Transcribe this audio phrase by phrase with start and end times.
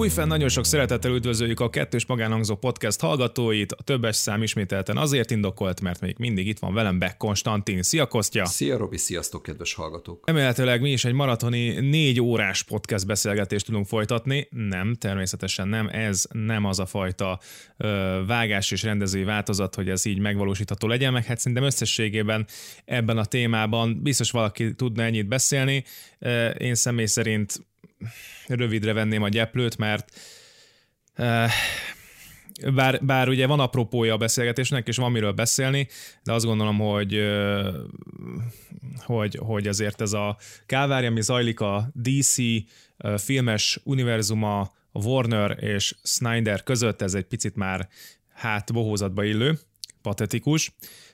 [0.00, 3.72] Újfenn nagyon sok szeretettel üdvözöljük a kettős magánhangzó podcast hallgatóit.
[3.72, 7.82] A többes szám ismételten azért indokolt, mert még mindig itt van velem Beck Konstantin.
[7.82, 8.44] Szia Kostya!
[8.44, 10.26] Szia Robi, sziasztok kedves hallgatók!
[10.26, 14.48] Remélhetőleg mi is egy maratoni négy órás podcast beszélgetést tudunk folytatni.
[14.50, 15.88] Nem, természetesen nem.
[15.88, 17.40] Ez nem az a fajta
[17.76, 22.46] ö, vágás és rendezői változat, hogy ez így megvalósítható legyen, meg hát szerintem összességében
[22.84, 25.84] ebben a témában biztos valaki tudna ennyit beszélni.
[26.58, 27.68] Én személy szerint
[28.46, 30.20] rövidre venném a gyeplőt, mert
[31.14, 31.50] eh,
[32.74, 35.88] bár, bár ugye van apropója a beszélgetésnek, és van miről beszélni,
[36.22, 37.66] de azt gondolom, hogy, eh,
[38.96, 40.36] hogy, hogy azért ez a
[40.66, 47.56] kávári, ami zajlik a DC eh, filmes univerzuma, Warner és Snyder között, ez egy picit
[47.56, 47.88] már
[48.32, 49.58] hát bohózatba illő,
[50.02, 50.72] patetikus.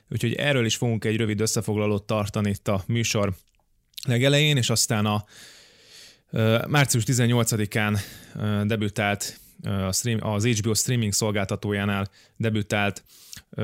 [0.09, 3.35] Úgyhogy erről is fogunk egy rövid összefoglalót tartani itt a műsor
[4.05, 5.25] legelején, és aztán a
[6.67, 7.99] Március 18-án
[8.65, 9.39] debütált
[10.19, 13.03] az HBO streaming szolgáltatójánál debütált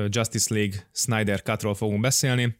[0.08, 2.56] Justice League Snyder Cutról fogunk beszélni,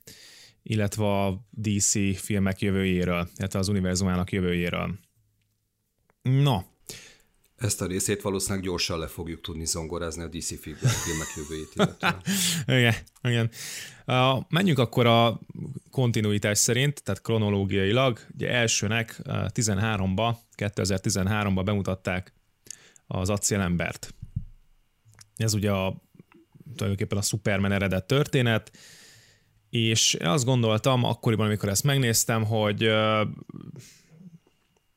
[0.62, 4.98] illetve a DC filmek jövőjéről, illetve az univerzumának jövőjéről.
[6.22, 6.58] No,
[7.64, 11.72] ezt a részét valószínűleg gyorsan le fogjuk tudni zongorázni a DC filmek jövőjét.
[12.80, 13.50] igen, igen.
[14.48, 15.40] Menjünk akkor a
[15.90, 18.18] kontinuitás szerint, tehát kronológiailag.
[18.34, 22.32] Ugye elsőnek 13-ba, 2013-ba bemutatták
[23.06, 24.14] az acélembert.
[25.36, 26.02] Ez ugye a,
[26.76, 28.72] tulajdonképpen a Superman eredet történet,
[29.70, 32.90] és azt gondoltam akkoriban, amikor ezt megnéztem, hogy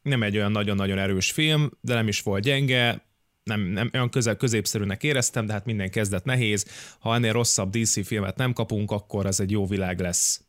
[0.07, 3.05] nem egy olyan nagyon-nagyon erős film, de nem is volt gyenge,
[3.43, 6.65] nem, nem olyan közel középszerűnek éreztem, de hát minden kezdet nehéz.
[6.99, 10.41] Ha ennél rosszabb DC filmet nem kapunk, akkor ez egy jó világ lesz.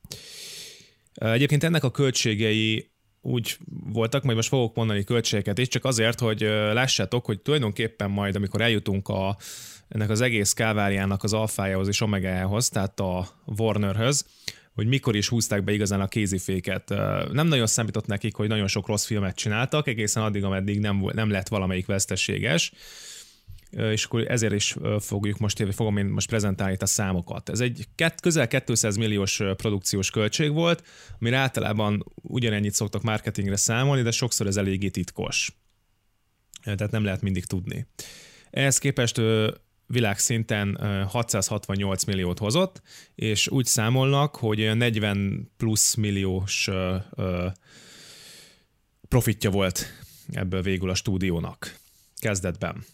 [1.14, 3.56] Egyébként ennek a költségei úgy
[3.92, 6.40] voltak, majd most fogok mondani költségeket is, csak azért, hogy
[6.72, 9.36] lássátok, hogy tulajdonképpen majd, amikor eljutunk a,
[9.88, 14.26] ennek az egész káváriának az alfájához és omegájához, tehát a Warnerhöz,
[14.78, 16.88] hogy mikor is húzták be igazán a kéziféket.
[17.32, 21.30] Nem nagyon számított nekik, hogy nagyon sok rossz filmet csináltak, egészen addig, ameddig nem, nem
[21.30, 22.72] lett valamelyik veszteséges
[23.70, 27.48] és akkor ezért is fogjuk most, fogom én most prezentálni itt a számokat.
[27.48, 27.88] Ez egy
[28.22, 30.82] közel 200 milliós produkciós költség volt,
[31.20, 35.52] amire általában ugyanennyit szoktak marketingre számolni, de sokszor ez eléggé titkos.
[36.62, 37.86] Tehát nem lehet mindig tudni.
[38.50, 39.20] Ehhez képest
[39.88, 40.76] világszinten
[41.08, 42.82] 668 milliót hozott,
[43.14, 46.70] és úgy számolnak, hogy 40 plusz milliós
[49.08, 49.86] profitja volt
[50.32, 51.76] ebből végül a stúdiónak
[52.16, 52.84] kezdetben.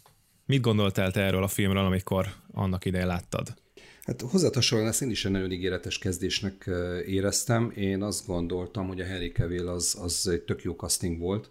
[0.47, 3.55] Mit gondoltál te erről a filmről, amikor annak idején láttad?
[4.03, 6.71] Hát hozzátosan ezt én is egy nagyon ígéretes kezdésnek
[7.07, 7.73] éreztem.
[7.77, 11.51] Én azt gondoltam, hogy a Henry Cavill az, az egy tök jó casting volt.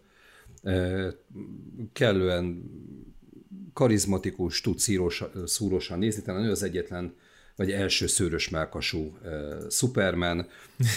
[1.94, 2.64] Kellően
[3.74, 7.14] karizmatikus, tud szíros, szúrosan nézni, talán ő az egyetlen
[7.56, 10.48] vagy első szőrös melkasú uh, Superman.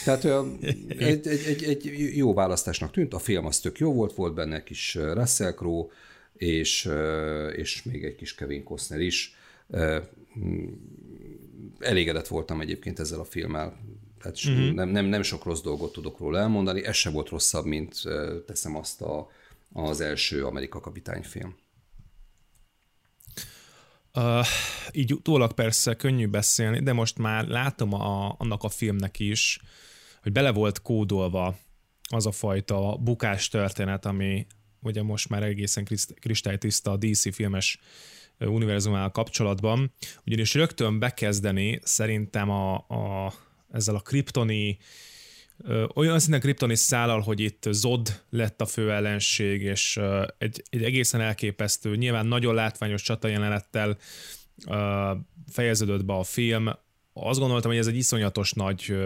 [0.04, 4.14] Tehát olyan, egy, egy, egy, egy jó választásnak tűnt, a film az tök jó volt,
[4.14, 5.86] volt benne kis Russell Crowe,
[6.32, 9.34] és, uh, és még egy kis Kevin Costner is.
[9.66, 9.96] Uh,
[11.78, 13.78] elégedett voltam egyébként ezzel a filmmel.
[14.22, 14.74] Tehát uh-huh.
[14.74, 18.02] nem, nem, nem sok rossz dolgot tudok róla elmondani, ez se volt rosszabb, mint
[18.46, 19.30] teszem azt a,
[19.72, 21.54] az első Amerika kapitány film.
[24.16, 24.46] Uh,
[24.92, 29.60] így utólag persze könnyű beszélni, de most már látom a, annak a filmnek is,
[30.22, 31.58] hogy bele volt kódolva
[32.10, 34.46] az a fajta bukás történet, ami
[34.80, 35.86] ugye most már egészen
[36.20, 37.78] kristálytiszta a DC filmes
[38.38, 39.92] univerzumával kapcsolatban,
[40.26, 43.32] ugyanis rögtön bekezdeni szerintem a, a,
[43.72, 44.78] ezzel a kriptoni
[45.94, 50.00] olyan szinten kriptoni szállal, hogy itt Zod lett a fő ellenség, és
[50.38, 53.96] egy, egy egészen elképesztő, nyilván nagyon látványos csatajelenettel
[55.50, 56.68] fejeződött be a film.
[57.12, 58.96] Azt gondoltam, hogy ez egy iszonyatos nagy,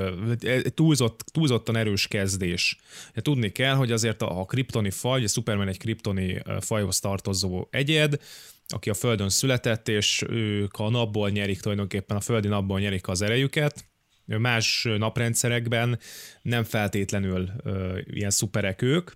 [0.75, 2.79] túlzott, túlzottan erős kezdés.
[3.15, 8.21] Tudni kell, hogy azért a, a kriptoni faj, a Superman egy kriptoni fajhoz tartozó egyed,
[8.67, 13.23] aki a Földön született, és ők a napból nyerik tulajdonképpen, a földi napból nyerik az
[13.23, 13.90] erejüket,
[14.39, 15.99] más naprendszerekben
[16.43, 19.11] nem feltétlenül ö, ilyen szuperek ők.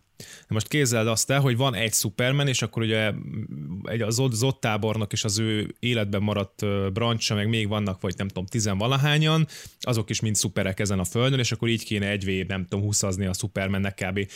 [0.49, 3.12] Most kézzel azt el, hogy van egy Superman, és akkor ugye
[3.84, 6.62] egy az ott tábornok és az ő életben maradt
[6.93, 9.46] brancsa, meg még vannak, vagy nem tudom, tizenvalahányan,
[9.81, 13.26] azok is mind szuperek ezen a földön, és akkor így kéne egyvé, nem tudom, húszazni
[13.26, 14.31] a Supermannek, kb.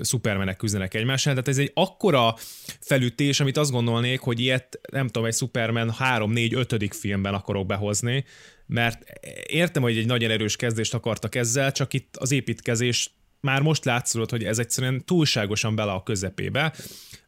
[0.00, 1.32] Supermanek küzdenek egymással.
[1.32, 2.34] Tehát ez egy akkora
[2.80, 6.94] felütés, amit azt gondolnék, hogy ilyet, nem tudom, egy Superman 3, 4, 5.
[6.94, 8.24] filmben akarok behozni,
[8.66, 9.02] mert
[9.46, 14.30] értem, hogy egy nagyon erős kezdést akartak ezzel, csak itt az építkezés már most látszódott,
[14.30, 16.74] hogy ez egyszerűen túlságosan bele a közepébe,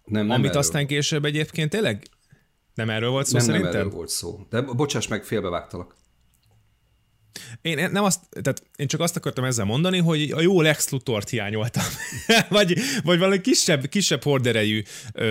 [0.04, 0.60] nem, nem amit erről.
[0.60, 2.02] aztán később egyébként tényleg
[2.74, 3.70] nem erről volt szó nem, szerintem?
[3.70, 4.46] Nem erről volt szó.
[4.50, 5.96] De bocsáss meg, félbevágtalak.
[7.62, 11.28] Én nem azt, tehát én csak azt akartam ezzel mondani, hogy a jó Lex Luthort
[11.28, 11.84] hiányoltam.
[12.48, 14.82] vagy, vagy valami kisebb, kisebb horderejű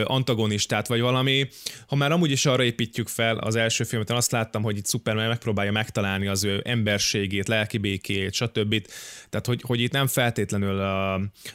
[0.03, 1.47] antagonistát, vagy valami,
[1.87, 5.27] ha már amúgy is arra építjük fel az első filmet, azt láttam, hogy itt Superman
[5.27, 8.87] megpróbálja megtalálni az ő emberségét, lelki békét, stb.
[9.29, 10.79] Tehát, hogy, hogy itt nem feltétlenül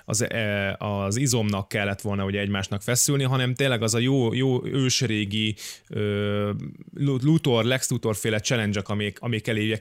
[0.04, 4.66] az, e, az izomnak kellett volna hogy egymásnak feszülni, hanem tényleg az a jó, jó
[4.66, 5.54] ősrégi
[6.94, 9.78] Luthor, Lex Luthor féle challenge amik, amik eléje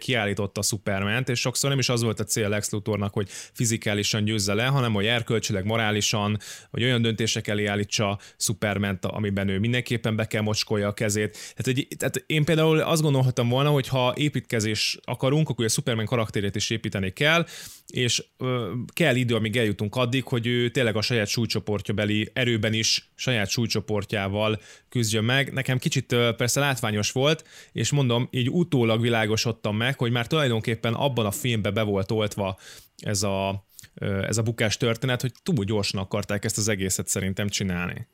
[0.51, 4.23] kiállította a Superman-t, és sokszor nem is az volt a cél Lex Luthornak, hogy fizikálisan
[4.23, 6.37] győzze le, hanem hogy erkölcsileg, morálisan,
[6.69, 11.31] hogy olyan döntések elé állítsa superman amiben ő mindenképpen be kell mocskolja a kezét.
[11.31, 16.05] Tehát, hogy, tehát én például azt gondolhattam volna, hogy ha építkezés akarunk, akkor a Superman
[16.05, 17.45] karakterét is építeni kell,
[17.87, 22.73] és ö, kell idő, amíg eljutunk addig, hogy ő tényleg a saját súlycsoportja beli erőben
[22.73, 24.59] is saját súlycsoportjával
[24.89, 25.53] küzdjön meg.
[25.53, 30.93] Nekem kicsit ö, persze látványos volt, és mondom, így utólag világosodtam meg, hogy már tulajdonképpen
[30.93, 32.57] abban a filmben be volt oltva
[32.97, 33.65] ez a,
[34.27, 38.07] ez a bukás történet, hogy túl gyorsan akarták ezt az egészet szerintem csinálni.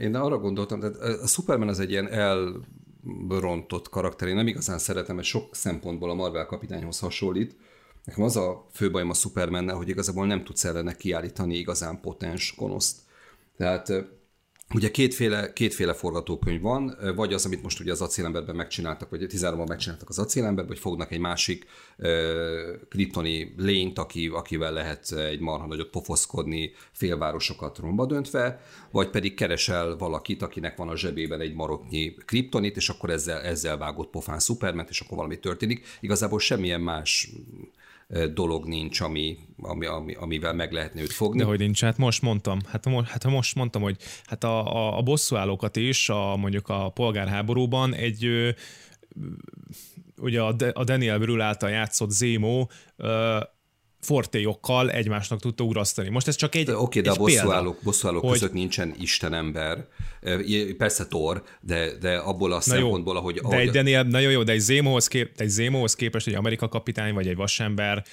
[0.00, 5.14] Én arra gondoltam, tehát a Superman az egy ilyen elrontott karakter, én nem igazán szeretem,
[5.14, 7.56] mert sok szempontból a Marvel kapitányhoz hasonlít,
[8.04, 12.54] Nekem az a fő bajom a superman hogy igazából nem tudsz ellene kiállítani igazán potens
[12.56, 12.98] gonoszt.
[13.56, 13.92] Tehát
[14.74, 19.68] Ugye kétféle, kétféle forgatókönyv van, vagy az, amit most ugye az acélemberben megcsináltak, vagy 13-ban
[19.68, 21.66] megcsináltak az acélemberben, hogy fognak egy másik
[21.98, 22.08] uh,
[22.88, 28.60] kriptoni lényt, aki, akivel lehet egy marha nagyot pofoszkodni, félvárosokat romba döntve,
[28.90, 33.76] vagy pedig keresel valakit, akinek van a zsebében egy maroknyi kriptonit, és akkor ezzel, ezzel
[33.76, 35.86] vágott pofán Superment, és akkor valami történik.
[36.00, 37.28] Igazából semmilyen más
[38.34, 41.38] dolog nincs, ami, ami, ami, amivel meg lehetne őt fogni.
[41.38, 44.98] De hogy nincs, hát most mondtam, hát, mo- hát most mondtam, hogy hát a, a,
[44.98, 48.50] a bosszúállókat is, a, mondjuk a polgárháborúban egy ö,
[50.18, 52.70] ugye a, De, a Daniel Brühl által játszott Zémó
[54.04, 56.08] fortéjokkal egymásnak tudta urasztani.
[56.08, 58.32] Most ez csak egy Oké, okay, de egy a bosszúállók, bosszúállók hogy...
[58.32, 59.86] között nincsen istenember.
[60.78, 63.34] Persze Thor, de, de abból a szempontból, jó, ahogy...
[63.34, 63.58] De ahogy...
[63.58, 67.26] egy Daniel, na jó, de egy Zémóhoz, kép, egy Zémóhoz képest egy Amerika kapitány, vagy
[67.26, 68.04] egy vasember,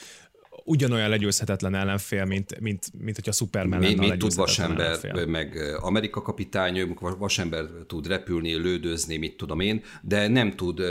[0.63, 5.25] ugyanolyan legyőzhetetlen ellenfél, mint, mint, mint hogyha Superman mi, lenne Mit tud vasember, ellenfél.
[5.25, 10.81] meg Amerika kapitány, vasember tud repülni, lődözni, mit tudom én, de nem tud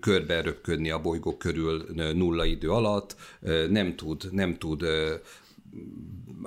[0.00, 3.16] körbe röpködni a bolygók körül nulla idő alatt,
[3.70, 4.84] nem tud, nem tud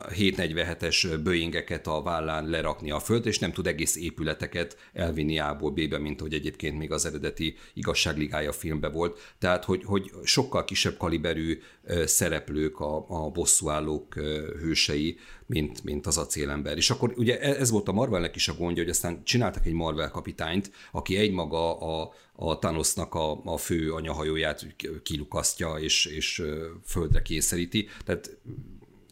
[0.09, 5.97] 747-es Boeingeket a vállán lerakni a földre, és nem tud egész épületeket elvinni A-ból B-be,
[5.97, 9.19] mint hogy egyébként még az eredeti igazságligája filmbe volt.
[9.39, 11.59] Tehát, hogy, hogy sokkal kisebb kaliberű
[12.05, 14.13] szereplők a, a bosszúállók
[14.61, 16.77] hősei, mint, mint az acélember.
[16.77, 19.73] És akkor ugye e, ez volt a Marvelnek is a gondja, hogy aztán csináltak egy
[19.73, 26.43] Marvel kapitányt, aki egymaga a, a Thanosnak a, a fő anyahajóját kilukasztja és, és
[26.85, 27.87] földre kényszeríti.
[28.05, 28.37] Tehát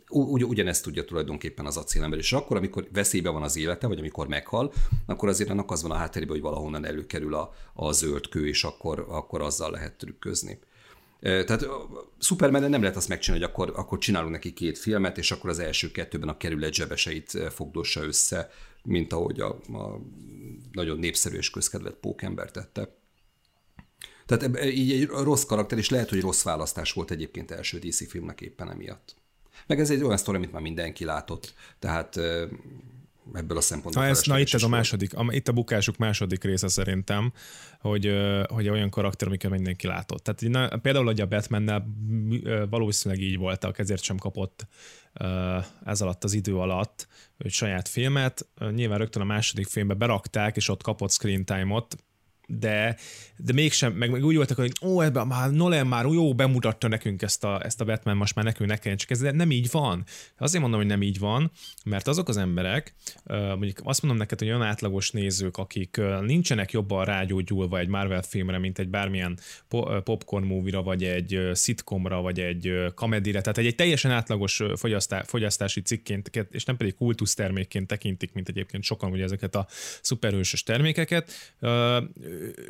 [0.10, 4.28] ugy, ugyanezt tudja tulajdonképpen az acélember, és akkor, amikor veszélybe van az élete, vagy amikor
[4.28, 4.74] meghal,
[5.06, 8.64] akkor azért annak az van a hátterében, hogy valahonnan előkerül a, a zöld kő, és
[8.64, 10.60] akkor, akkor azzal lehet trükközni.
[11.20, 11.66] Tehát
[12.20, 15.60] Superman nem lehet azt megcsinálni, hogy akkor, akkor csinálunk neki két filmet, és akkor az
[15.60, 18.50] első kettőben a kerület zsebeseit fogdossa össze,
[18.84, 20.02] mint ahogy a, a
[20.72, 22.98] nagyon népszerű és közkedvelt pókember tette.
[24.26, 28.42] Tehát így egy rossz karakter, és lehet, hogy rossz választás volt egyébként első DC filmnek
[28.42, 29.16] éppen emiatt.
[29.70, 31.54] Meg ez egy olyan sztori, amit már mindenki látott.
[31.80, 32.16] Tehát
[33.34, 34.04] ebből a szempontból.
[34.04, 37.34] Na, ez, na itt ez a második, a, itt a bukásuk második része szerintem,
[37.80, 38.12] hogy,
[38.48, 40.24] hogy olyan karakter, amiket mindenki látott.
[40.24, 41.86] Tehát na, például, hogy a Batmannel
[42.70, 44.68] valószínűleg így voltak, ezért sem kapott
[45.86, 47.08] ez alatt az idő alatt
[47.46, 48.48] saját filmet.
[48.74, 51.96] Nyilván rögtön a második filmbe berakták, és ott kapott screen time-ot,
[52.50, 52.96] de,
[53.38, 57.22] de mégsem, meg, meg úgy voltak, hogy ó, ebben már Nolan már jó bemutatta nekünk
[57.22, 60.04] ezt a, ezt a Batman, most már nekünk ne kelljen, csak ez nem így van.
[60.38, 61.52] Azért mondom, hogy nem így van,
[61.86, 62.94] mert azok az emberek,
[63.26, 68.58] mondjuk azt mondom neked, hogy olyan átlagos nézők, akik nincsenek jobban rágyógyulva egy Marvel filmre,
[68.58, 69.40] mint egy bármilyen
[70.04, 75.82] popcorn movie-ra, vagy egy szitkomra, vagy egy kamedire, tehát egy, egy teljesen átlagos fogyasztá, fogyasztási
[75.82, 79.68] cikként, és nem pedig kultusztermékként tekintik, mint egyébként sokan ugye ezeket a
[80.02, 81.56] szuperhősös termékeket,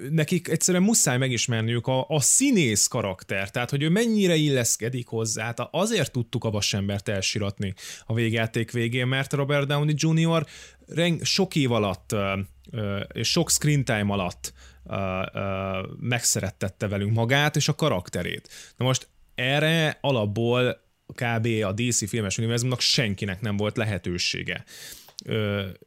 [0.10, 5.52] nekik egyszerűen muszáj megismerniük a, a színész karakter, tehát hogy ő mennyire illeszkedik hozzá.
[5.52, 7.74] Tehát azért tudtuk a vasembert elsiratni
[8.06, 10.46] a végjáték végén, mert Robert Downey Jr.
[10.88, 12.16] Reng, sok év alatt
[13.14, 14.54] és sok screen time alatt
[16.00, 18.50] megszerettette velünk magát és a karakterét.
[18.78, 21.48] Na most erre alapból kb.
[21.64, 24.64] a DC filmes univerzumnak senkinek nem volt lehetősége.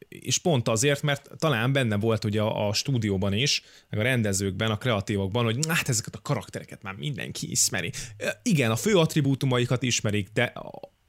[0.09, 4.71] És pont azért, mert talán benne volt ugye a, a stúdióban is, meg a rendezőkben,
[4.71, 7.91] a kreatívokban, hogy hát ezeket a karaktereket már mindenki ismeri.
[8.43, 10.53] Igen, a fő attribútumaikat ismerik, de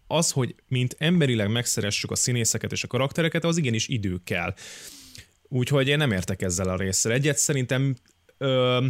[0.07, 4.55] az, hogy mint emberileg megszeressük a színészeket és a karaktereket, az igenis idő kell.
[5.49, 7.13] Úgyhogy én nem értek ezzel a résszel.
[7.13, 7.97] Egyet szerintem
[8.39, 8.87] ö,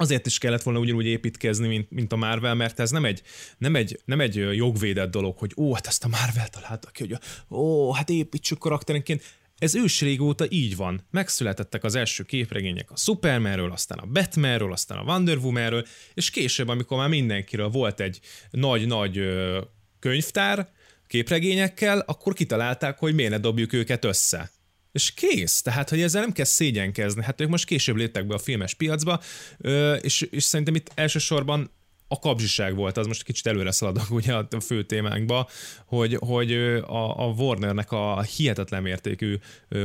[0.00, 3.22] azért is kellett volna ugyanúgy építkezni, mint, mint a Marvel, mert ez nem egy,
[3.58, 7.18] nem, egy, nem egy jogvédett dolog, hogy ó, hát ezt a Marvel találta ki, hogy
[7.50, 9.22] ó, hát építsük karakterenként.
[9.58, 11.06] Ez ős régóta így van.
[11.10, 16.68] Megszületettek az első képregények a Supermanről, aztán a Batmanről, aztán a Wonder Womanről, és később,
[16.68, 19.20] amikor már mindenkiről volt egy nagy-nagy
[19.98, 20.68] könyvtár
[21.06, 24.50] képregényekkel, akkor kitalálták, hogy miért ne dobjuk őket össze.
[24.92, 25.62] És kész.
[25.62, 27.22] Tehát, hogy ezzel nem kell szégyenkezni.
[27.22, 29.20] Hát ők most később léptek be a filmes piacba,
[30.00, 31.70] és, és szerintem itt elsősorban
[32.12, 35.48] a kapzsiság volt, az most kicsit előre szaladok ugye a fő témánkba,
[35.84, 36.52] hogy, hogy
[36.86, 39.38] a, a Warnernek a hihetetlen mértékű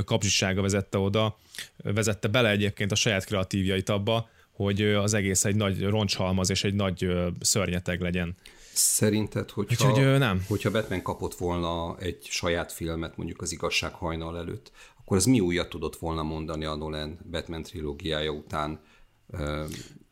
[0.06, 1.38] kapzsisága vezette oda,
[1.78, 6.74] vezette bele egyébként a saját kreatívjait abba, hogy az egész egy nagy roncshalmaz és egy
[6.74, 7.08] nagy
[7.40, 8.36] szörnyeteg legyen.
[8.74, 10.46] Szerinted, hogyha, Úgyhogy, nem.
[10.48, 14.72] hogyha Batman kapott volna egy saját filmet mondjuk az igazság hajnal előtt,
[15.06, 18.80] akkor ez mi újat tudott volna mondani a Nolan Batman trilógiája után?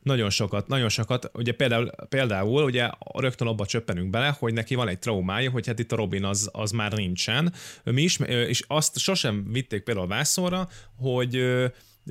[0.04, 1.32] Nagyon sokat, nagyon sokat.
[1.34, 5.80] Ugye például, például ugye rögtön abba csöppenünk bele, hogy neki van egy traumája, hogy hát
[5.80, 7.54] itt a Robin az, az már nincsen.
[7.84, 11.44] Mi is, és azt sosem vitték például vászorra, hogy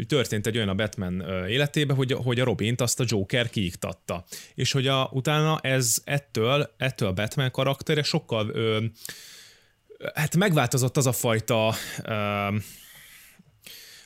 [0.07, 4.25] történt egy olyan a Batman életébe, hogy, hogy a Robint azt a Joker kiiktatta.
[4.55, 8.85] És hogy a, utána ez ettől, ettől a Batman karaktere sokkal ö,
[10.14, 12.56] hát megváltozott az a fajta ö,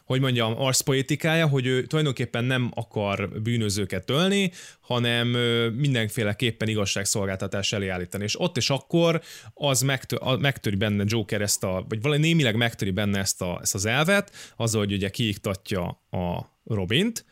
[0.06, 5.28] hogy mondjam, arszpoétikája, hogy ő tulajdonképpen nem akar bűnözőket ölni, hanem
[5.76, 8.24] mindenféleképpen igazságszolgáltatás elé állítani.
[8.24, 9.22] És ott és akkor
[9.54, 13.74] az megtör, megtöri benne Joker ezt a, vagy valami némileg megtöri benne ezt, a, ezt
[13.74, 17.24] az elvet, azzal, hogy ugye kiiktatja a Robint,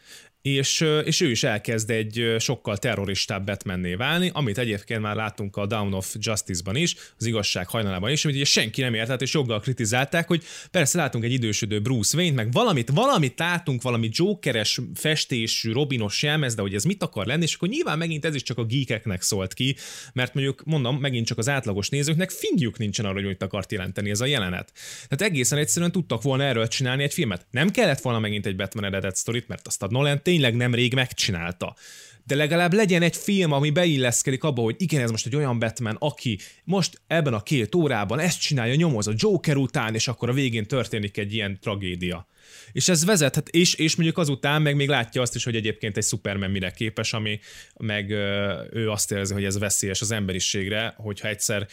[0.44, 5.66] és, és ő is elkezd egy sokkal terroristább Batmanné válni, amit egyébként már láttunk a
[5.66, 9.60] Down of Justice-ban is, az igazság hajnalában is, amit ugye senki nem értett, és joggal
[9.60, 15.72] kritizálták, hogy persze látunk egy idősödő Bruce Wayne, meg valamit, valamit látunk, valami Jokeres festésű,
[15.72, 18.58] Robinos jelmez, de hogy ez mit akar lenni, és akkor nyilván megint ez is csak
[18.58, 19.76] a geekeknek szólt ki,
[20.12, 24.10] mert mondjuk mondom, megint csak az átlagos nézőknek fingjuk nincsen arra, hogy mit akart jelenteni
[24.10, 24.72] ez a jelenet.
[25.08, 27.46] Tehát egészen egyszerűen tudtak volna erről csinálni egy filmet.
[27.50, 31.74] Nem kellett volna megint egy Batman eredet sztorit, mert azt a Nolan tényleg nemrég megcsinálta.
[32.26, 35.96] De legalább legyen egy film, ami beilleszkedik abba, hogy igen, ez most egy olyan Batman,
[35.98, 40.32] aki most ebben a két órában ezt csinálja, nyomoz a Joker után, és akkor a
[40.32, 42.26] végén történik egy ilyen tragédia.
[42.72, 46.04] És ez vezethet, és, és mondjuk azután meg még látja azt is, hogy egyébként egy
[46.04, 47.40] Superman mire képes, ami
[47.80, 48.10] meg
[48.70, 51.66] ő azt érzi, hogy ez veszélyes az emberiségre, hogyha egyszer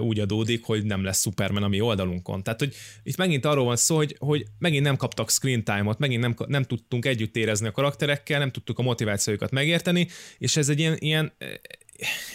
[0.00, 2.42] úgy adódik, hogy nem lesz Superman a mi oldalunkon.
[2.42, 6.20] Tehát, hogy itt megint arról van szó, hogy, hogy megint nem kaptak screen time-ot, megint
[6.20, 10.78] nem, nem tudtunk együtt érezni a karakterekkel, nem tudtuk a motivációjukat megérteni, és ez egy
[10.78, 11.32] ilyen, ilyen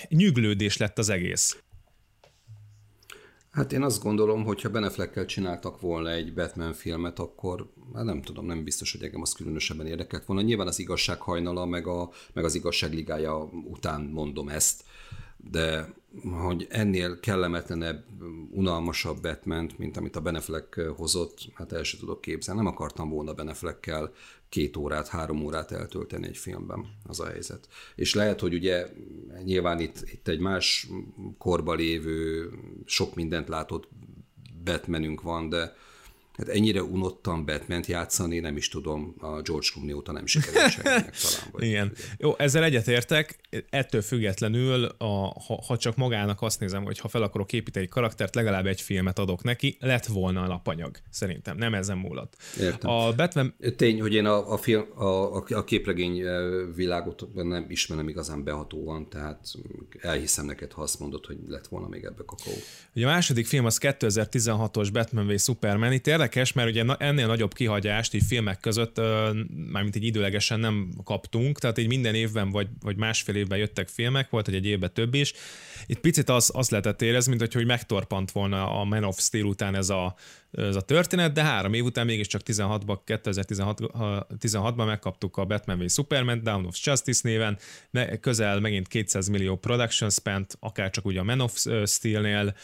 [0.08, 1.58] nyüglődés lett az egész.
[3.60, 8.22] Hát én azt gondolom, hogy ha Beneflekkel csináltak volna egy Batman filmet, akkor hát nem
[8.22, 10.42] tudom, nem biztos, hogy engem az különösebben érdekelt volna.
[10.42, 14.84] Nyilván az igazság hajnala, meg, a, meg az igazság ligája után mondom ezt,
[15.38, 15.94] de
[16.42, 18.04] hogy ennél kellemetlenebb,
[18.51, 22.62] unalmasabb batman mint amit a Beneflek hozott, hát el sem tudok képzelni.
[22.62, 24.12] Nem akartam volna Beneflekkel
[24.50, 27.68] két órát, három órát eltölteni egy filmben, az a helyzet.
[27.96, 28.88] És lehet, hogy ugye
[29.44, 30.88] nyilván itt, itt egy más
[31.38, 32.50] korba lévő,
[32.86, 33.88] sok mindent látott
[34.63, 35.75] Batmanünk van, de
[36.39, 41.15] Hát ennyire unottam batman játszani, nem is tudom, a George Clooney óta nem sikerült senkinek
[41.17, 41.50] talán.
[41.51, 41.88] Vagy Igen.
[41.88, 42.01] Ugye.
[42.17, 45.05] Jó, ezzel egyetértek, ettől függetlenül, a,
[45.46, 48.81] ha, ha, csak magának azt nézem, hogy ha fel akarok építeni egy karaktert, legalább egy
[48.81, 52.36] filmet adok neki, lett volna a lapanyag, szerintem, nem ezen múlott.
[52.60, 52.89] Értem.
[52.89, 53.55] A Batman...
[53.75, 56.24] Tény, hogy én a, a, film, a, a képregény
[56.75, 59.39] világot nem ismerem igazán behatóan, tehát
[60.01, 62.53] elhiszem neked, ha azt mondod, hogy lett volna még ebbe kakaó.
[62.96, 67.54] Ugye a második film az 2016-os Batman v Superman, itt érdekes, mert ugye ennél nagyobb
[67.54, 68.98] kihagyást így filmek között,
[69.72, 74.30] mármint egy időlegesen nem kaptunk, tehát így minden évben vagy, vagy másfél évben jöttek filmek,
[74.30, 75.34] volt, hogy egy évben több is.
[75.86, 79.76] Itt picit az, az lehetett érezni, mint hogy megtorpant volna a Man of Steel után
[79.76, 80.16] ez a,
[80.52, 86.44] ez a történet, de három év után mégiscsak 16-ban, 2016-ban megkaptuk a Batman v Superman,
[86.44, 87.58] Down of Justice néven,
[88.22, 92.56] közel megint 200 millió production spent, akár csak ugye a Man of Steel-nél,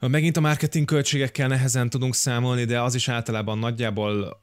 [0.00, 4.40] Megint a marketing költségekkel nehezen tudunk számolni, de az is általában nagyjából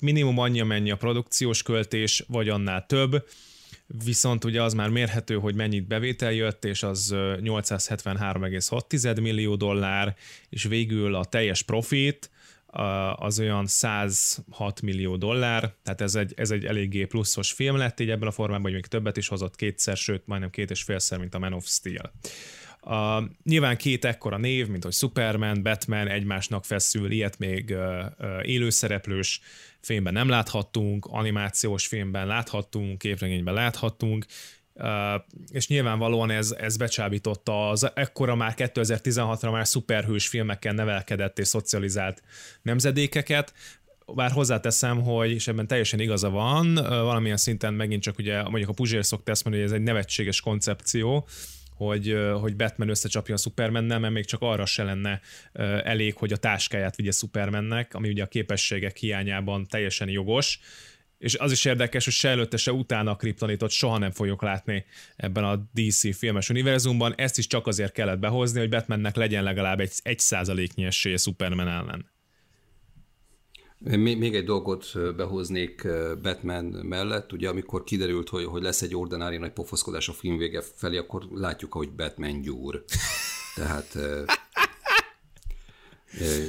[0.00, 3.26] minimum annyi, mennyi a produkciós költés, vagy annál több.
[4.04, 10.16] viszont ugye az már mérhető, hogy mennyit bevétel jött, és az 873,6 millió dollár,
[10.48, 12.30] és végül a teljes profit
[13.16, 18.10] az olyan 106 millió dollár, tehát ez egy, ez egy eléggé pluszos film lett így
[18.10, 21.34] ebben a formában, hogy még többet is hozott kétszer, sőt majdnem két és félszer, mint
[21.34, 22.12] a Man of Steel.
[22.82, 28.48] Uh, nyilván két ekkora név, mint hogy Superman, Batman egymásnak feszül, ilyet még uh, uh,
[28.48, 29.40] élőszereplős
[29.80, 34.26] filmben nem láthattunk, animációs filmben láthattunk, képregényben láthattunk,
[35.50, 42.22] és nyilvánvalóan ez, ez becsábította az ekkora már 2016-ra már szuperhős filmekkel nevelkedett és szocializált
[42.62, 43.52] nemzedékeket,
[44.14, 48.72] bár hozzáteszem, hogy, és ebben teljesen igaza van, valamilyen szinten megint csak ugye, mondjuk a
[48.72, 51.26] Puzsér szokta ezt mondani, hogy ez egy nevetséges koncepció,
[51.78, 55.20] hogy, hogy Batman összecsapja a Supermannel, mert még csak arra se lenne
[55.82, 60.58] elég, hogy a táskáját vigye Supermannek, ami ugye a képességek hiányában teljesen jogos,
[61.18, 64.84] és az is érdekes, hogy se előtte, se utána a kriptonitot soha nem fogjuk látni
[65.16, 67.14] ebben a DC filmes univerzumban.
[67.16, 71.68] Ezt is csak azért kellett behozni, hogy Batmannek legyen legalább egy, egy százaléknyi esélye Superman
[71.68, 72.10] ellen.
[73.78, 75.86] Még egy dolgot behoznék
[76.22, 80.62] Batman mellett, ugye amikor kiderült, hogy, hogy lesz egy ordinári nagy pofoszkodás a film vége
[80.74, 82.84] felé, akkor látjuk, hogy Batman gyúr.
[83.54, 83.98] Tehát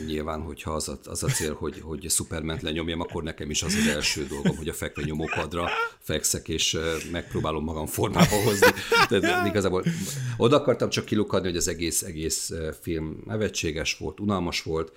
[0.05, 3.75] Nyilván, hogyha az a, az a cél, hogy, hogy Superment lenyomjam, akkor nekem is az
[3.75, 6.77] az első dolgom, hogy a fekve nyomópadra fekszek, és
[7.11, 8.67] megpróbálom magam formába hozni.
[9.09, 9.83] De igazából
[10.37, 12.51] oda akartam csak kilukadni, hogy az egész, egész
[12.81, 14.91] film nevetséges volt, unalmas volt.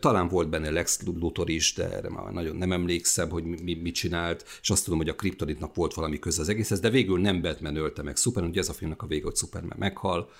[0.00, 3.94] Talán volt benne Lex Luthor is, de erre már nagyon nem emlékszem, hogy mi, mit
[3.94, 7.40] csinált, és azt tudom, hogy a Kryptonitnak volt valami köze az egészhez, de végül nem
[7.40, 10.30] Batman ölte meg Superman, ugye ez a filmnek a vége, hogy Superman meghal,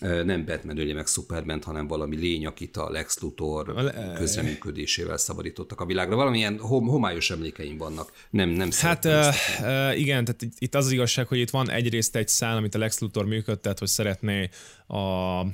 [0.00, 5.84] nem Batman ölje meg Superman, hanem valami lény, akit a Lex Luthor közreműködésével szabadítottak a
[5.84, 6.16] világra.
[6.16, 8.12] Valamilyen hom- homályos emlékeim vannak.
[8.30, 12.28] Nem, nem Hát uh, igen, tehát itt az, az igazság, hogy itt van egyrészt egy
[12.28, 14.48] szál, amit a Lex Luthor működtet, hogy szeretné
[14.86, 15.48] a uh,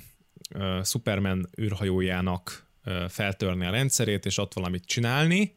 [0.85, 5.55] Superman űrhajójának uh, feltörni a rendszerét, és ott valamit csinálni.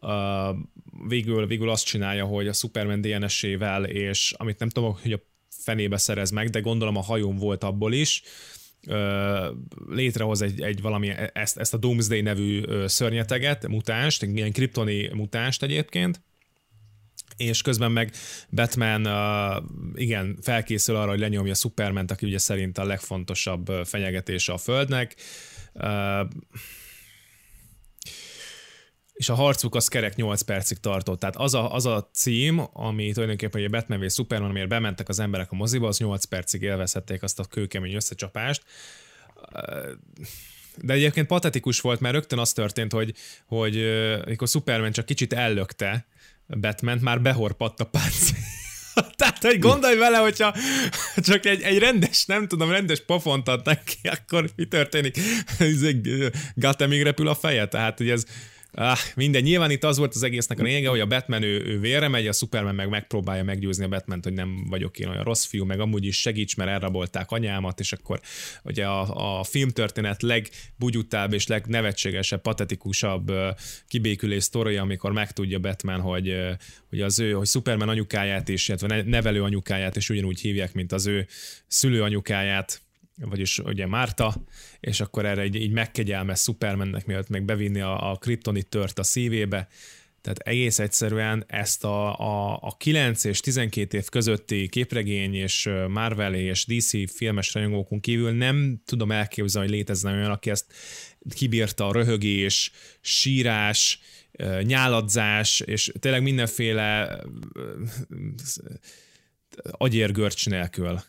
[0.00, 0.56] Uh,
[1.08, 5.20] végül, végül azt csinálja, hogy a Superman DNS-ével, és amit nem tudom, hogy a
[5.68, 8.22] fenébe szerez meg, de gondolom a hajón volt abból is,
[9.88, 15.62] létrehoz egy, egy valami, ezt, ezt a Doomsday nevű szörnyeteget, mutást, egy ilyen kriptoni mutást
[15.62, 16.20] egyébként,
[17.36, 18.12] és közben meg
[18.50, 19.06] Batman
[19.94, 25.16] igen, felkészül arra, hogy lenyomja superman aki ugye szerint a legfontosabb fenyegetése a Földnek.
[29.18, 31.20] És a harcuk az kerek 8 percig tartott.
[31.20, 35.18] Tehát az a, az a cím, ami tulajdonképpen egy Batman vagy Superman, amiért bementek az
[35.18, 38.62] emberek a moziba, az 8 percig élvezhették azt a kőkemény összecsapást.
[40.76, 43.14] De egyébként patetikus volt, mert rögtön az történt, hogy,
[43.46, 43.76] hogy
[44.24, 46.06] amikor Superman csak kicsit ellökte
[46.46, 48.30] Batman, már behorpadt a pánc.
[49.16, 50.54] Tehát, hogy gondolj vele, hogyha
[51.16, 55.18] csak egy, egy rendes, nem tudom, rendes pofont ad neki, akkor mi történik?
[56.54, 58.24] Gattemig repül a feje, tehát, hogy ez,
[58.72, 59.42] Ah, minden.
[59.42, 62.26] Nyilván itt az volt az egésznek a lényege, hogy a Batman ő, ő vérre megy,
[62.26, 65.80] a Superman meg megpróbálja meggyőzni a Batman, hogy nem vagyok én olyan rossz fiú, meg
[65.80, 68.20] amúgy is segíts, mert elrabolták anyámat, és akkor
[68.64, 73.32] ugye a, a filmtörténet legbugyutább és legnevetségesebb, patetikusabb
[73.86, 76.36] kibékülés sztoria, amikor megtudja Batman, hogy,
[76.88, 81.06] hogy az ő, hogy Superman anyukáját is, illetve nevelő anyukáját is ugyanúgy hívják, mint az
[81.06, 81.26] ő
[81.66, 82.80] szülő anyukáját,
[83.20, 84.34] vagyis ugye Márta,
[84.80, 89.02] és akkor erre így, így megkegyelmez Supermannek, mielőtt meg bevinni a, a kriptonit tört a
[89.02, 89.68] szívébe,
[90.20, 96.34] tehát egész egyszerűen ezt a, a, a 9 és 12 év közötti képregény és Marvel
[96.34, 100.72] és DC filmes rajongókon kívül nem tudom elképzelni, hogy létezne olyan, aki ezt
[101.34, 104.00] kibírta a röhögés, sírás,
[104.62, 107.20] nyáladzás, és tényleg mindenféle
[109.62, 111.00] agyérgörcs nélkül.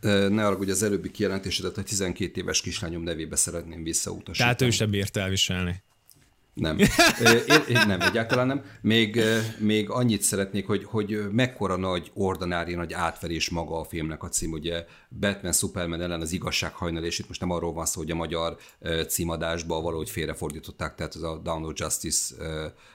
[0.00, 4.38] Ne arra, hogy az előbbi kijelentésedet a 12 éves kislányom nevébe szeretném visszautasítani.
[4.38, 5.82] Tehát ő sem bírt elviselni.
[6.54, 6.78] Nem.
[7.48, 8.64] Én, én, nem, egyáltalán nem.
[8.80, 9.20] Még,
[9.58, 14.52] még annyit szeretnék, hogy, hogy mekkora nagy ordinári, nagy átverés maga a filmnek a cím,
[14.52, 14.84] ugye
[15.20, 18.56] Batman, Superman ellen az igazság és itt most nem arról van szó, hogy a magyar
[19.08, 22.34] címadásba valahogy félrefordították, tehát az a Down Justice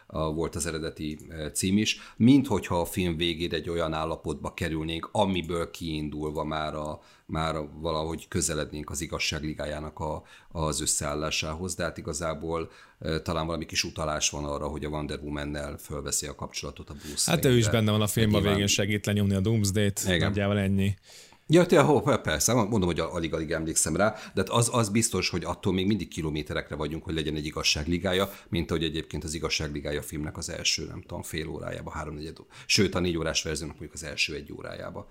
[0.07, 1.19] volt az eredeti
[1.53, 6.99] cím is, mint hogyha a film végére egy olyan állapotba kerülnénk, amiből kiindulva már, a,
[7.25, 12.69] már valahogy közelednénk az igazságligájának a, az összeállásához, de hát igazából
[13.23, 17.31] talán valami kis utalás van arra, hogy a Wonder Woman-nel fölveszi a kapcsolatot a Bruce
[17.31, 20.95] Hát ő is benne van a filmben, végén segít lenyomni a Doomsday-t, nagyjából ennyi.
[21.47, 25.43] Ja, te, ho, persze, mondom, hogy alig-alig emlékszem rá, de hát az, az biztos, hogy
[25.43, 30.37] attól még mindig kilométerekre vagyunk, hogy legyen egy igazságligája, mint ahogy egyébként az igazságligája filmnek
[30.37, 34.35] az első, nem tudom, fél órájába, háromnegyed, sőt a négy órás verziónak mondjuk az első
[34.35, 35.07] egy órájába.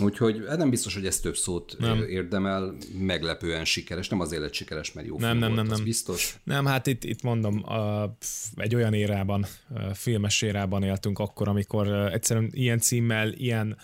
[0.00, 2.02] Úgyhogy hát nem biztos, hogy ez több szót nem.
[2.02, 5.84] érdemel, meglepően sikeres, nem azért lett sikeres, mert jó nem, film nem, volt, nem, nem.
[5.84, 6.36] biztos.
[6.44, 8.16] Nem, hát itt, itt mondom, a,
[8.54, 9.46] egy olyan érában,
[9.94, 13.76] filmes érában éltünk akkor, amikor egyszerűen ilyen címmel, ilyen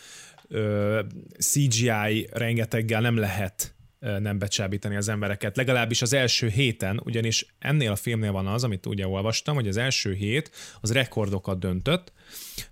[0.48, 1.00] ö,
[1.38, 5.56] CGI rengeteggel nem lehet nem becsábítani az embereket.
[5.56, 9.76] Legalábbis az első héten, ugyanis ennél a filmnél van az, amit ugye olvastam, hogy az
[9.76, 12.12] első hét az rekordokat döntött,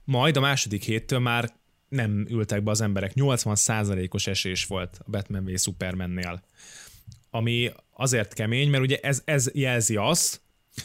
[0.05, 1.55] majd a második héttől már
[1.89, 3.13] nem ültek be az emberek.
[3.15, 6.43] 80%-os esés volt a Batman v Supermannél.
[7.31, 10.41] Ami azért kemény, mert ugye ez, ez jelzi azt,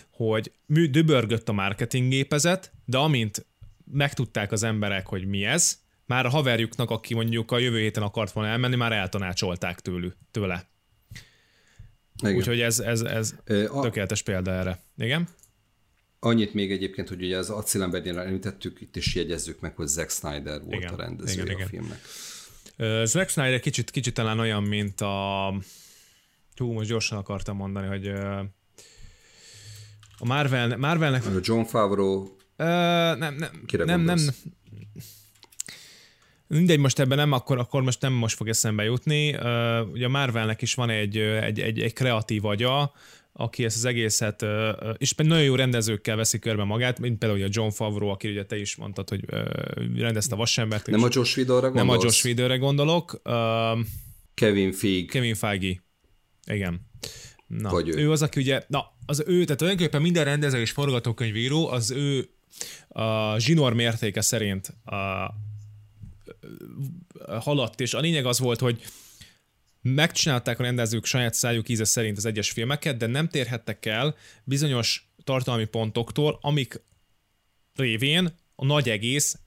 [0.09, 3.45] hogy mű dübörgött a marketinggépezet, de amint
[3.91, 8.31] megtudták az emberek, hogy mi ez, már a haverjuknak, aki mondjuk a jövő héten akart
[8.31, 10.69] volna elmenni, már eltanácsolták tőlük, tőle.
[12.23, 13.81] Úgyhogy ez, ez, ez a...
[13.81, 14.79] tökéletes példa erre.
[14.97, 15.27] Igen?
[16.23, 20.61] Annyit még egyébként, hogy ugye az Accilembernél említettük, itt is jegyezzük meg, hogy Zack Snyder
[20.61, 21.67] volt igen, a rendezője igen, a igen.
[21.67, 21.99] filmnek.
[22.77, 25.53] Uh, Zack Snyder kicsit, kicsit talán olyan, mint a...
[26.55, 28.39] Hú, most gyorsan akartam mondani, hogy uh,
[30.17, 31.25] a Marvel, Marvelnek...
[31.25, 32.21] A John Favreau...
[32.21, 34.17] Uh, nem, nem, Kire nem, nem,
[36.47, 39.33] Mindegy, most ebben nem, akkor, akkor most nem most fog eszembe jutni.
[39.33, 42.93] Uh, ugye a Marvelnek is van egy, egy, egy, egy kreatív agya,
[43.33, 44.45] aki ezt az egészet,
[44.97, 48.59] és nagyon jó rendezőkkel veszi körbe magát, mint például a John Favreau, aki ugye te
[48.59, 49.25] is mondtad, hogy
[49.95, 50.87] rendezte a Vasembert.
[50.87, 51.87] Nem a Josh Whedonra gondolsz?
[51.87, 53.21] Nem a Josh Whedonra gondolok.
[54.33, 55.11] Kevin Feige.
[55.11, 55.83] Kevin Feige.
[56.45, 56.89] Igen.
[57.47, 57.97] Na, Vagy ő.
[57.97, 62.29] ő az, aki ugye, na, az ő, tehát tulajdonképpen minden rendező és forgatókönyvíró az ő
[62.87, 65.33] a zsinór mértéke szerint a,
[67.39, 68.81] haladt, és a lényeg az volt, hogy
[69.81, 75.11] megcsinálták a rendezők saját szájuk íze szerint az egyes filmeket, de nem térhettek el bizonyos
[75.23, 76.81] tartalmi pontoktól, amik
[77.75, 79.39] révén a nagy egész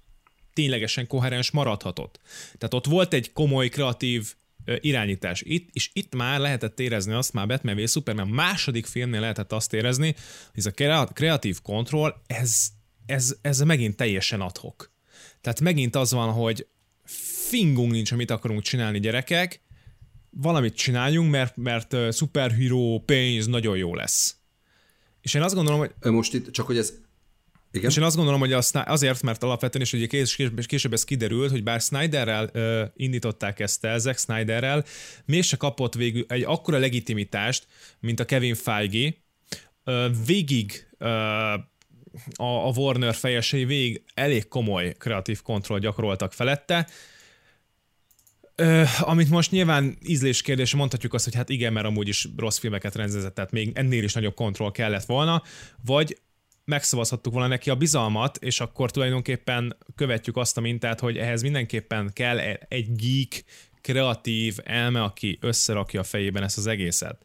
[0.53, 2.21] ténylegesen koherens maradhatott.
[2.59, 4.35] Tehát ott volt egy komoly, kreatív
[4.81, 9.53] irányítás itt, és itt már lehetett érezni azt, már Batman v Superman második filmnél lehetett
[9.53, 10.15] azt érezni,
[10.53, 12.69] hogy ez a kreatív kontroll, ez,
[13.07, 14.93] ez, ez megint teljesen adhok.
[15.41, 16.67] Tehát megint az van, hogy
[17.49, 19.61] fingunk nincs, amit akarunk csinálni gyerekek,
[20.37, 24.37] valamit csináljunk, mert, mert uh, szuperhíró pénz nagyon jó lesz.
[25.21, 26.13] És én azt gondolom, hogy...
[26.13, 26.93] Most itt, csak hogy ez...
[27.71, 27.91] Igen?
[27.91, 31.51] És én azt gondolom, hogy az, azért, mert alapvetően is ugye később, később ez kiderült,
[31.51, 34.85] hogy bár Snyderrel uh, indították ezt el, Zack Snyderrel,
[35.25, 37.67] mégse kapott végül egy akkora legitimitást,
[38.01, 39.15] mint a Kevin Feige,
[39.85, 41.09] uh, végig uh,
[42.37, 46.89] a, a Warner fejesei végig elég komoly kreatív kontroll gyakoroltak felette,
[48.57, 52.95] Ö, amit most nyilván ízléskérdés, mondhatjuk azt, hogy hát igen, mert amúgy is rossz filmeket
[52.95, 55.43] rendezett, tehát még ennél is nagyobb kontroll kellett volna,
[55.85, 56.19] vagy
[56.65, 62.11] megszavazhattuk volna neki a bizalmat, és akkor tulajdonképpen követjük azt a mintát, hogy ehhez mindenképpen
[62.13, 62.39] kell
[62.69, 63.45] egy geek,
[63.81, 67.25] kreatív elme, aki összerakja a fejében ezt az egészet.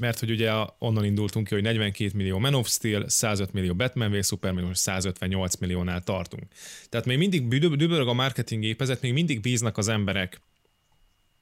[0.00, 4.10] mert hogy ugye onnan indultunk ki, hogy 42 millió Man of Steel, 105 millió Batman
[4.10, 6.44] v Superman, most 158 milliónál tartunk.
[6.88, 10.40] Tehát még mindig dübörög a marketing gépezet, még mindig bíznak az emberek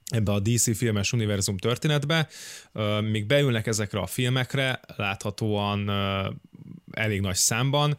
[0.05, 2.29] ebbe a DC filmes univerzum történetbe,
[3.03, 5.91] még beülnek ezekre a filmekre, láthatóan
[6.91, 7.97] elég nagy számban,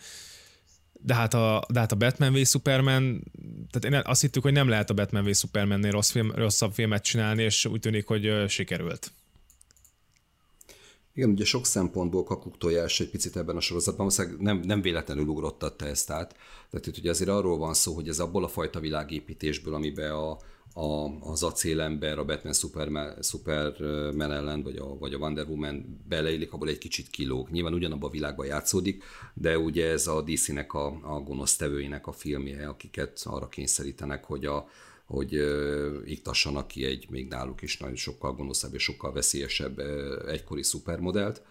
[1.02, 3.24] de hát a, de hát a Batman v Superman,
[3.72, 7.04] tehát én azt hittük, hogy nem lehet a Batman v Supermannél rossz film, rosszabb filmet
[7.04, 9.12] csinálni, és úgy tűnik, hogy sikerült.
[11.20, 16.10] Igen, ugye sok szempontból kakuktojás egy picit ebben a sorozatban, nem, nem véletlenül ugrottatta ezt
[16.10, 16.36] át.
[16.70, 20.38] Tehát itt ugye azért arról van szó, hogy ez abból a fajta világépítésből, amiben a,
[20.74, 26.54] a, az acélember, a Batman Superman, Superman ellen, vagy a, vagy a Wonder Woman beleillik,
[26.54, 27.50] abból egy kicsit kilóg.
[27.50, 29.04] Nyilván ugyanabban a világban játszódik,
[29.34, 34.70] de ugye ez a DC-nek a, a gonosztevőinek a filmje, akiket arra kényszerítenek, hogy a,
[35.10, 35.34] hogy
[36.06, 39.80] iktassanak ki egy még náluk is nagyon sokkal gonoszabb és sokkal veszélyesebb
[40.28, 41.42] egykori szupermodellt.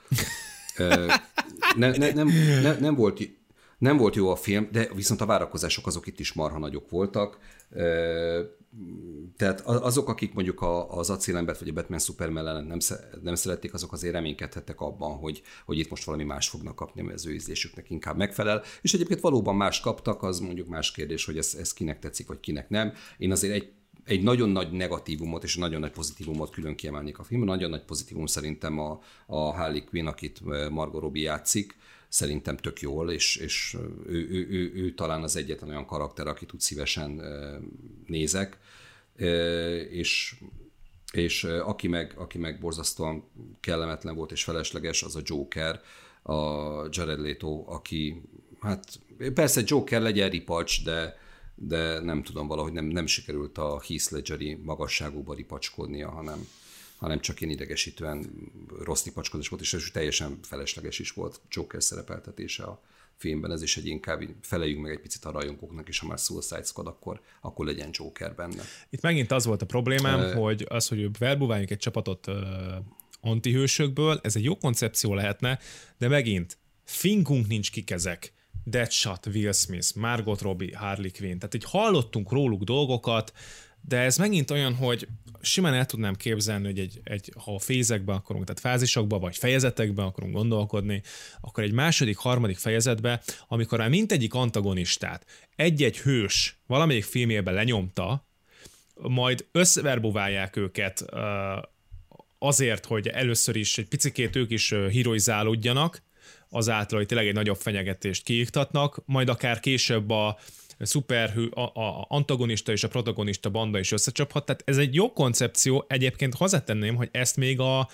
[1.77, 2.29] Ne, ne, nem,
[2.63, 3.21] ne, nem, volt,
[3.79, 7.39] nem volt jó a film, de viszont a várakozások azok itt is marha nagyok voltak.
[9.37, 12.79] Tehát azok, akik mondjuk az acélembert vagy a Batman Superman ellen nem,
[13.23, 17.15] nem szerették, azok azért reménykedhettek abban, hogy, hogy itt most valami más fognak kapni, mert
[17.15, 18.63] az ő ízlésüknek inkább megfelel.
[18.81, 22.41] És egyébként valóban más kaptak, az mondjuk más kérdés, hogy ez, ez kinek tetszik, vagy
[22.41, 22.93] kinek nem.
[23.19, 23.73] Én azért egy
[24.05, 27.49] egy nagyon nagy negatívumot és nagyon nagy pozitívumot külön kiemelnék a filmben.
[27.49, 31.77] Nagyon nagy pozitívum szerintem a, a Harley Quinn, akit Margot Robbie játszik,
[32.09, 36.53] szerintem tök jól, és, és ő, ő, ő, ő talán az egyetlen olyan karakter, akit
[36.53, 37.23] úgy szívesen
[38.07, 38.59] nézek,
[39.91, 40.37] és
[41.13, 43.25] és aki meg, aki meg borzasztóan
[43.61, 45.81] kellemetlen volt és felesleges, az a Joker,
[46.23, 46.43] a
[46.91, 48.23] Jared Leto, aki,
[48.61, 49.01] hát
[49.35, 51.19] persze Joker legyen ripacs, de,
[51.55, 56.47] de nem tudom, valahogy nem, nem sikerült a Heath Ledgeri magasságúba ripacskodnia, hanem,
[56.99, 58.31] hanem csak én idegesítően
[58.81, 62.83] rossz ripacskodás volt, és, és teljesen felesleges is volt Joker szerepeltetése a
[63.17, 66.63] filmben, ez is egy inkább feleljünk meg egy picit a rajongóknak, és ha már Suicide
[66.63, 68.63] Squad, akkor, akkor legyen Joker benne.
[68.91, 72.35] Itt megint az volt a problémám, uh, hogy az, hogy verbuváljuk egy csapatot uh,
[73.21, 75.59] antihősökből, ez egy jó koncepció lehetne,
[75.99, 78.33] de megint finkunk nincs kikezek.
[78.65, 81.39] Deadshot, Will Smith, Margot Robbie, Harley Quinn.
[81.39, 83.33] Tehát így hallottunk róluk dolgokat,
[83.81, 85.09] de ez megint olyan, hogy
[85.41, 90.07] simán el tudnám képzelni, hogy egy, egy, ha a fézekben akarunk, tehát fázisokban vagy fejezetekben
[90.07, 91.03] akarunk gondolkodni,
[91.41, 98.27] akkor egy második, harmadik fejezetben, amikor már mindegyik antagonistát egy-egy hős valamelyik filmjében lenyomta,
[98.95, 101.05] majd összeverbuválják őket
[102.39, 106.03] azért, hogy először is egy picikét ők is heroizálódjanak,
[106.51, 110.39] azáltal, hogy tényleg egy nagyobb fenyegetést kiiktatnak, majd akár később a,
[110.79, 114.45] szuperhő, a, a antagonista és a protagonista banda is összecsaphat.
[114.45, 115.85] Tehát ez egy jó koncepció.
[115.89, 117.89] Egyébként hozzátenném, hogy ezt még a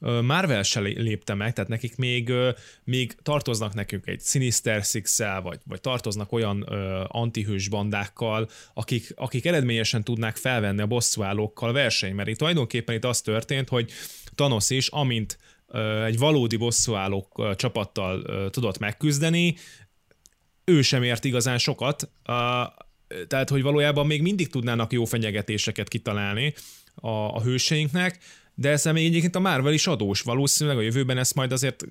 [0.00, 2.32] Marvel se lépte meg, tehát nekik még,
[2.84, 9.46] még tartoznak nekünk egy Sinister six vagy, vagy tartoznak olyan ö, antihős bandákkal, akik, akik
[9.46, 13.90] eredményesen tudnák felvenni a bosszúállókkal verseny, mert itt tulajdonképpen itt az történt, hogy
[14.34, 15.38] Thanos is, amint
[16.06, 19.56] egy valódi bosszúállók csapattal tudott megküzdeni,
[20.68, 22.10] ő sem ért igazán sokat,
[23.28, 26.54] tehát hogy valójában még mindig tudnának jó fenyegetéseket kitalálni
[26.94, 28.18] a, a hőseinknek,
[28.54, 30.20] de ezzel még egyébként a Marvel is adós.
[30.20, 31.84] Valószínűleg a jövőben ezt majd azért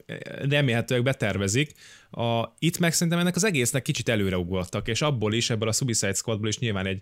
[0.49, 1.71] remélhetőleg betervezik.
[2.11, 6.13] A, itt meg szerintem ennek az egésznek kicsit előreugoltak, és abból is, ebből a Suicide
[6.13, 7.01] Squadból is nyilván egy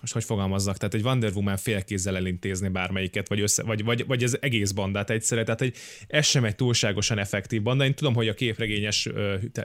[0.00, 4.24] most hogy fogalmazzak, tehát egy Wonder Woman félkézzel elintézni bármelyiket, vagy, össze, vagy, vagy, vagy
[4.24, 5.76] az egész bandát egyszerre, tehát egy,
[6.06, 7.84] ez sem egy túlságosan effektív banda.
[7.84, 9.08] Én tudom, hogy a képregényes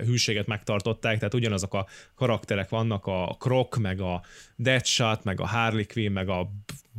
[0.05, 4.23] hűséget megtartották, tehát ugyanazok a karakterek vannak, a Krok, meg a
[4.55, 6.51] Deadshot, meg a Harley Quinn, meg a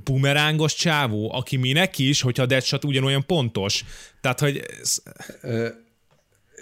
[0.04, 3.84] bumerángos csávó, aki minek is, hogyha a Deadshot ugyanolyan pontos.
[4.20, 4.64] Tehát, hogy...
[4.80, 5.02] Ez...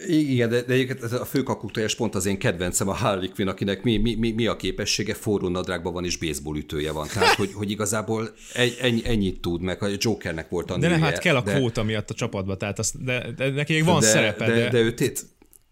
[0.06, 3.96] Igen, de, de egyébként a főkakuktojás pont az én kedvencem a Harley Quinn, akinek mi,
[3.96, 7.06] mi, mi, mi a képessége, forró nadrágban van és baseball ütője van.
[7.12, 11.00] Tehát, hogy, hogy igazából egy, ennyi, ennyit tud, meg a Jokernek volt a De nem,
[11.00, 14.06] hát kell a de, kvóta miatt a csapatba, tehát az, de, de neki van de,
[14.06, 14.46] szerepe.
[14.46, 15.26] De, de, de ő tét,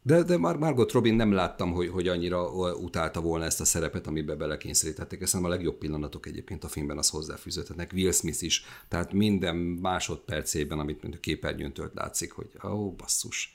[0.06, 4.06] de, de Mar- Margot Robin nem láttam, hogy, hogy annyira utálta volna ezt a szerepet,
[4.06, 5.20] amiben belekényszerítették.
[5.20, 7.90] Ez a legjobb pillanatok egyébként a filmben az hozzáfűződhetnek.
[7.94, 13.54] Will Smith is, tehát minden másodpercében, amit a képernyőn tölt látszik, hogy ó, oh, basszus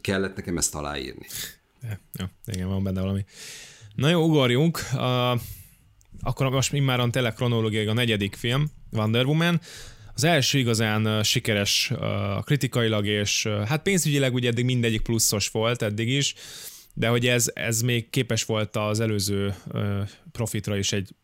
[0.00, 1.26] kellett nekem ezt aláírni.
[2.12, 3.24] Ja, igen, van benne valami.
[3.94, 4.80] Na jó, ugorjunk.
[4.94, 5.40] Uh,
[6.20, 9.60] akkor most immáron tényleg kronológiai a negyedik film, Wonder Woman.
[10.14, 11.92] Az első igazán sikeres
[12.44, 16.34] kritikailag, és hát pénzügyileg ugye eddig mindegyik pluszos volt eddig is,
[16.94, 19.54] de hogy ez, ez még képes volt az előző
[20.32, 21.14] profitra is egy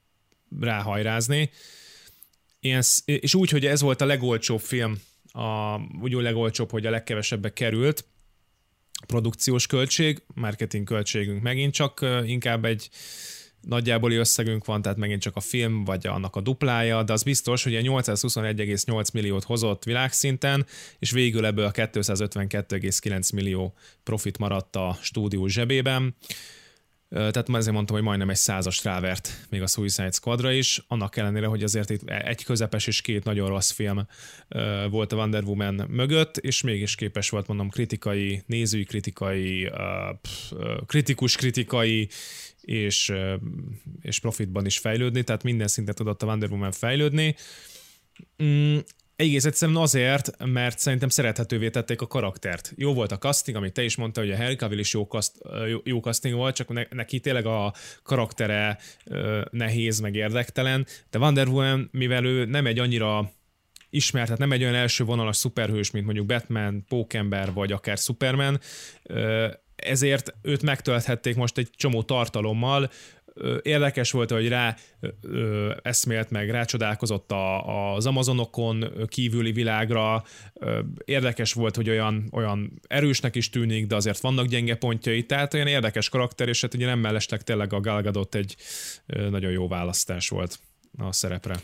[0.60, 1.50] ráhajrázni.
[2.60, 4.98] Ilyen, és úgy, hogy ez volt a legolcsóbb film,
[5.34, 8.04] a, úgy a legolcsóbb, hogy a legkevesebbe került,
[9.06, 12.88] produkciós költség, marketing költségünk megint csak inkább egy
[13.60, 17.62] nagyjából összegünk van, tehát megint csak a film, vagy annak a duplája, de az biztos,
[17.62, 20.66] hogy a 821,8 milliót hozott világszinten,
[20.98, 26.16] és végül ebből a 252,9 millió profit maradt a stúdió zsebében.
[27.14, 31.46] Tehát ezért mondtam, hogy majdnem egy százas rávert még a Suicide Squadra is, annak ellenére,
[31.46, 34.06] hogy azért itt egy közepes és két nagyon rossz film
[34.90, 39.70] volt a Wonder Woman mögött, és mégis képes volt mondom kritikai, nézői kritikai,
[40.86, 42.08] kritikus kritikai
[42.60, 43.12] és,
[44.00, 47.36] és profitban is fejlődni, tehát minden szinten tudott a Wonder Woman fejlődni.
[49.16, 52.72] Egész egyszerűen azért, mert szerintem szerethetővé tették a karaktert.
[52.76, 55.32] Jó volt a casting, amit te is mondta, hogy a Harry Cavill is jó, kast,
[55.68, 58.78] jó, jó casting volt, csak neki tényleg a karaktere
[59.50, 63.32] nehéz, meg érdektelen, de Wonder Woman, mivel ő nem egy annyira
[63.90, 68.60] ismert, tehát nem egy olyan első vonalas szuperhős, mint mondjuk Batman, Pókember, vagy akár Superman,
[69.76, 72.90] ezért őt megtölthették most egy csomó tartalommal,
[73.62, 74.76] érdekes volt, hogy rá
[75.82, 80.24] eszmélt meg, rácsodálkozott a, az Amazonokon kívüli világra,
[81.04, 85.66] érdekes volt, hogy olyan, olyan erősnek is tűnik, de azért vannak gyenge pontjai, tehát olyan
[85.66, 88.56] érdekes karakter, és hát ugye nem mellesleg tényleg a Galgadot egy
[89.06, 90.58] nagyon jó választás volt
[90.98, 91.54] a szerepre.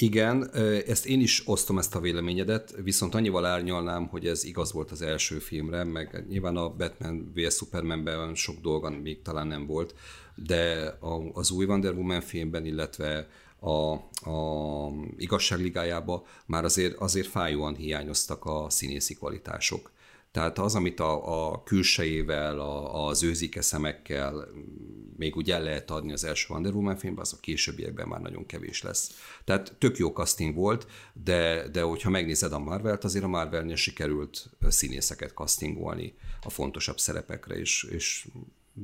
[0.00, 0.50] Igen,
[0.86, 5.02] ezt én is osztom ezt a véleményedet, viszont annyival árnyalnám, hogy ez igaz volt az
[5.02, 7.54] első filmre, meg nyilván a Batman vs.
[7.54, 9.94] Supermanben sok dolga még talán nem volt,
[10.34, 10.94] de
[11.32, 13.92] az új Wonder Woman filmben, illetve a,
[14.30, 19.90] a igazságligájába már azért, azért fájóan hiányoztak a színészi kvalitások.
[20.32, 24.48] Tehát az, amit a, a külsejével, a, az őzike szemekkel
[25.16, 28.46] még úgy el lehet adni az első Wonder Woman filmben, az a későbbiekben már nagyon
[28.46, 29.10] kevés lesz.
[29.44, 34.50] Tehát tök jó casting volt, de, de hogyha megnézed a Marvelt, azért a Marvelnél sikerült
[34.68, 38.28] színészeket castingolni a fontosabb szerepekre, és, és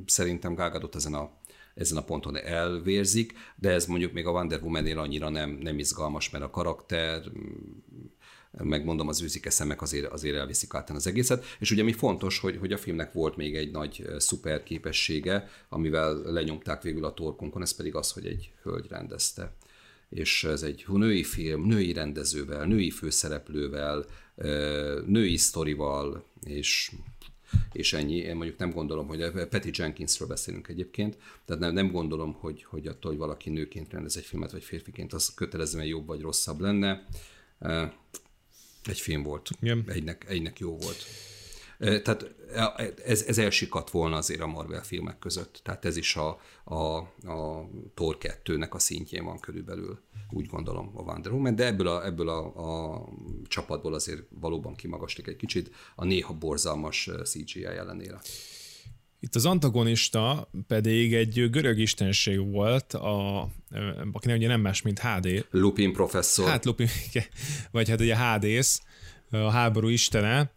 [0.06, 1.30] szerintem Gágadot ezen a
[1.74, 6.30] ezen a ponton elvérzik, de ez mondjuk még a Wonder Woman-nél annyira nem, nem izgalmas,
[6.30, 7.22] mert a karakter
[8.64, 11.44] megmondom, az őzike szemek azért, azért elviszik át az egészet.
[11.58, 16.14] És ugye mi fontos, hogy, hogy a filmnek volt még egy nagy szuper képessége, amivel
[16.14, 19.54] lenyomták végül a torkunkon, ez pedig az, hogy egy hölgy rendezte.
[20.08, 24.04] És ez egy női film, női rendezővel, női főszereplővel,
[25.06, 26.90] női sztorival, és
[27.72, 28.16] és ennyi.
[28.16, 32.86] Én mondjuk nem gondolom, hogy Patty Jenkinsről beszélünk egyébként, tehát nem, nem gondolom, hogy, hogy
[32.86, 37.06] attól, hogy valaki nőként rendez egy filmet, vagy férfiként, az kötelezően jobb vagy rosszabb lenne
[38.88, 39.50] egy film volt.
[39.60, 39.84] Igen.
[39.86, 41.06] Egynek, egynek jó volt.
[41.78, 42.34] Tehát
[43.04, 45.60] ez, ez elsikadt volna azért a Marvel filmek között.
[45.62, 46.74] Tehát ez is a, a,
[47.30, 49.98] a Thor 2-nek a szintjén van körülbelül,
[50.30, 52.44] úgy gondolom a Wonder Woman, de ebből a, ebből a,
[52.94, 53.04] a
[53.48, 58.20] csapatból azért valóban kimagaslik egy kicsit a néha borzalmas CGI ellenére.
[59.20, 63.40] Itt az antagonista pedig egy görög istenség volt, a,
[64.12, 65.46] aki ugye nem más, mint HD.
[65.50, 66.48] Lupin professzor.
[66.48, 66.88] Hát Lupin,
[67.70, 68.82] vagy hát ugye Hádész,
[69.30, 70.50] a háború istene.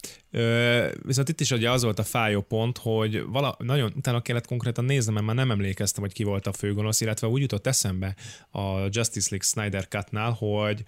[1.02, 4.86] Viszont itt is ugye az volt a fájó pont, hogy vala, nagyon utána kellett konkrétan
[4.86, 8.15] néznem, mert már nem emlékeztem, hogy ki volt a főgonosz, illetve úgy jutott eszembe
[8.52, 10.84] a Justice League Snyder Cut-nál, hogy,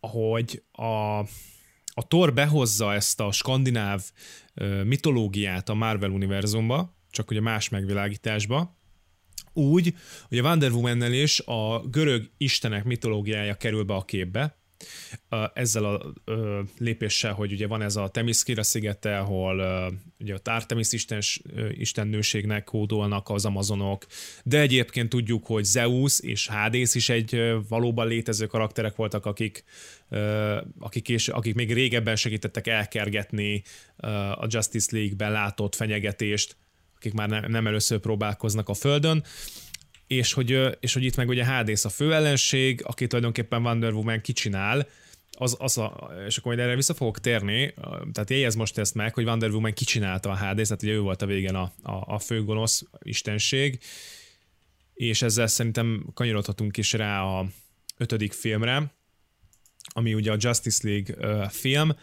[0.00, 1.24] hogy a,
[1.94, 4.02] a Thor behozza ezt a skandináv
[4.84, 8.80] mitológiát a Marvel univerzumba, csak ugye más megvilágításba,
[9.52, 9.94] úgy,
[10.28, 14.61] hogy a Wonder woman is a görög istenek mitológiája kerül be a képbe,
[15.54, 16.12] ezzel a
[16.78, 19.56] lépéssel, hogy ugye van ez a Temiszkira szigete, ahol
[20.18, 24.06] ugye a Artemis istens, istennőségnek kódolnak az amazonok,
[24.44, 29.64] de egyébként tudjuk, hogy Zeus és Hades is egy valóban létező karakterek voltak, akik,
[30.78, 33.62] akik, és, akik még régebben segítettek elkergetni
[34.34, 36.56] a Justice League-ben látott fenyegetést,
[36.96, 39.24] akik már nem először próbálkoznak a Földön
[40.16, 44.88] és hogy, és hogy itt meg ugye Hades a főellenség, aki tulajdonképpen Wonder Woman kicsinál,
[45.38, 47.74] az, az a, és akkor majd erre vissza fogok térni,
[48.12, 51.22] tehát jegyez most ezt meg, hogy Wonder Woman kicsinálta a Hades, tehát ugye ő volt
[51.22, 53.78] a végén a, a, a főgonosz istenség,
[54.94, 57.46] és ezzel szerintem kanyarodhatunk is rá a
[57.96, 58.92] ötödik filmre,
[59.88, 61.96] ami ugye a Justice League film,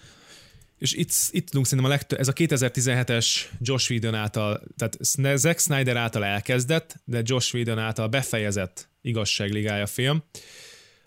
[0.80, 4.98] és itt, itt tudunk szerintem a legtöbb, ez a 2017-es Josh Whedon által, tehát
[5.38, 10.24] Zack Snyder által elkezdett, de Josh Whedon által befejezett igazságligája film,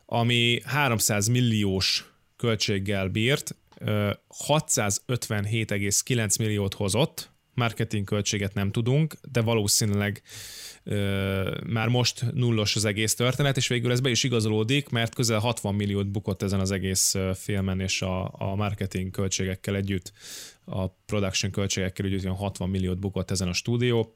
[0.07, 10.23] ami 300 milliós költséggel bírt, 657,9 milliót hozott, marketing költséget nem tudunk, de valószínűleg
[11.67, 15.75] már most nullos az egész történet, és végül ez be is igazolódik, mert közel 60
[15.75, 20.13] milliót bukott ezen az egész filmen, és a, a marketing költségekkel együtt,
[20.65, 24.15] a production költségekkel együtt olyan 60 milliót bukott ezen a stúdió,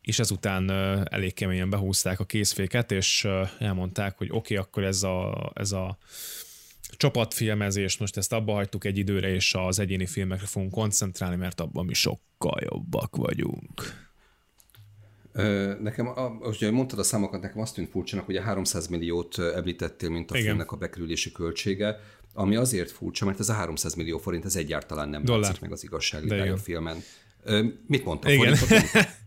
[0.00, 0.70] és ezután
[1.10, 3.26] elég keményen behúzták a készféket, és
[3.58, 5.98] elmondták, hogy oké, okay, akkor ez a, ez a
[6.96, 11.84] csapatfilmezés, most ezt abba hagytuk egy időre, és az egyéni filmekre fogunk koncentrálni, mert abban
[11.84, 14.04] mi sokkal jobbak vagyunk.
[15.80, 20.30] Nekem, ahogy mondtad a számokat, nekem azt tűnt furcsának, hogy a 300 milliót említettél, mint
[20.30, 20.46] a Igen.
[20.46, 22.00] filmnek a bekerülési költsége,
[22.34, 25.42] ami azért furcsa, mert ez a 300 millió forint, ez egyáltalán nem Dollár.
[25.42, 27.02] látszik meg az igazság a filmen.
[27.86, 28.32] Mit mondtam?
[28.32, 28.56] Igen.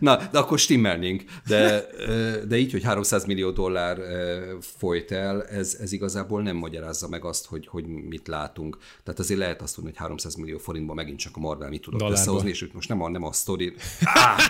[0.00, 1.24] Na, de akkor stimmelnénk.
[1.46, 1.84] De,
[2.48, 3.98] de így, hogy 300 millió dollár
[4.60, 8.78] folyt el, ez, ez igazából nem magyarázza meg azt, hogy, hogy mit látunk.
[9.02, 12.10] Tehát azért lehet azt mondani, hogy 300 millió forintban megint csak a Marvel mit tudott
[12.10, 13.74] összehozni, és most nem a, nem a sztori.
[14.14, 14.40] Ah!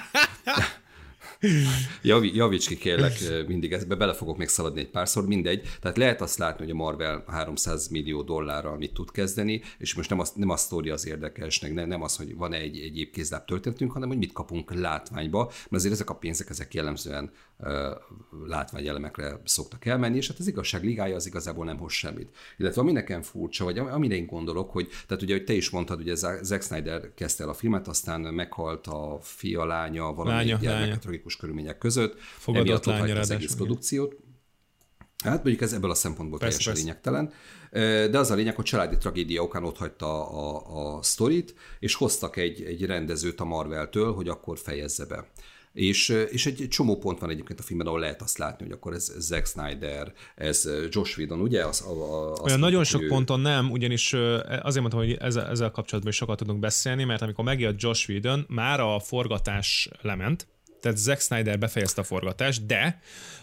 [2.02, 3.12] Javi, javíts ki kérlek,
[3.46, 5.62] mindig ezbe bele fogok még szaladni egy párszor, mindegy.
[5.80, 10.10] Tehát lehet azt látni, hogy a Marvel 300 millió dollárral mit tud kezdeni, és most
[10.10, 13.44] nem, az, nem a sztori az érdekesnek, nem, nem az, hogy van egy egyéb kézláb
[13.44, 17.32] történetünk, hanem hogy mit kapunk látványba, mert azért ezek a pénzek, ezek jellemzően
[18.46, 22.36] látványelemekre szoktak elmenni, és hát az igazság ligája az igazából nem hoz semmit.
[22.56, 26.02] Illetve ami nekem furcsa, vagy amire én gondolok, hogy, tehát ugye, hogy te is mondtad,
[26.02, 31.36] hogy Zack Snyder kezdte el a filmet, aztán meghalt a fia, lánya, valami gyermek tragikus
[31.36, 34.16] körülmények között, Fogadott lánya az egész produkciót.
[35.24, 37.10] Hát mondjuk ez ebből a szempontból persze, teljesen persze.
[37.10, 38.10] lényegtelen.
[38.10, 41.94] De az a lényeg, hogy családi tragédia okán ott hagyta a, a, a sztorit, és
[41.94, 45.28] hoztak egy, egy rendezőt a Marvel-től, hogy akkor fejezze be.
[45.74, 48.92] És, és egy csomó pont van egyébként a filmben, ahol lehet azt látni, hogy akkor
[48.92, 51.66] ez Zack Snyder, ez Josh Whedon, ugye?
[51.66, 53.08] Az, az Olyan nagyon sok ő...
[53.08, 57.44] ponton nem, ugyanis azért mondtam, hogy ezzel, ezzel kapcsolatban is sokat tudunk beszélni, mert amikor
[57.44, 60.46] megjött Josh Whedon, már a forgatás lement,
[60.80, 63.00] tehát Zack Snyder befejezte a forgatást, de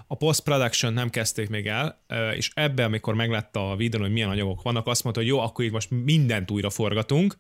[0.07, 2.03] a post-production nem kezdték még el,
[2.35, 5.65] és ebben, amikor meglátta a videón, hogy milyen anyagok vannak, azt mondta, hogy jó, akkor
[5.65, 7.37] így most mindent újra forgatunk,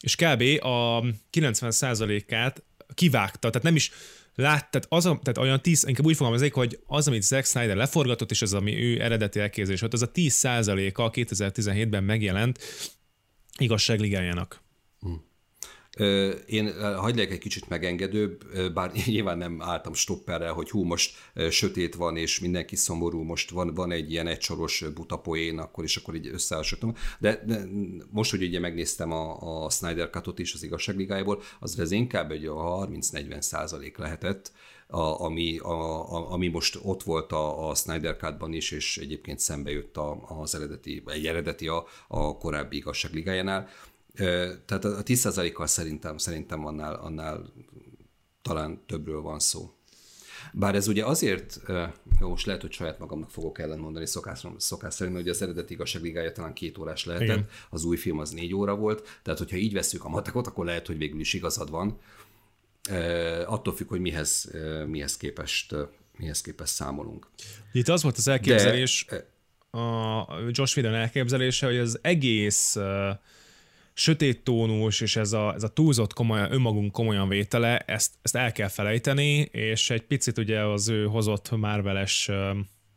[0.00, 0.64] és kb.
[0.64, 2.62] a 90%-át
[2.94, 3.90] kivágta, tehát nem is
[4.38, 7.76] lát, tehát, az a, tehát olyan 10, inkább úgy fogalmaznék, hogy az, amit Zack Snyder
[7.76, 12.58] leforgatott, és az, ami ő eredeti elképzelés volt, az a 10%-a 2017-ben megjelent
[13.58, 14.62] igazságligájának.
[16.46, 21.16] Én hagyd egy kicsit megengedőbb, bár nyilván nem álltam stopperrel, hogy hú, most
[21.50, 26.14] sötét van, és mindenki szomorú, most van, van egy ilyen egysoros butapoén, akkor is akkor
[26.14, 26.94] így összehasonlítom.
[27.18, 27.60] De, de
[28.10, 32.44] most, hogy ugye megnéztem a, a Snyder Cut-ot is az igazságligájából, az ez inkább egy
[32.48, 34.52] 30-40 százalék lehetett,
[34.90, 39.38] a, ami, a, a, ami most ott volt a, a Snyder Cut-ban is, és egyébként
[39.38, 43.68] szembe jött a, az eredeti, egy eredeti a, a korábbi igazságligájánál.
[44.66, 47.52] Tehát a 10%-kal szerintem, szerintem annál, annál
[48.42, 49.72] talán többről van szó.
[50.52, 51.60] Bár ez ugye azért,
[52.20, 56.32] jó, most lehet, hogy saját magamnak fogok ellentmondani szokás, szokás szerint, hogy az eredeti igazságligája
[56.32, 57.48] talán két órás lehetett, Igen.
[57.70, 60.86] az új film az négy óra volt, tehát hogyha így veszük a matekot, akkor lehet,
[60.86, 61.98] hogy végül is igazad van.
[63.46, 64.50] attól függ, hogy mihez,
[64.86, 65.74] mihez, képest,
[66.16, 67.26] mihez képest számolunk.
[67.72, 69.26] Itt az volt az elképzelés, De,
[69.78, 72.76] a Josh Whedon elképzelése, hogy az egész
[73.98, 78.52] sötét tónus, és ez a, ez a túlzott komolyan, önmagunk komolyan vétele, ezt, ezt el
[78.52, 82.28] kell felejteni, és egy picit ugye az ő hozott Marveles,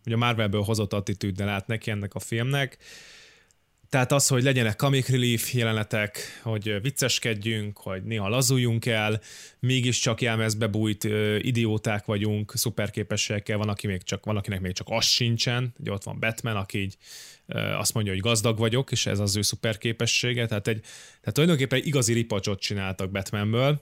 [0.05, 2.77] ugye a Marvelből hozott attitűddel át neki ennek a filmnek,
[3.91, 9.21] tehát az, hogy legyenek comic relief jelenetek, hogy vicceskedjünk, hogy néha lazuljunk el,
[9.59, 11.03] mégiscsak jelmezbe bújt
[11.37, 16.03] idióták vagyunk, szuperképességekkel, van, aki még csak, van, akinek még csak az sincsen, ugye ott
[16.03, 16.97] van Batman, aki így
[17.77, 22.13] azt mondja, hogy gazdag vagyok, és ez az ő szuperképessége, tehát, egy, tehát tulajdonképpen igazi
[22.13, 23.81] ripacsot csináltak Batmanből,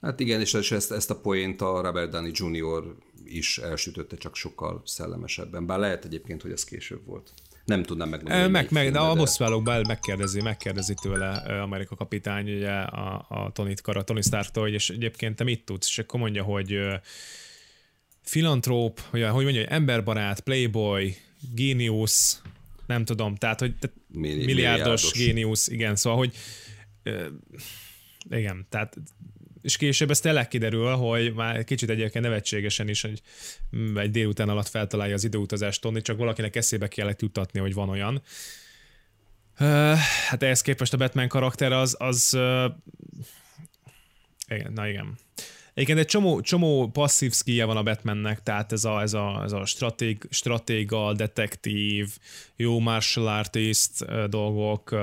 [0.00, 2.94] Hát igen, és ezt, ezt a poént a Robert Downey Jr.
[3.24, 5.66] is elsütötte, csak sokkal szellemesebben.
[5.66, 7.32] Bár lehet egyébként, hogy ez később volt.
[7.64, 8.50] Nem tudnám megmondani.
[8.50, 11.28] Meg, meg, de a bosszválókban megkérdezi, megkérdezi tőle
[11.62, 15.86] Amerika kapitány, ugye a, a Tony, Kara, Tony Stark-tól, és egyébként te mit tudsz?
[15.86, 16.78] És akkor mondja, hogy
[18.22, 21.16] filantróp, hogy, hogy mondja, hogy emberbarát, playboy,
[21.54, 22.42] géniusz,
[22.86, 26.34] nem tudom, tehát, hogy tehát Milli, milliárdos, géniusz, igen, szóval, hogy
[28.30, 28.96] igen, tehát
[29.62, 33.22] és később ez tényleg kiderül, hogy már kicsit egyébként nevetségesen is, hogy
[33.94, 38.22] egy délután alatt feltalálja az időutazást Tony, csak valakinek eszébe kellett jutatni, hogy van olyan.
[40.28, 42.38] hát ehhez képest a Batman karakter az, az
[44.48, 45.18] igen, na igen.
[45.76, 49.52] Egyébként egy csomó, csomó passzív skillje van a Batmannek, tehát ez a, ez a, ez
[49.52, 52.08] a stratég, stratéga, detektív,
[52.56, 53.90] jó martial artist
[54.28, 54.96] dolgok,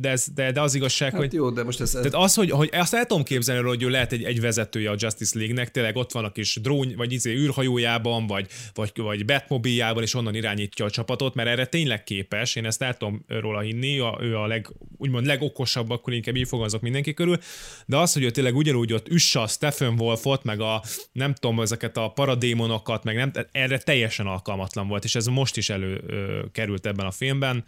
[0.00, 1.32] de, ez, de, de az igazság, hát hogy...
[1.32, 1.90] jó, de most ez...
[1.90, 4.94] Tehát az, hogy, hogy azt el tudom képzelni, hogy ő lehet egy, egy vezetője a
[4.98, 10.02] Justice League-nek, tényleg ott van a kis drón, vagy izé űrhajójában, vagy, vagy, vagy Batmobiljában,
[10.02, 13.98] és onnan irányítja a csapatot, mert erre tényleg képes, én ezt el tudom róla hinni,
[13.98, 17.38] a, ő a leg, úgymond legokosabb, akkor inkább így fogalmazok mindenki körül,
[17.86, 20.82] de az, hogy ő tényleg ugyanúgy ott üssa a Stephen Wolfot, meg a
[21.12, 25.70] nem tudom, ezeket a paradémonokat, meg nem, erre teljesen alkalmatlan volt, és ez most is
[25.70, 27.64] elő ö, került ebben a filmben.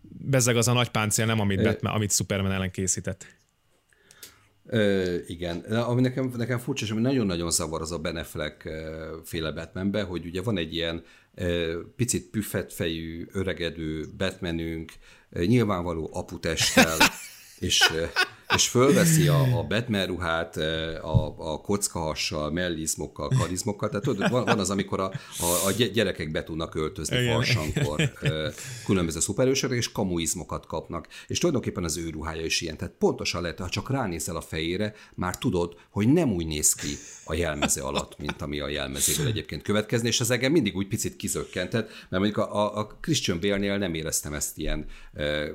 [0.00, 3.26] Bezzeg az a nagy páncél nem, amit, Batman, amit Superman ellen készített.
[4.66, 8.68] Ö, igen, ami nekem, nekem furcsa, és ami nagyon-nagyon zavar az a Beneflek
[9.24, 11.04] féle Batmanbe, hogy ugye van egy ilyen
[11.96, 14.92] picit püffetfejű, öregedő Batmanünk,
[15.30, 16.96] nyilvánvaló aputesttel,
[17.58, 17.92] és
[18.54, 20.56] és fölveszi a, a Batman ruhát
[21.02, 26.30] a, a kockahassal, mellizmokkal, karizmokkal, tehát tudod, van, van az, amikor a, a, a gyerekek
[26.30, 28.12] be tudnak öltözni farsankor
[28.86, 31.08] különböző szuperősök, és kamuizmokat kapnak.
[31.26, 32.76] És tulajdonképpen az ő ruhája is ilyen.
[32.76, 36.96] Tehát pontosan lehet, ha csak ránézel a fejére, már tudod, hogy nem úgy néz ki
[37.24, 41.16] a jelmeze alatt, mint ami a jelmezéből egyébként következni, és ez engem mindig úgy picit
[41.16, 44.86] kizökkentett, mert mondjuk a, a, a Christian Bale-nél nem éreztem ezt ilyen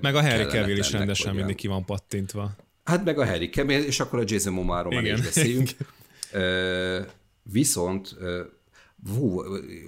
[0.02, 2.56] Meg a Harry Cavill is rendesen mindig ki van pattintva.
[2.84, 5.70] Hát meg a Harry Cavill, és akkor a Jason Momoa-ról már is beszéljünk.
[7.44, 8.16] viszont
[9.10, 9.42] hú,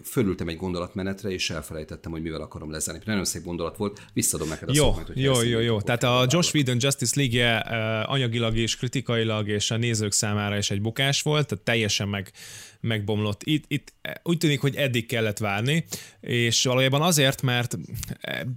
[0.04, 3.02] fölültem egy gondolatmenetre, és elfelejtettem, hogy mivel akarom lezárni.
[3.06, 5.82] Nagyon szép gondolat volt, visszadom neked a jó, szót, hogy Jó, jó, jó.
[5.82, 7.66] Tehát a Josh Whedon Justice League
[8.04, 12.32] uh, anyagilag és kritikailag és a nézők számára is egy bukás volt, tehát teljesen meg,
[12.80, 13.44] megbomlott.
[13.44, 13.94] Itt, itt
[14.24, 15.86] úgy tűnik, hogy eddig kellett várni,
[16.22, 17.78] és valójában azért, mert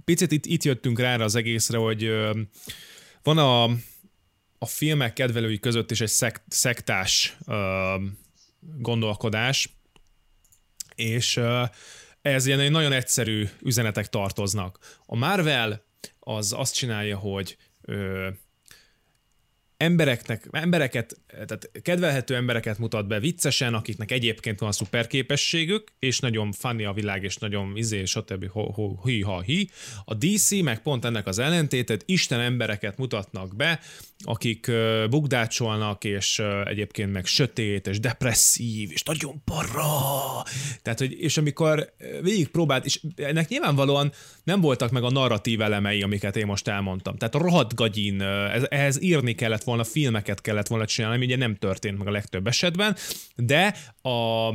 [0.05, 2.11] picit itt, itt jöttünk rá az egészre, hogy
[3.23, 3.69] van a
[4.59, 7.55] a filmek kedvelői között is egy szek, szektás uh,
[8.59, 9.69] gondolkodás,
[10.95, 11.69] és uh,
[12.21, 14.97] ez ilyen nagyon egyszerű üzenetek tartoznak.
[15.05, 15.83] A Marvel
[16.19, 18.27] az azt csinálja, hogy uh,
[19.79, 26.51] embereknek, embereket, tehát kedvelhető embereket mutat be viccesen, akiknek egyébként van szuper képességük, és nagyon
[26.51, 28.45] funny a világ, és nagyon izé, stb.
[29.03, 29.69] Hi, ha, hi.
[30.05, 33.79] A DC meg pont ennek az ellentétet, Isten embereket mutatnak be,
[34.17, 34.71] akik
[35.09, 40.43] bukdácsolnak, és egyébként meg sötét, és depresszív, és nagyon parra.
[40.81, 44.11] Tehát, hogy, és amikor végig próbált, és ennek nyilvánvalóan
[44.49, 47.15] nem voltak meg a narratív elemei, amiket én most elmondtam.
[47.15, 51.37] Tehát a rohadt gagyin, ez, ehhez írni kellett volna, filmeket kellett volna csinálni, ami ugye
[51.37, 52.95] nem történt meg a legtöbb esetben,
[53.35, 54.49] de a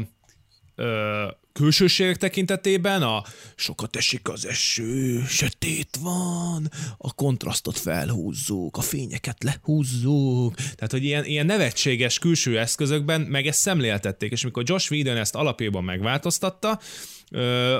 [1.59, 3.22] külsőségek tekintetében a
[3.55, 11.24] sokat esik az eső, sötét van, a kontrasztot felhúzzuk, a fényeket lehúzzuk, tehát hogy ilyen,
[11.24, 16.80] ilyen nevetséges külső eszközökben meg ezt szemléltették, és amikor Josh Whedon ezt alapjában megváltoztatta,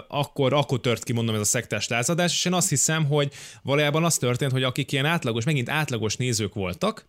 [0.09, 4.05] akkor, akkor tört ki, mondom, ez a szektás lázadás, és én azt hiszem, hogy valójában
[4.05, 7.09] az történt, hogy akik ilyen átlagos, megint átlagos nézők voltak,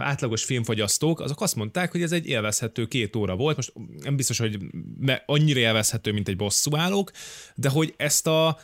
[0.00, 3.56] átlagos filmfogyasztók, azok azt mondták, hogy ez egy élvezhető két óra volt.
[3.56, 4.58] Most nem biztos, hogy
[5.26, 7.10] annyira élvezhető, mint egy bosszúállók,
[7.54, 8.58] de hogy ezt a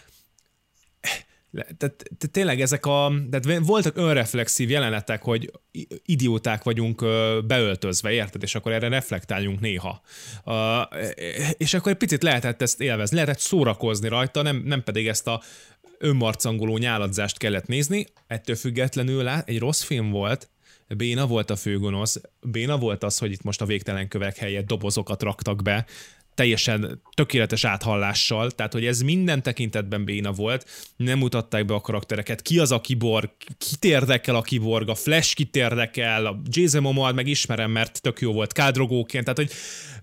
[1.51, 5.51] tehát, tehát tényleg ezek a, tehát voltak önreflexív jelenetek, hogy
[6.05, 7.05] idióták vagyunk
[7.47, 8.43] beöltözve, érted?
[8.43, 10.03] És akkor erre reflektáljunk néha.
[11.57, 15.43] És akkor egy picit lehetett ezt élvezni, lehetett szórakozni rajta, nem, nem pedig ezt a
[15.99, 20.51] önmarcangoló nyáladzást kellett nézni, ettől függetlenül egy rossz film volt,
[20.97, 25.23] Béna volt a főgonosz, Béna volt az, hogy itt most a végtelen kövek helyett dobozokat
[25.23, 25.87] raktak be,
[26.37, 30.67] teljesen tökéletes áthallással, tehát hogy ez minden tekintetben béna volt,
[30.97, 35.35] nem mutatták be a karaktereket, ki az a kiborg, kit érdekel a kiborg, a Flash
[35.35, 39.51] kit érdekel, a Jason Momoa meg ismerem, mert tök jó volt kádrogóként, tehát hogy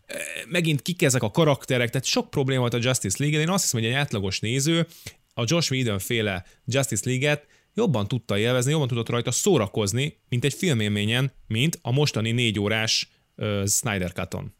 [0.05, 3.63] eh, megint kik ezek a karakterek, tehát sok probléma volt a Justice League-en, én azt
[3.63, 4.87] hiszem, hogy egy átlagos néző
[5.34, 10.53] a Josh Whedon féle Justice League-et jobban tudta élvezni, jobban tudott rajta szórakozni, mint egy
[10.53, 14.53] filmélményen, mint a mostani négy órás uh, Snyder Cut-on.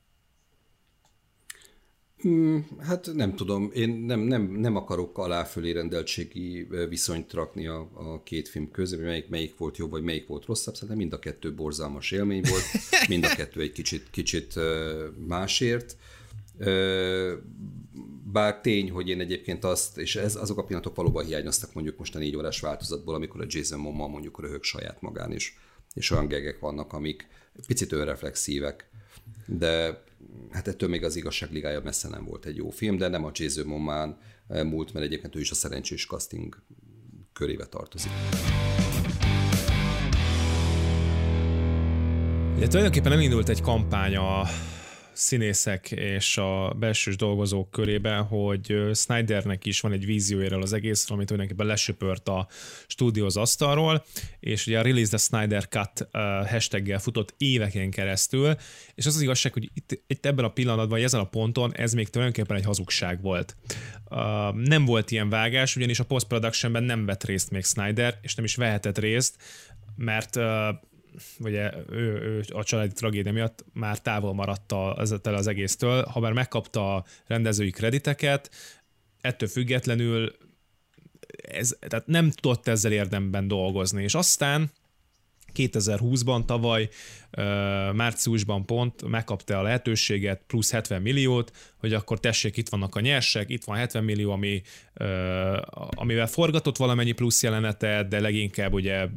[2.24, 8.24] Hmm, hát nem tudom, én nem, nem, nem akarok aláfölé rendeltségi viszonyt rakni a, a
[8.24, 11.54] két film közé, melyik, melyik volt jobb, vagy melyik volt rosszabb, szerintem mind a kettő
[11.54, 12.64] borzalmas élmény volt,
[13.10, 14.60] mind a kettő egy kicsit, kicsit
[15.28, 15.98] másért.
[18.34, 22.16] Bár tény, hogy én egyébként azt, és ez, azok a pillanatok valóban hiányoztak mondjuk most
[22.16, 25.58] a négy órás változatból, amikor a Jason Momoa mondjuk röhög saját magán is,
[25.94, 27.28] és olyan gegek vannak, amik
[27.68, 28.90] picit önreflexívek,
[29.46, 30.04] de
[30.52, 33.66] hát ettől még az igazságligája messze nem volt egy jó film, de nem a Jason
[33.66, 34.18] Momoa
[34.48, 36.62] múlt, mert egyébként ő is a szerencsés casting
[37.34, 38.12] körébe tartozik.
[42.56, 44.44] Ugye tulajdonképpen nem indult egy kampány a
[45.14, 51.30] színészek és a belsős dolgozók körében, hogy Snydernek is van egy víziójáról az egészről, amit
[51.30, 52.48] tulajdonképpen lesöpört a
[52.88, 54.06] stúdió az asztalról,
[54.40, 56.08] és ugye a Release the Snyder Cut
[56.48, 58.56] hashtaggel futott éveken keresztül,
[58.96, 61.94] és az az igazság, hogy itt, itt ebben a pillanatban, vagy ezen a ponton ez
[61.94, 63.56] még tulajdonképpen egy hazugság volt.
[64.54, 68.56] Nem volt ilyen vágás, ugyanis a post-productionben nem vett részt még Snyder, és nem is
[68.56, 69.36] vehetett részt,
[69.96, 70.40] mert
[71.38, 76.34] vagy ő, ő a családi tragédia miatt már távol maradt ezzel az egésztől, ha már
[76.34, 78.52] megkapta a rendezői krediteket,
[79.22, 80.36] ettől függetlenül
[81.42, 84.72] ez, tehát nem tudott ezzel érdemben dolgozni, és aztán
[85.56, 86.90] 2020-ban tavaly
[87.94, 93.50] márciusban pont megkapta a lehetőséget, plusz 70 milliót, hogy akkor tessék, itt vannak a nyersek,
[93.50, 94.62] itt van 70 millió, ami,
[95.90, 99.08] amivel forgatott valamennyi plusz jelenetet, de leginkább ugye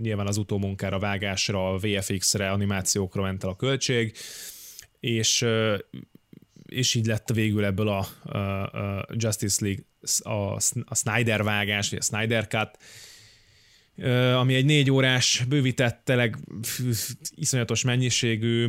[0.00, 4.16] nyilván az utómunkára, vágásra, VFX-re, animációkra ment el a költség,
[5.00, 5.46] és
[6.66, 8.06] és így lett végül ebből a,
[9.10, 9.84] Justice League
[10.22, 12.78] a, a Snyder vágás, vagy a Snyder Cut,
[14.34, 16.38] ami egy négy órás bővített, tényleg
[17.34, 18.68] iszonyatos mennyiségű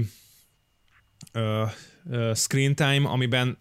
[2.34, 3.58] screen time, amiben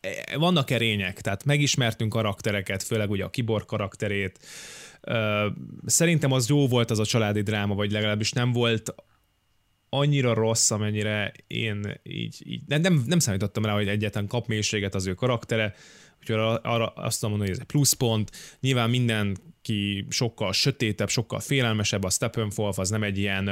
[0.00, 4.38] e, vannak erények, tehát megismertünk karaktereket, főleg ugye a kibor karakterét.
[5.86, 8.94] Szerintem az jó volt az a családi dráma, vagy legalábbis nem volt
[9.88, 15.06] annyira rossz, amennyire én így, így nem, nem, számítottam rá, hogy egyetlen kap mélységet az
[15.06, 15.74] ő karaktere,
[16.20, 18.30] úgyhogy arra azt mondom, hogy ez egy pluszpont.
[18.60, 18.90] Nyilván
[19.68, 23.50] mindenki sokkal sötétebb, sokkal félelmesebb, a Steppenwolf az nem egy ilyen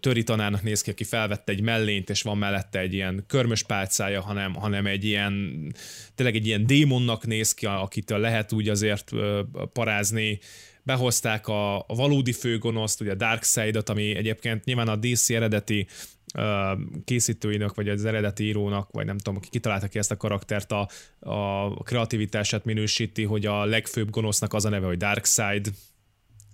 [0.00, 4.20] töri tanárnak néz ki, aki felvette egy mellényt, és van mellette egy ilyen körmös pálcája,
[4.20, 5.64] hanem, hanem egy ilyen,
[6.14, 9.10] tényleg egy ilyen démonnak néz ki, akitől lehet úgy azért
[9.72, 10.38] parázni,
[10.82, 15.86] behozták a, a valódi főgonoszt, ugye a Darkseid-ot, ami egyébként nyilván a DC eredeti
[17.04, 20.88] készítőinek, vagy az eredeti írónak, vagy nem tudom, aki kitalálta ki ezt a karaktert, a,
[21.18, 25.72] a kreativitását minősíti, hogy a legfőbb gonosznak az a neve, hogy Darkseid,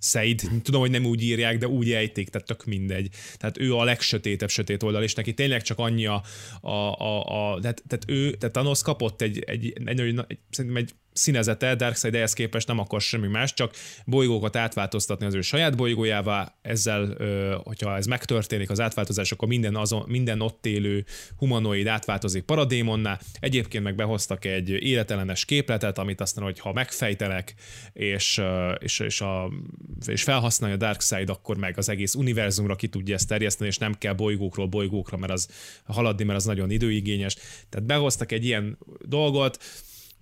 [0.05, 3.09] Said, tudom, hogy nem úgy írják, de úgy ejték, tehát tök mindegy.
[3.37, 6.23] Tehát ő a legsötétebb sötét oldal, és neki tényleg csak annyi a,
[6.61, 10.81] a, a, a tehát, tehát, ő, tehát Thanos kapott egy, egy, egy, egy, egy, szerintem
[10.81, 13.73] egy színezete, Darkseid ehhez képest nem akar semmi más, csak
[14.05, 17.17] bolygókat átváltoztatni az ő saját bolygójává, ezzel,
[17.63, 21.05] hogyha ez megtörténik, az átváltozás, akkor minden, azon, minden ott élő
[21.37, 23.19] humanoid átváltozik paradémonná.
[23.39, 27.53] Egyébként meg behoztak egy életellenes képletet, amit aztán, hogyha megfejtenek,
[27.93, 28.41] és,
[28.79, 29.51] és, és, a,
[30.05, 34.13] és felhasználja Darkseid, akkor meg az egész univerzumra ki tudja ezt terjeszteni, és nem kell
[34.13, 35.47] bolygókról bolygókra, mert az
[35.85, 37.35] haladni, mert az nagyon időigényes.
[37.69, 39.57] Tehát behoztak egy ilyen dolgot,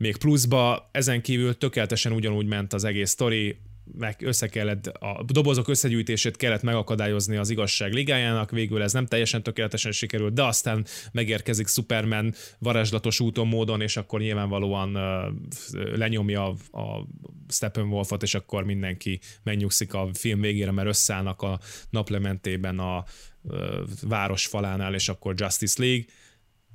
[0.04, 3.58] még pluszba, ezen kívül tökéletesen ugyanúgy ment az egész sztori,
[3.98, 9.44] meg össze kellett, a dobozok összegyűjtését kellett megakadályozni az igazság ligájának, végül ez nem teljesen
[9.44, 16.80] tökéletesen sikerült, de aztán megérkezik Superman varázslatos úton, módon, és akkor nyilvánvalóan uh, lenyomja a,
[16.82, 17.08] a
[17.50, 23.04] Steppenwolfot, és akkor mindenki megnyugszik a film végére, mert összeállnak a naplementében a
[23.42, 23.58] uh,
[24.02, 26.06] város falánál, és akkor Justice League.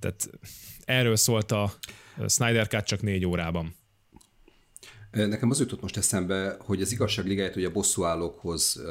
[0.00, 0.30] Tehát
[0.84, 1.72] erről szólt a
[2.26, 3.74] Snyder Cut csak négy órában.
[5.10, 8.82] Nekem az jutott most eszembe, hogy az igazságligáját ugye a bosszúállókhoz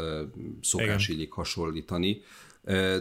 [0.61, 2.21] szokás illik hasonlítani,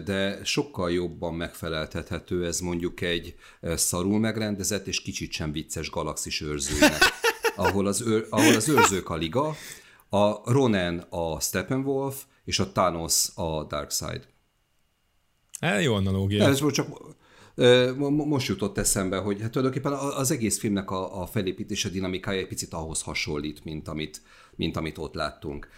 [0.04, 6.98] de sokkal jobban megfeleltethető ez mondjuk egy szarul megrendezett és kicsit sem vicces galaxis őrzőnek,
[7.56, 9.56] ahol az, őr, ahol az őrzők a liga,
[10.08, 14.26] a Ronan a Steppenwolf, és a Thanos a Darkseid.
[15.60, 16.44] Hát jó analógia.
[16.44, 16.88] Ez most csak
[18.08, 22.72] most jutott eszembe, hogy hát tulajdonképpen az egész filmnek a, a felépítése dinamikája egy picit
[22.72, 24.22] ahhoz hasonlít, mint amit,
[24.56, 25.68] mint amit ott láttunk.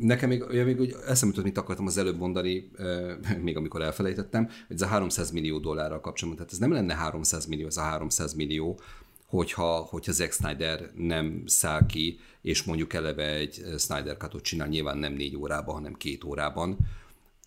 [0.00, 2.70] Nekem még, ja, még úgy eszembe jutott, mit akartam az előbb mondani,
[3.44, 7.46] még amikor elfelejtettem, hogy ez a 300 millió dollárral kapcsolatban, tehát ez nem lenne 300
[7.46, 8.80] millió, ez a 300 millió,
[9.26, 14.98] hogyha, hogyha Zack Snyder nem száll ki, és mondjuk eleve egy Snyder Cut-ot csinál, nyilván
[14.98, 16.76] nem négy órában, hanem két órában,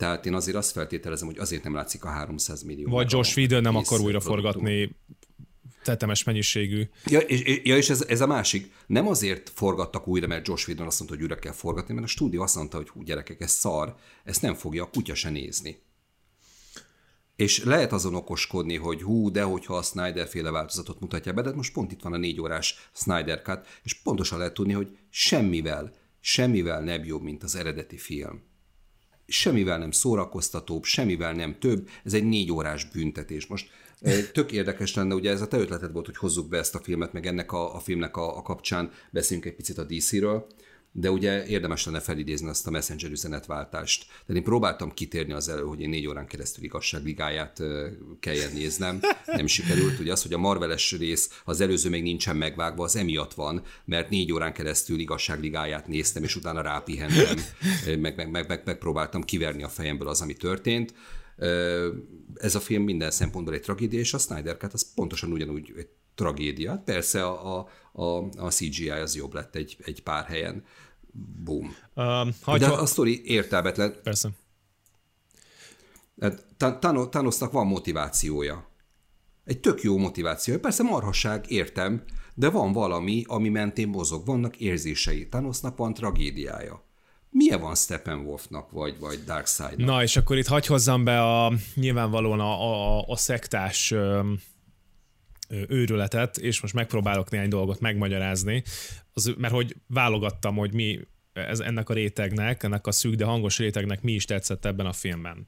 [0.01, 2.89] tehát én azért azt feltételezem, hogy azért nem látszik a 300 millió.
[2.89, 4.33] Vagy Josh Whedon nem akar újra produktum.
[4.33, 4.95] forgatni
[5.83, 6.89] tetemes mennyiségű.
[7.05, 8.73] Ja, és, ja, és ez, ez a másik.
[8.87, 12.09] Nem azért forgattak újra, mert Josh Whedon azt mondta, hogy újra kell forgatni, mert a
[12.09, 15.81] stúdió azt mondta, hogy hú, gyerekek, ez szar, ezt nem fogja a kutya se nézni.
[17.35, 21.53] És lehet azon okoskodni, hogy hú, de hogyha a Snyder féle változatot mutatja be, de
[21.53, 25.93] most pont itt van a négy órás Snyder Cut, és pontosan lehet tudni, hogy semmivel,
[26.19, 28.49] semmivel nem jobb, mint az eredeti film
[29.31, 33.45] semmivel nem szórakoztatóbb, semmivel nem több, ez egy négy órás büntetés.
[33.47, 33.69] Most
[34.01, 36.79] eh, tök érdekes lenne, ugye ez a te ötleted volt, hogy hozzuk be ezt a
[36.79, 40.47] filmet, meg ennek a, a filmnek a, a kapcsán beszéljünk egy picit a DC-ről.
[40.91, 44.05] De ugye érdemes lenne felidézni azt a Messenger üzenetváltást.
[44.05, 47.61] Tehát én próbáltam kitérni az elő, hogy én négy órán keresztül igazságligáját
[48.19, 48.99] kelljen néznem.
[49.25, 49.99] Nem sikerült.
[49.99, 54.09] Ugye az, hogy a Marveles rész, az előző még nincsen megvágva, az emiatt van, mert
[54.09, 57.37] négy órán keresztül igazságligáját néztem, és utána rápihentem,
[57.85, 60.93] meg, meg, meg, meg, megpróbáltam kiverni a fejemből az, ami történt.
[62.35, 65.87] Ez a film minden szempontból egy tragédia, és a Snyder Cut az pontosan ugyanúgy egy
[66.15, 66.81] tragédia.
[66.85, 70.63] Persze a, a, a, CGI az jobb lett egy, egy pár helyen.
[71.43, 71.75] Boom.
[71.95, 73.95] Uh, De a sztori értelmetlen.
[74.03, 74.29] Persze.
[76.21, 76.45] Hát,
[77.09, 78.69] Thanosnak van motivációja.
[79.45, 80.57] Egy tök jó motiváció.
[80.57, 82.03] Persze marhasság, értem,
[82.33, 84.25] de van valami, ami mentén mozog.
[84.25, 85.27] Vannak érzései.
[85.27, 86.89] Thanosnak van tragédiája.
[87.29, 89.87] Milyen van Steppenwolfnak, vagy, vagy Darkseid-nak?
[89.87, 93.93] Na, és akkor itt hagy hozzam be a, nyilvánvalóan a, a, a szektás
[95.67, 98.63] őrületet, és most megpróbálok néhány dolgot megmagyarázni,
[99.13, 100.99] az, mert hogy válogattam, hogy mi
[101.33, 104.93] ez, ennek a rétegnek, ennek a szűk, de hangos rétegnek mi is tetszett ebben a
[104.93, 105.47] filmben.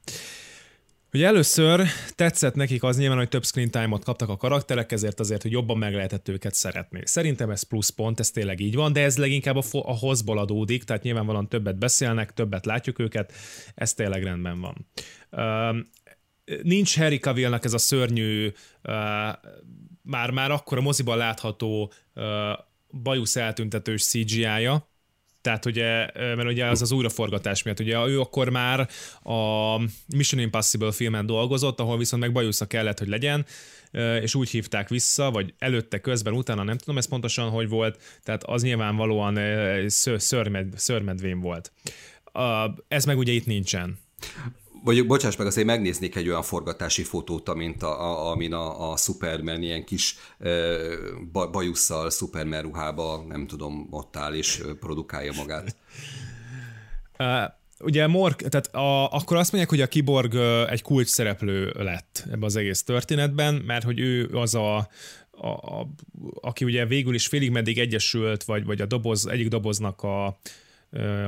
[1.12, 5.42] Ugye először tetszett nekik az nyilván, hogy több screen time-ot kaptak a karakterek, ezért azért,
[5.42, 7.00] hogy jobban meg lehetett őket szeretni.
[7.04, 10.38] Szerintem ez plusz pont, ez tényleg így van, de ez leginkább a, fo- a hozból
[10.38, 13.32] adódik, tehát nyilvánvalóan többet beszélnek, többet látjuk őket,
[13.74, 14.86] ez tényleg rendben van.
[15.30, 15.76] Uh,
[16.62, 18.52] nincs Harry Cavillnak ez a szörnyű,
[18.82, 18.94] uh,
[20.04, 22.24] már, már akkor a moziban látható uh,
[23.02, 24.88] bajusz eltüntetős CGI-ja,
[25.44, 28.88] tehát ugye, mert ugye az az újraforgatás miatt, ugye ő akkor már
[29.22, 33.46] a Mission Impossible filmen dolgozott, ahol viszont meg bajusza kellett, hogy legyen,
[34.20, 38.44] és úgy hívták vissza, vagy előtte, közben, utána nem tudom ez pontosan, hogy volt, tehát
[38.44, 39.38] az nyilvánvalóan
[40.16, 41.72] szörmed, szörmedvén volt.
[42.88, 43.98] Ez meg ugye itt nincsen
[44.84, 48.96] vagy bocsáss meg, azért megnéznék egy olyan forgatási fotót, mint a, a, amin a, a
[48.96, 50.50] Superman ilyen kis e,
[51.32, 55.76] bajusszal, Superman ruhába, nem tudom, ott áll és produkálja magát.
[57.80, 60.34] Ugye Mork, tehát a, akkor azt mondják, hogy a kiborg
[60.68, 64.76] egy kulcs szereplő lett ebbe az egész történetben, mert hogy ő az a,
[65.30, 65.88] a, a
[66.40, 70.38] aki ugye végül is félig meddig egyesült, vagy, vagy a doboz, egyik doboznak a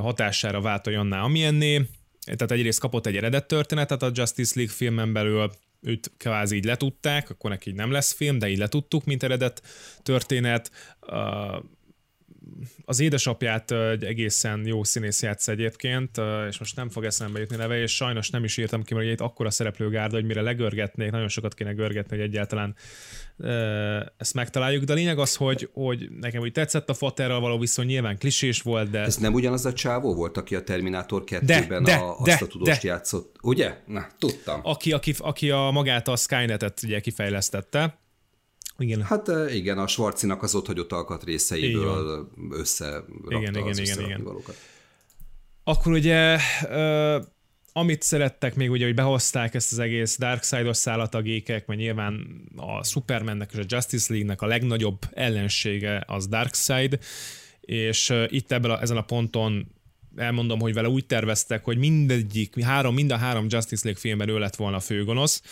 [0.00, 1.88] hatására vált olyanná, amilyenné,
[2.34, 5.50] tehát egyrészt kapott egy eredet történetet a Justice League filmen belül,
[5.80, 9.62] őt kvázi így letudták, akkor neki így nem lesz film, de így letudtuk, mint eredet
[10.02, 10.70] történet.
[12.84, 17.78] Az édesapját egy egészen jó színész játsz egyébként, és most nem fog eszembe jutni neve,
[17.80, 21.54] és sajnos nem is írtam ki, mert egy akkora szereplőgárda, hogy mire legörgetnék, nagyon sokat
[21.54, 22.74] kéne görgetni, hogy egyáltalán
[24.16, 27.86] ezt megtaláljuk, de a lényeg az, hogy, hogy nekem úgy tetszett a Faterral való viszony,
[27.86, 28.98] nyilván klisés volt, de...
[28.98, 32.46] Ez nem ugyanaz a csávó volt, aki a Terminátor 2-ben de, a, de, azt a
[32.46, 32.88] tudóst de.
[32.88, 33.76] játszott, ugye?
[33.86, 34.60] Na, tudtam.
[34.62, 37.98] Aki, aki, aki a magát a Skynet-et ugye kifejlesztette,
[38.78, 39.02] igen.
[39.02, 44.28] Hát igen, a Schwarzinak az ott hagyott alkatrészeiből össze igen, igen, igen, igen.
[45.64, 46.38] Akkor ugye
[47.72, 52.42] amit szerettek még ugye, hogy behozták ezt az egész Darkseid-os szállat a gékek, mert nyilván
[52.56, 56.98] a Supermannek és a Justice League-nek a legnagyobb ellensége az Darkseid,
[57.60, 59.66] és itt ebben a, ezen a ponton
[60.16, 64.38] elmondom, hogy vele úgy terveztek, hogy mindegyik, három, mind a három Justice League filmben ő
[64.38, 65.42] lett volna a főgonosz,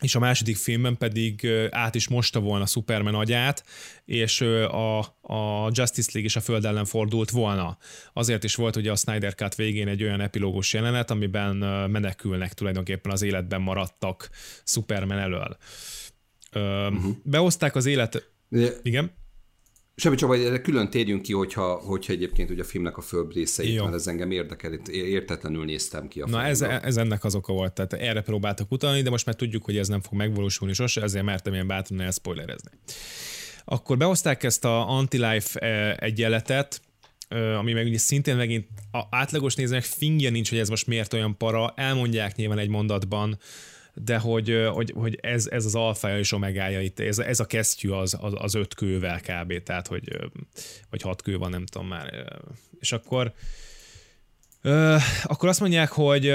[0.00, 3.64] és a második filmben pedig át is mosta volna Superman agyát,
[4.04, 7.78] és a, a Justice League is a föld ellen fordult volna.
[8.12, 11.56] Azért is volt ugye a Snyder Cut végén egy olyan epilógus jelenet, amiben
[11.90, 14.30] menekülnek tulajdonképpen az életben maradtak
[14.64, 15.56] Superman elől.
[16.54, 17.16] Uh-huh.
[17.22, 18.30] Behozták az élet...
[18.82, 19.18] Igen?
[20.00, 23.74] Semmi csak, hogy külön térjünk ki, hogyha, hogyha egyébként ugye a filmnek a fölbb részeit,
[23.74, 23.82] Jó.
[23.82, 27.72] mert ez engem érdekel, értetlenül néztem ki a Na ez, ez ennek az oka volt,
[27.72, 31.24] tehát erre próbáltak utalni, de most már tudjuk, hogy ez nem fog megvalósulni sose, ezért
[31.24, 32.70] mertem ilyen bátran elspoilerezni.
[33.64, 36.80] Akkor behozták ezt a anti-life eh, egyenletet,
[37.28, 41.12] eh, ami meg ugye szintén megint a átlagos nézőnek fingja nincs, hogy ez most miért
[41.12, 43.38] olyan para, elmondják nyilván egy mondatban,
[44.04, 47.88] de hogy, hogy, hogy ez, ez az alfája és omegája itt, ez, ez a kesztyű
[47.90, 49.62] az, az, az öt kővel kb.
[49.62, 50.30] Tehát, hogy
[50.90, 52.32] vagy hat kő van, nem tudom már.
[52.80, 53.32] És akkor
[55.24, 56.34] Akkor azt mondják, hogy,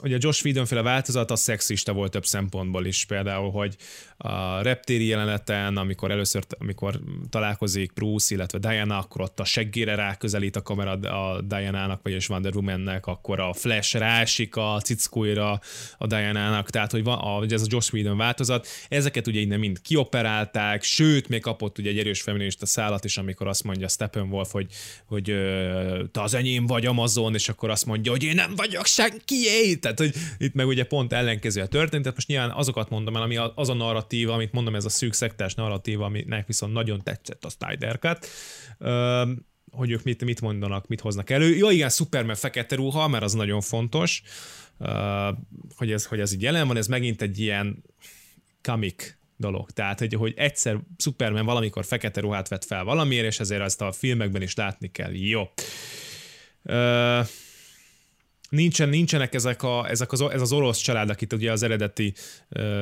[0.00, 3.04] hogy a Josh Whedon féle változat a szexista volt több szempontból is.
[3.04, 3.76] Például, hogy
[4.16, 7.00] a reptéri jeleneten, amikor először, amikor
[7.30, 12.54] találkozik Bruce, illetve Diana, akkor ott a seggére ráközelít a kamera a Diana-nak, vagyis Wonder
[12.54, 15.60] Woman-nek, akkor a Flash rásik a cickóira
[15.98, 18.66] a Diana-nak, tehát hogy, van, a, ez a Josh Whedon változat.
[18.88, 23.46] Ezeket ugye innen mind kioperálták, sőt, még kapott ugye egy erős feminista szállat is, amikor
[23.46, 24.66] azt mondja Steppenwolf, hogy,
[25.06, 25.24] hogy
[26.12, 29.74] te az enyém vagy Amazon, és akkor akkor azt mondja, hogy én nem vagyok senkié,
[29.74, 33.22] tehát hogy itt meg ugye pont ellenkező a történt, tehát most nyilván azokat mondom el,
[33.22, 37.44] ami az a narratíva, amit mondom, ez a szűk szektás narratíva, aminek viszont nagyon tetszett
[37.44, 38.26] a Snyder Cut.
[39.70, 41.56] hogy ők mit, mit mondanak, mit hoznak elő.
[41.56, 44.22] Ja igen, Superman fekete ruha, mert az nagyon fontos,
[45.76, 47.84] hogy, ez, hogy ez így jelen van, ez megint egy ilyen
[48.62, 49.70] comic dolog.
[49.70, 53.92] Tehát, hogy, hogy egyszer Superman valamikor fekete ruhát vett fel valamiért, és ezért ezt a
[53.92, 55.12] filmekben is látni kell.
[55.12, 55.42] Jó.
[56.62, 57.26] Uh,
[58.48, 62.14] nincsen, nincsenek ezek, a, ezek az, ez az orosz család, akit ugye az eredeti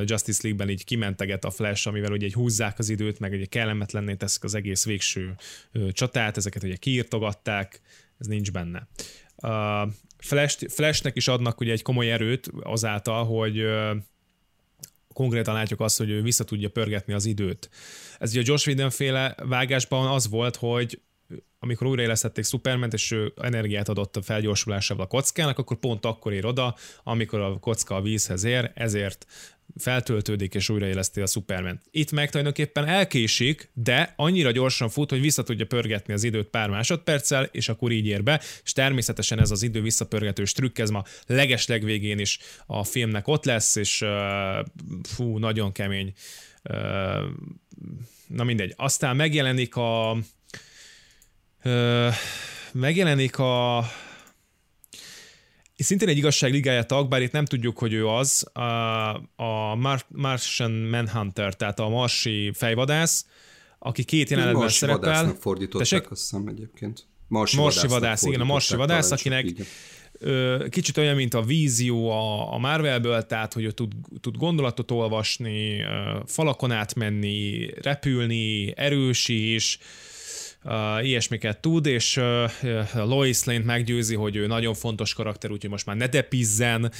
[0.05, 4.15] Justice League-ben így kimenteget a Flash, amivel ugye egy húzzák az időt, meg ugye kellemetlenné
[4.15, 5.35] teszik az egész végső
[5.93, 7.81] csatát, ezeket ugye kiírtogatták,
[8.19, 8.89] ez nincs benne.
[9.37, 13.65] Uh, Flash, Flashnek is adnak ugye egy komoly erőt azáltal, hogy
[15.13, 17.71] konkrétan látjuk azt, hogy ő vissza tudja pörgetni az időt.
[18.19, 21.01] Ez ugye a Josh Whedon féle vágásban az volt, hogy
[21.59, 26.47] amikor újraélesztették Superman, és ő energiát adott a felgyorsulásával a kockának, akkor pont akkor ér
[26.47, 29.27] oda, amikor a kocka a vízhez ér, ezért
[29.77, 31.81] feltöltődik és újraéleszti a Superman.
[31.91, 36.71] Itt meg tulajdonképpen elkésik, de annyira gyorsan fut, hogy vissza tudja pörgetni az időt pár
[36.71, 41.05] másodperccel, és akkor így ér be, és természetesen ez az idő visszapörgetős trükk, ez ma
[41.27, 44.09] legesleg végén is a filmnek ott lesz, és uh,
[45.03, 46.13] fú, nagyon kemény.
[46.71, 46.77] Uh,
[48.27, 48.75] na mindegy.
[48.77, 50.17] Aztán megjelenik a
[52.73, 53.85] megjelenik a
[55.83, 58.63] szintén egy igazságligája tag, bár itt nem tudjuk, hogy ő az, a,
[59.37, 63.27] a Mar- Martian Manhunter, tehát a marsi fejvadász,
[63.79, 65.25] aki két jelenetben szerepel.
[65.25, 67.07] Marsi fordították, azt hiszem egyébként.
[67.29, 69.47] Marsi, marsi vadász, igen, a marsi vadász, akinek
[70.13, 74.91] ö, kicsit olyan, mint a vízió a, a Marvelből, tehát, hogy ő tud, tud gondolatot
[74.91, 75.85] olvasni,
[76.27, 79.79] falakon átmenni, repülni, erős is,
[80.65, 82.51] uh, ilyesmiket tud, és uh,
[82.95, 86.93] Lois Lane meggyőzi, hogy ő nagyon fontos karakter, úgyhogy most már ne depizzen,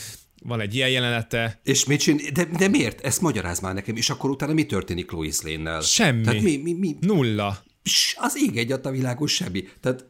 [0.45, 1.61] van egy ilyen jelenete.
[1.65, 2.21] És mit csin...
[2.33, 3.01] de, de miért?
[3.01, 5.81] Ezt magyaráz már nekem, és akkor utána mi történik Lois Lane-nel?
[5.81, 6.23] Semmi.
[6.23, 6.97] Tehát mi, mi, mi?
[7.01, 7.65] Nulla.
[7.83, 9.65] Pss, az ég egy a világos semmi.
[9.81, 10.05] Tehát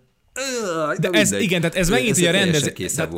[0.99, 2.73] de, de ez, igen, tehát ez megint a rendezés,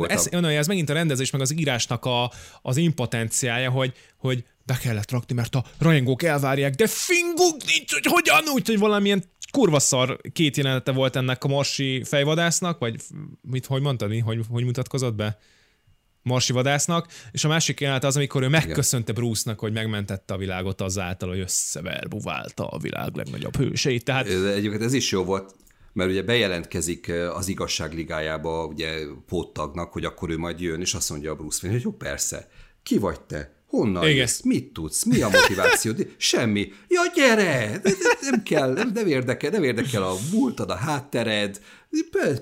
[0.07, 2.31] ez, ez megint a rendezés, meg az írásnak a,
[2.61, 8.05] az impotenciája, hogy, hogy be kellett rakni, mert a rajongók elvárják, de fingunk nincs, hogy
[8.05, 9.23] hogyan, úgy, hogy valamilyen
[9.55, 12.95] kurva szar két jelenete volt ennek a marsi fejvadásznak, vagy
[13.41, 14.21] mit, hogy mondtad?
[14.21, 15.37] Hogy, hogy mutatkozott be?
[16.21, 20.81] Marsi vadásznak, és a másik jelenet az, amikor ő megköszönte Bruce-nak, hogy megmentette a világot
[20.81, 24.03] azáltal, hogy összeverbuválta a világ legnagyobb hőseit.
[24.03, 24.27] Tehát...
[24.27, 25.55] Egyébként ez is jó volt,
[25.93, 31.09] mert ugye bejelentkezik az igazság ligájába ugye póttagnak, hogy akkor ő majd jön, és azt
[31.09, 32.49] mondja a Bruce hogy jó, persze,
[32.83, 33.54] ki vagy te?
[33.65, 34.15] Honnan Igen.
[34.15, 34.41] jössz?
[34.41, 35.03] Mit tudsz?
[35.03, 35.93] Mi a motiváció?
[36.17, 36.71] Semmi.
[36.87, 37.81] Ja, gyere!
[38.21, 41.61] Nem kell, nem, nem érdekel, nem érdekel a múltad, a háttered.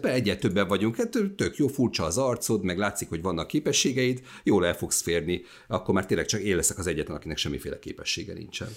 [0.01, 4.65] Egyet többen vagyunk, hát tök jó, furcsa az arcod, meg látszik, hogy vannak képességeid, jól
[4.65, 8.69] el fogsz férni, akkor már tényleg csak én leszek az egyetlen, akinek semmiféle képessége nincsen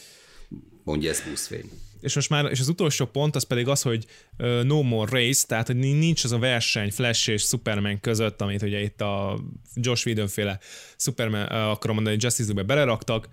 [0.86, 1.70] mondja ez buszfény.
[2.00, 4.06] És most már, és az utolsó pont az pedig az, hogy
[4.38, 8.62] uh, no more race, tehát hogy nincs az a verseny Flash és Superman között, amit
[8.62, 9.38] ugye itt a
[9.74, 10.58] Josh Whedon féle
[10.96, 13.28] Superman, uh, akarom mondani, Justice League-be beleraktak,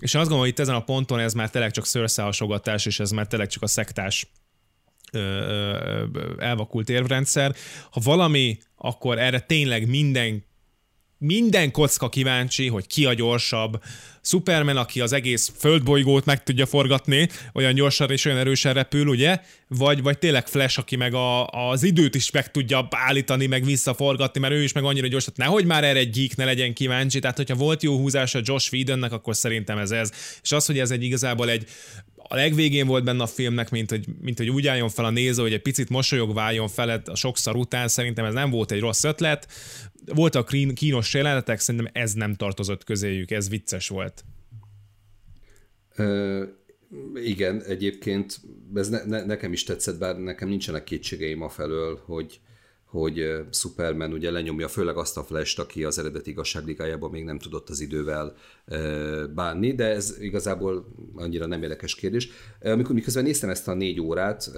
[0.00, 3.00] és én azt gondolom, hogy itt ezen a ponton ez már tényleg csak szőrszálhasogatás, és
[3.00, 4.26] ez már tényleg csak a szektás
[6.38, 7.54] elvakult érvrendszer.
[7.90, 10.44] Ha valami, akkor erre tényleg minden
[11.18, 13.82] minden kocka kíváncsi, hogy ki a gyorsabb.
[14.22, 19.40] Superman, aki az egész földbolygót meg tudja forgatni, olyan gyorsan és olyan erősen repül, ugye?
[19.68, 24.40] Vagy, vagy tényleg Flash, aki meg a, az időt is meg tudja állítani, meg visszaforgatni,
[24.40, 27.18] mert ő is meg annyira gyors, tehát nehogy már erre egy geek ne legyen kíváncsi,
[27.18, 30.12] tehát hogyha volt jó húzása Josh Whedonnek, akkor szerintem ez ez.
[30.42, 31.66] És az, hogy ez egy igazából egy
[32.28, 35.42] a legvégén volt benne a filmnek, mint hogy, mint hogy úgy álljon fel a néző,
[35.42, 39.04] hogy egy picit mosolyogva álljon fel a sokszor után, szerintem ez nem volt egy rossz
[39.04, 39.48] ötlet.
[40.04, 44.24] Voltak kínos jelenetek, szerintem ez nem tartozott közéjük, ez vicces volt.
[45.96, 46.44] Ö,
[47.14, 48.40] igen, egyébként
[48.74, 52.40] ez ne, ne, nekem is tetszett, bár nekem nincsenek kétségeim a felől, hogy,
[52.90, 57.68] hogy Superman ugye lenyomja főleg azt a flash aki az eredeti igazságligájában még nem tudott
[57.68, 58.36] az idővel
[59.34, 62.28] bánni, de ez igazából annyira nem érdekes kérdés.
[62.62, 64.50] Amikor miközben néztem ezt a négy órát,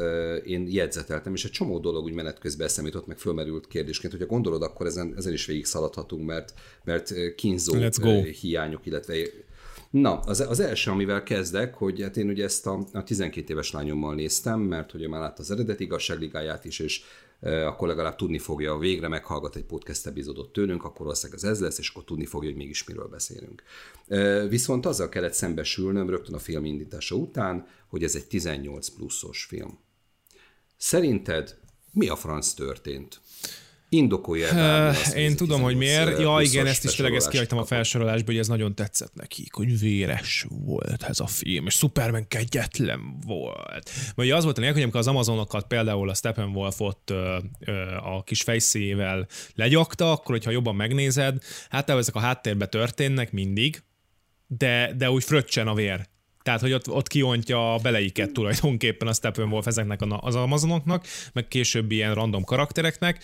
[0.45, 4.29] én jegyzeteltem, és egy csomó dolog úgy menet közben eszem jutott, meg fölmerült kérdésként, hogyha
[4.29, 6.55] gondolod, akkor ezen, ezen is végig szaladhatunk, mert,
[6.85, 7.75] mert kínzó
[8.41, 9.15] hiányok, illetve
[9.91, 13.73] Na, az, az első, amivel kezdek, hogy hát én ugye ezt a, a 12 éves
[13.73, 17.03] lányommal néztem, mert hogy már látta az eredeti igazságligáját is, és
[17.41, 21.79] akkor legalább tudni fogja, végre meghallgat egy podcast epizódot tőlünk, akkor valószínűleg ez ez lesz,
[21.79, 23.63] és akkor tudni fogja, hogy mégis miről beszélünk.
[24.49, 29.79] Viszont azzal kellett szembesülnöm rögtön a film indítása után, hogy ez egy 18 pluszos film.
[30.77, 31.59] Szerinted
[31.93, 33.21] mi a franc történt?
[33.93, 34.49] Indokolja
[34.91, 36.19] uh, Én tudom, hogy miért.
[36.19, 39.79] Ja, igen, ezt is tényleg ezt kihagytam a felsorolásba, hogy ez nagyon tetszett nekik, hogy
[39.79, 43.91] véres volt ez a film, és Superman kegyetlen volt.
[44.15, 47.11] Vagy az volt a hogy amikor az Amazonokat például a Steppenwolfot
[48.03, 51.39] a kis fejszével legyakta, akkor, hogyha jobban megnézed,
[51.69, 53.83] hát ezek a háttérbe történnek mindig,
[54.47, 56.09] de, de úgy fröccsen a vér.
[56.43, 61.91] Tehát, hogy ott, ott kiontja a beleiket tulajdonképpen a Steppenwolf ezeknek az Amazonoknak, meg később
[61.91, 63.23] ilyen random karaktereknek,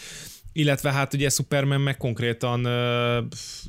[0.56, 2.60] illetve hát ugye Superman meg konkrétan,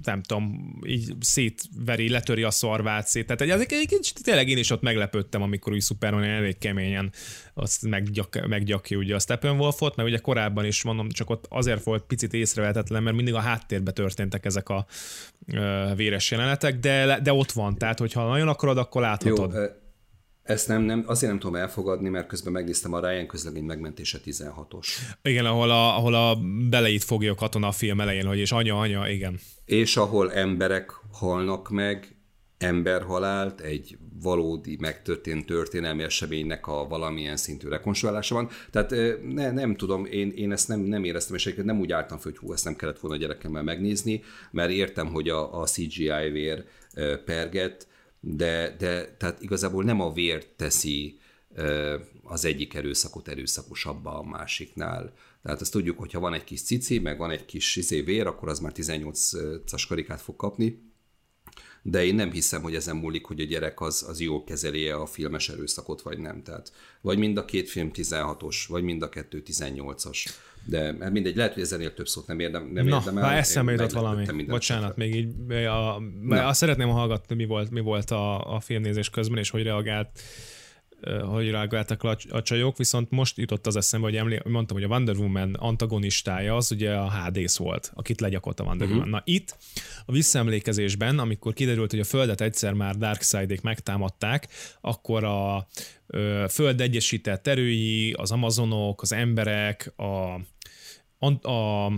[0.04, 3.26] nem tudom, így szétveri, letöri a szarvát szét.
[3.26, 7.12] Tehát egy, egy, egy, tényleg én is ott meglepődtem, amikor úgy Superman elég keményen
[7.54, 12.04] azt meggyak, meggyakja ugye a Steppenwolfot, mert ugye korábban is mondom, csak ott azért volt
[12.04, 14.86] picit észrevehetetlen, mert mindig a háttérbe történtek ezek a
[15.96, 19.54] véres jelenetek, de, de ott van, tehát hogyha nagyon akarod, akkor láthatod.
[19.54, 19.60] Jó,
[20.48, 24.88] ezt nem, nem, azért nem tudom elfogadni, mert közben megnéztem a Ryan közlemény megmentése 16-os.
[25.22, 26.38] Igen, ahol a, ahol a
[26.70, 29.39] beleit fogja a katona a film elején, hogy és anya, anya, igen.
[29.66, 32.18] És ahol emberek halnak meg,
[32.58, 38.50] emberhalált, egy valódi megtörtént történelmi eseménynek a valamilyen szintű rekonstruálása van.
[38.72, 42.18] Tehát ne, nem tudom, én, én ezt nem, nem éreztem, és egyébként nem úgy álltam
[42.18, 45.66] fel, hogy hú, ezt nem kellett volna a gyerekemmel megnézni, mert értem, hogy a, a
[45.66, 46.64] CGI vér
[47.26, 47.88] perget,
[48.36, 51.20] de, de tehát igazából nem a vér teszi
[52.24, 55.14] az egyik erőszakot erőszakosabbá a másiknál.
[55.44, 58.28] Tehát azt tudjuk, hogy ha van egy kis cici, meg van egy kis izé vér,
[58.28, 60.82] akkor az már 18-as karikát fog kapni,
[61.90, 65.06] de én nem hiszem, hogy ezen múlik, hogy a gyerek az, az jól kezeli a
[65.06, 66.44] filmes erőszakot, vagy nem.
[66.44, 66.72] Tehát
[67.02, 70.26] vagy mind a két film 16-os, vagy mind a kettő 18-as.
[70.66, 73.24] De mindegy, lehet, hogy ezenél több szót nem érdem, nem Na, érdemel.
[73.24, 74.44] Na, eszembe jutott valami.
[74.44, 79.38] Bocsánat, még így, a, azt szeretném hallgatni, mi volt, mi volt a, a filmnézés közben,
[79.38, 80.10] és hogy reagált
[81.06, 84.89] hogy reagáltak a, a csajok, viszont most jutott az eszembe, hogy emlé- mondtam, hogy a
[84.89, 89.04] Wonder Woman antagonistája az ugye a Hades volt, akit legyakolt a Wonder uh-huh.
[89.04, 89.22] Woman.
[89.26, 89.58] Na itt
[90.06, 94.48] a visszaemlékezésben, amikor kiderült, hogy a Földet egyszer már Darkseidék megtámadták,
[94.82, 95.68] akkor a
[96.08, 100.04] ö, Föld egyesített erői, az Amazonok, az emberek, a,
[101.20, 101.91] a, a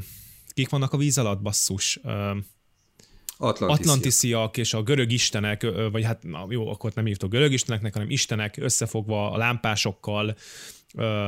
[0.48, 2.00] kik vannak a víz alatt, basszus?
[2.04, 2.32] Ö,
[3.40, 4.58] Atlantisziak.
[4.58, 8.58] És a görög istenek, vagy hát na, jó, akkor nem hívtok görög isteneknek, hanem istenek
[8.58, 10.36] összefogva a lámpásokkal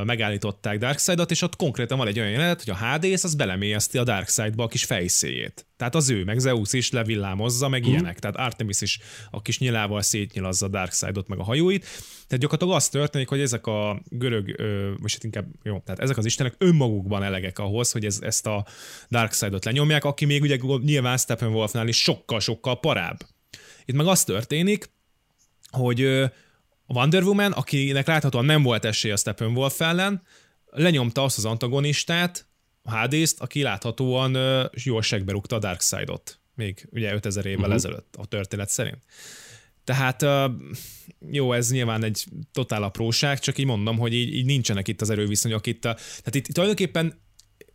[0.03, 4.03] megállították Darkseid-ot, és ott konkrétan van egy olyan jelenet, hogy a Hades az belemélyezti a
[4.03, 5.66] Darkseid-ba a kis fejszéjét.
[5.78, 7.95] Tehát az ő, meg Zeus is levillámozza, meg uh-huh.
[7.95, 8.20] ilyenek.
[8.20, 8.99] Tehát Artemis is
[9.32, 11.82] a kis nyilával szétnyilazza Darkseid-ot, meg a hajóit.
[12.28, 14.55] Tehát gyakorlatilag az történik, hogy ezek a görög,
[14.99, 18.66] most hát inkább, jó, tehát ezek az istenek önmagukban elegek ahhoz, hogy ez, ezt a
[19.09, 23.20] Darkseid-ot lenyomják, aki még ugye nyilván Steppenwolfnál is sokkal-sokkal parább.
[23.86, 24.89] Itt meg az történik,
[25.70, 26.32] hogy
[26.91, 30.21] a Wonder Woman, akinek láthatóan nem volt esély a Steppenwolf ellen,
[30.65, 32.47] lenyomta azt az antagonistát,
[32.83, 36.39] a hades aki láthatóan uh, jól segbe rúgta a Darkseid-ot.
[36.55, 37.75] Még ugye 5000 évvel uh-huh.
[37.75, 39.03] ezelőtt a történet szerint.
[39.83, 40.25] Tehát
[41.31, 45.09] jó, ez nyilván egy totál apróság, csak így mondom, hogy így, így nincsenek itt az
[45.09, 45.67] erőviszonyok.
[45.67, 47.21] Itt a, tehát itt tulajdonképpen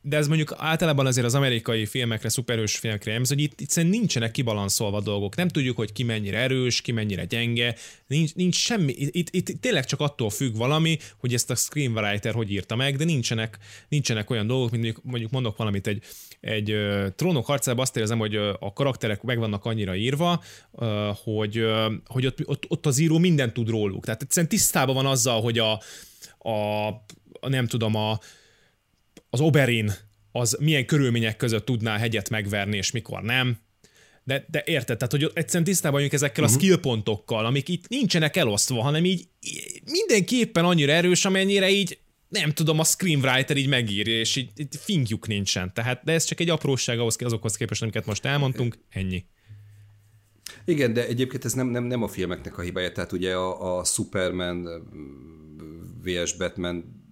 [0.08, 4.30] de ez mondjuk általában azért az amerikai filmekre, szuperős filmekre jellemző, hogy itt, itt nincsenek
[4.30, 5.36] kibalanszolva dolgok.
[5.36, 7.74] Nem tudjuk, hogy ki mennyire erős, ki mennyire gyenge,
[8.06, 8.92] nincs, nincs semmi.
[8.96, 12.96] Itt, itt, itt tényleg csak attól függ valami, hogy ezt a screenwriter hogy írta meg,
[12.96, 16.02] de nincsenek, nincsenek olyan dolgok, mint mondjuk, mondjuk mondok valamit, egy,
[16.40, 20.88] egy uh, trónok harcában azt érzem, hogy uh, a karakterek meg vannak annyira írva, uh,
[21.24, 24.04] hogy, uh, hogy ott, ott, ott az író mindent tud róluk.
[24.04, 25.72] Tehát egyszerűen tisztában van azzal, hogy a,
[26.38, 26.86] a,
[27.40, 28.18] a nem tudom, a,
[29.36, 29.92] az Oberin
[30.32, 33.58] az milyen körülmények között tudná a hegyet megverni, és mikor nem.
[34.24, 36.58] De, de érted, tehát hogy egyszerűen tisztában vagyunk ezekkel uh-huh.
[36.58, 36.66] a mhm.
[36.66, 39.28] skill pontokkal, amik itt nincsenek elosztva, hanem így
[39.90, 45.26] mindenképpen annyira erős, amennyire így nem tudom, a screenwriter így megírja, és így, így fingjuk
[45.26, 45.72] nincsen.
[45.74, 49.24] Tehát, de ez csak egy apróság ahhoz, azokhoz képest, amiket most elmondtunk, ennyi.
[50.64, 53.84] Igen, de egyébként ez nem, nem, nem a filmeknek a hibája, tehát ugye a, a
[53.84, 54.68] Superman
[56.02, 56.36] vs.
[56.36, 57.05] Batman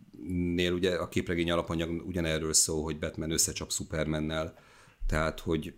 [0.55, 4.55] nél ugye a képregény alapanyag ugyanerről szól, hogy Batman összecsap Supermannel,
[5.07, 5.75] tehát hogy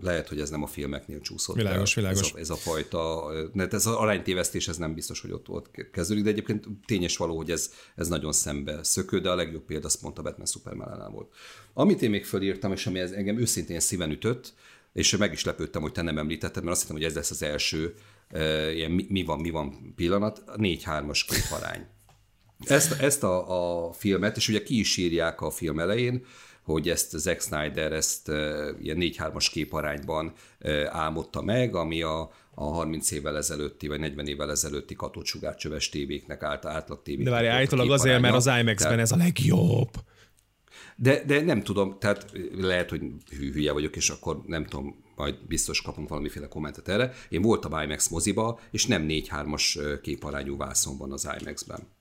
[0.00, 2.02] lehet, hogy ez nem a filmeknél csúszott világos, el.
[2.02, 2.28] Világos.
[2.28, 5.70] Ez, a, ez a fajta, mert ez az aránytévesztés, ez nem biztos, hogy ott volt
[5.92, 9.86] kezdődik, de egyébként tényes való, hogy ez, ez nagyon szembe szökő, de a legjobb példa
[9.86, 11.34] az pont a Batman Superman volt.
[11.72, 14.54] Amit én még fölírtam, és ami ez engem őszintén szíven ütött,
[14.92, 17.42] és meg is lepődtem, hogy te nem említetted, mert azt hittem, hogy ez lesz az
[17.42, 17.94] első
[18.32, 21.86] uh, ilyen mi, mi van, mi van pillanat, 4-3-as képarány.
[22.64, 26.24] Ezt, ezt a, a filmet, és ugye ki is írják a film elején,
[26.62, 32.64] hogy ezt Zack Snyder ezt e, ilyen 4-3-as képarányban e, álmodta meg, ami a, a
[32.64, 37.32] 30 évvel ezelőtti, vagy 40 évvel ezelőtti katócsugárcsöves tévéknek, állt, átlag tévéknek.
[37.32, 39.90] De várj, állítólag azért, mert az IMAX-ben ez a legjobb.
[40.96, 43.02] De, de nem tudom, tehát lehet, hogy
[43.38, 47.12] hülye vagyok, és akkor nem tudom, majd biztos kapunk valamiféle kommentet erre.
[47.28, 51.95] Én voltam IMAX moziba, és nem 4-3-as képarányú vászon van az IMAX-ben.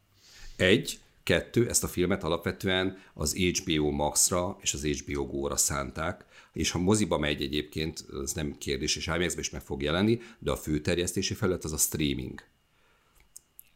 [0.55, 6.71] Egy, kettő, ezt a filmet alapvetően az HBO Max-ra és az HBO Go-ra szánták, és
[6.71, 10.55] ha moziba megy egyébként, az nem kérdés, és IMAX-ben is meg fog jelenni, de a
[10.55, 12.43] fő terjesztési felület az a streaming.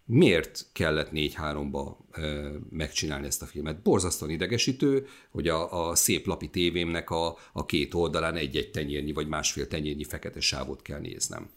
[0.05, 3.81] Miért kellett 4-3-ba ö, megcsinálni ezt a filmet?
[3.81, 9.27] Borzasztóan idegesítő, hogy a, a szép lapi tévémnek a, a két oldalán egy-egy tenyérnyi vagy
[9.27, 11.49] másfél tenyérnyi fekete sávot kell néznem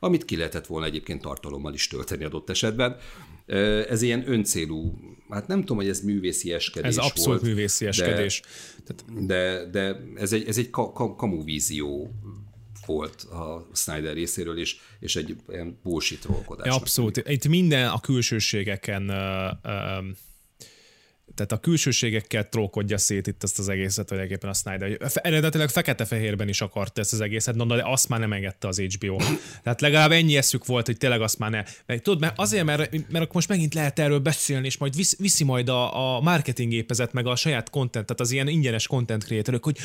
[0.00, 2.96] amit ki lehetett volna egyébként tartalommal is tölteni adott esetben.
[3.88, 8.42] Ez ilyen öncélú, hát nem tudom, hogy ez művészi eskedés Ez abszolút volt, művészi eskedés.
[8.86, 12.10] De, de, de ez egy, ez egy ka, ka, kamuvízió
[12.86, 16.74] volt a Snyder részéről is, és egy ilyen bullshit rolkodás.
[16.74, 17.16] Abszolút.
[17.16, 19.16] Itt minden a külsőségeken uh,
[19.64, 20.16] uh,
[21.34, 25.10] tehát a külsőségekkel trókodja szét itt ezt az egészet, vagy egyébként a Snyder.
[25.14, 29.16] Eredetileg fekete-fehérben is akart ezt az egészet, no, de azt már nem engedte az HBO.
[29.62, 31.62] Tehát legalább ennyi eszük volt, hogy tényleg azt már ne.
[31.86, 35.44] Meg, tudod, mert azért, mert, mert most megint lehet erről beszélni, és majd visz, viszi
[35.44, 39.64] majd a, a marketing gépezet, meg a saját content, tehát az ilyen ingyenes content creatorok,
[39.64, 39.78] hogy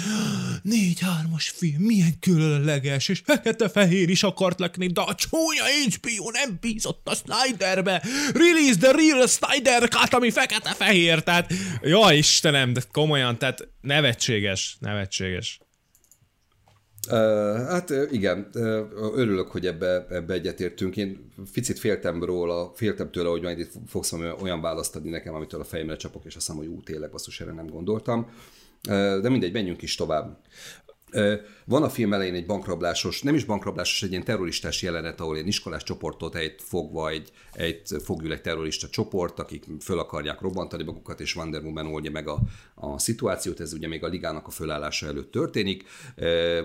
[0.62, 5.64] négy hármas film, milyen különleges, és fekete-fehér is akart lekni, de a csúnya
[5.96, 8.04] HBO nem bízott a Snyderbe.
[8.34, 15.60] Release the real Snyder cut, ami fekete-fehér, tehát jó Istenem, de komolyan, tehát nevetséges, nevetséges.
[17.12, 17.18] Uh,
[17.68, 18.50] hát igen,
[19.16, 20.98] örülök, hogy ebbe, ebbe egyetértünk.
[20.98, 25.62] Én ficit féltem róla, féltem tőle, hogy majd itt fogsz olyan választ adni nekem, amitől
[25.62, 28.30] a fejemre csapok, és azt mondom, hogy ú, tényleg basszus, erre nem gondoltam.
[29.22, 30.38] De mindegy, menjünk is tovább.
[31.66, 35.48] Van a film elején egy bankrablásos, nem is bankrablásos, egy ilyen terroristás jelenet, ahol egy
[35.48, 41.20] iskolás csoportot egy fogva, egy, egy fogül egy terrorista csoport, akik föl akarják robbantani magukat,
[41.20, 42.40] és Wonder Woman oldja meg a,
[42.76, 45.84] a szituációt, ez ugye még a ligának a fölállása előtt történik.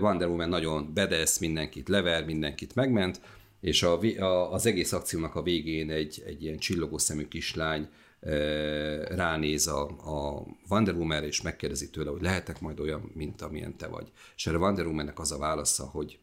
[0.01, 3.21] Wonder Woman nagyon bedesz, mindenkit lever, mindenkit megment,
[3.61, 7.89] és a, a, az egész akciónak a végén egy, egy ilyen csillogó szemű kislány
[9.09, 13.87] ránéz a, a Wonder woman és megkérdezi tőle, hogy lehetek majd olyan, mint amilyen te
[13.87, 14.11] vagy.
[14.35, 16.19] És erre Wonder Woman-nek az a válasza, hogy,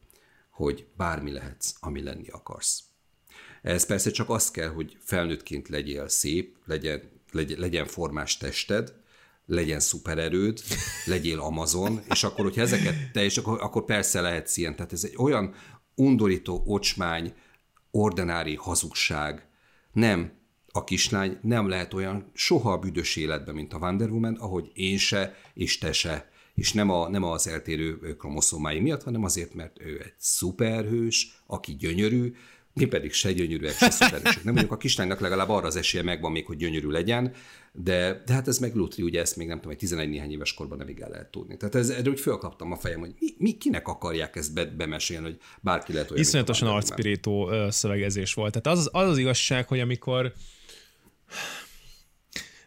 [0.51, 2.83] hogy bármi lehetsz, ami lenni akarsz.
[3.63, 8.95] Ez persze csak az kell, hogy felnőttként legyél szép, legyen, legyen, legyen formás tested,
[9.47, 10.61] legyen szupererőd,
[11.07, 14.77] legyél Amazon, és akkor, hogyha ezeket te, és akkor, akkor persze lehetsz ilyen.
[14.77, 15.55] Tehát ez egy olyan
[15.95, 17.35] undorító ocsmány,
[17.91, 19.49] ordinári hazugság.
[19.93, 20.33] Nem,
[20.77, 24.99] a kislány nem lehet olyan soha a büdös életben, mint a Wonder Woman, ahogy én
[24.99, 26.31] se, és te se.
[26.55, 31.77] És nem, a, nem az eltérő kromoszómái miatt, hanem azért, mert ő egy szuperhős, aki
[31.77, 32.35] gyönyörű,
[32.73, 34.45] mi pedig se gyönyörűek, se szuperhősök.
[34.45, 37.33] Nem mondjuk a kislánynak legalább arra az esélye megvan még, hogy gyönyörű legyen,
[37.73, 40.55] de, de hát ez meg Lutri, ugye ezt még nem tudom, egy 11 néhány éves
[40.55, 41.57] korban nem el lehet tudni.
[41.57, 45.25] Tehát ez, erről úgy fölkaptam a fejem, hogy mi, mi kinek akarják ezt be, bemesélni,
[45.27, 46.23] hogy bárki lehet olyan.
[46.23, 48.61] Iszonyatosan arcpirító szövegezés volt.
[48.61, 50.33] Tehát az, az az igazság, hogy amikor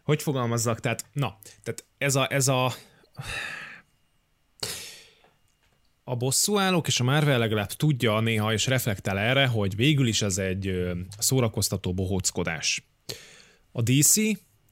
[0.03, 2.73] hogy fogalmazzak, tehát, na, tehát ez a, ez a
[6.03, 10.37] a bosszúállók és a Marvel legalább tudja néha és reflektál erre, hogy végül is ez
[10.37, 12.83] egy szórakoztató bohóckodás.
[13.71, 14.15] A DC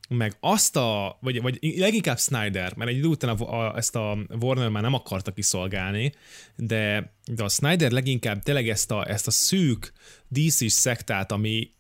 [0.10, 4.18] meg azt a, vagy, vagy leginkább Snyder, mert egy idő után a, a, ezt a
[4.42, 6.14] Warner már nem akarta kiszolgálni,
[6.56, 9.94] de, de a Snyder leginkább tényleg ezt a, ezt a szűk
[10.28, 11.72] DC-s szektát, ami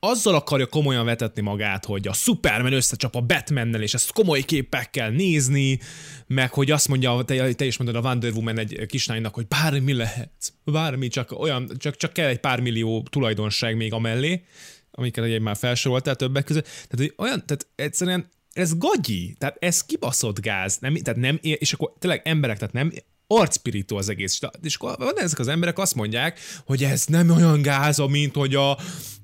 [0.00, 5.10] azzal akarja komolyan vetetni magát, hogy a Superman összecsap a Batmannel, és ezt komoly képekkel
[5.10, 5.78] nézni,
[6.26, 9.92] meg hogy azt mondja, te, te is mondod a Wonder Woman egy kislánynak, hogy bármi
[9.92, 14.44] lehet, bármi, csak, olyan, csak, csak kell egy pár millió tulajdonság még amellé,
[14.90, 16.64] amiket egy már felsoroltál többek között.
[16.64, 21.72] Tehát hogy olyan, tehát egyszerűen ez gagyi, tehát ez kibaszott gáz, nem, tehát nem, és
[21.72, 22.92] akkor tényleg emberek, tehát nem
[23.26, 24.40] arcpirító az egész.
[24.62, 28.70] És akkor ezek az emberek azt mondják, hogy ez nem olyan gáza, mint hogy a,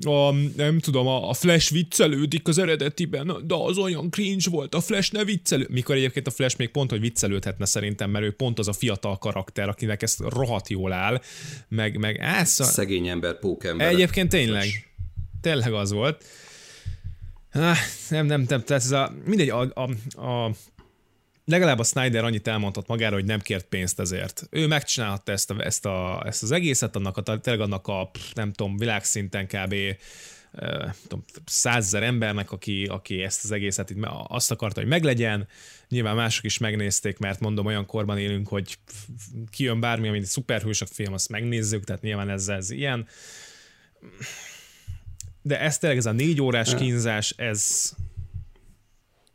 [0.00, 5.12] a nem tudom, a Flash viccelődik az eredetiben, de az olyan cringe volt, a Flash
[5.12, 5.66] ne viccelő.
[5.70, 9.18] Mikor egyébként a Flash még pont, hogy viccelődhetne szerintem, mert ő pont az a fiatal
[9.18, 11.20] karakter, akinek ez rohadt jól áll,
[11.68, 12.70] meg, meg ász.
[12.70, 13.88] Szegény ember, pókember.
[13.88, 14.90] Egyébként tényleg.
[15.40, 16.24] Tényleg az volt.
[17.52, 17.76] Nem,
[18.08, 19.90] nem, nem, tehát ez a, mindegy, a, a,
[20.26, 20.50] a
[21.44, 24.46] legalább a Snyder annyit elmondhat magára, hogy nem kért pénzt ezért.
[24.50, 28.52] Ő megcsinálhatta ezt, a, ezt, a, ezt az egészet, annak a, tényleg annak a, nem
[28.52, 29.74] tudom, világszinten kb
[31.44, 35.48] százezer embernek, aki, aki ezt az egészet itt azt akarta, hogy meglegyen.
[35.88, 38.78] Nyilván mások is megnézték, mert mondom, olyan korban élünk, hogy
[39.50, 43.06] kijön bármi, amit szuperhősök film, azt megnézzük, tehát nyilván ez, ez ilyen.
[45.42, 47.92] De ez tényleg ez a négy órás kínzás, ez,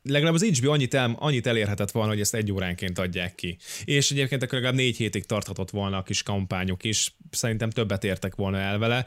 [0.07, 3.57] legalább az HBO annyit, el, annyit elérhetett volna, hogy ezt egy óránként adják ki.
[3.85, 8.35] És egyébként akkor legalább négy hétig tarthatott volna a kis kampányok is, szerintem többet értek
[8.35, 9.05] volna el vele.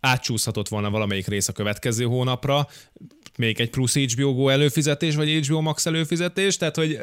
[0.00, 2.68] Átcsúszhatott volna valamelyik rész a következő hónapra,
[3.40, 6.98] még egy plusz HBO Go előfizetés, vagy HBO Max előfizetés, tehát hogy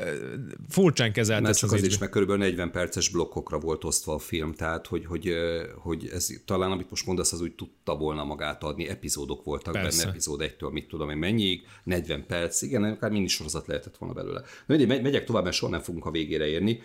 [0.70, 4.20] furcsán kezelt Mert csak az, az is, meg körülbelül 40 perces blokkokra volt osztva a
[4.20, 5.34] film, tehát hogy, hogy,
[5.78, 9.98] hogy ez talán, amit most mondasz, az úgy tudta volna magát adni, epizódok voltak Persze.
[9.98, 14.42] benne, epizód egytől, mit tudom én mennyiig, 40 perc, igen, akár minisorozat lehetett volna belőle.
[14.66, 16.82] Na, megyek tovább, mert soha nem fogunk a végére érni.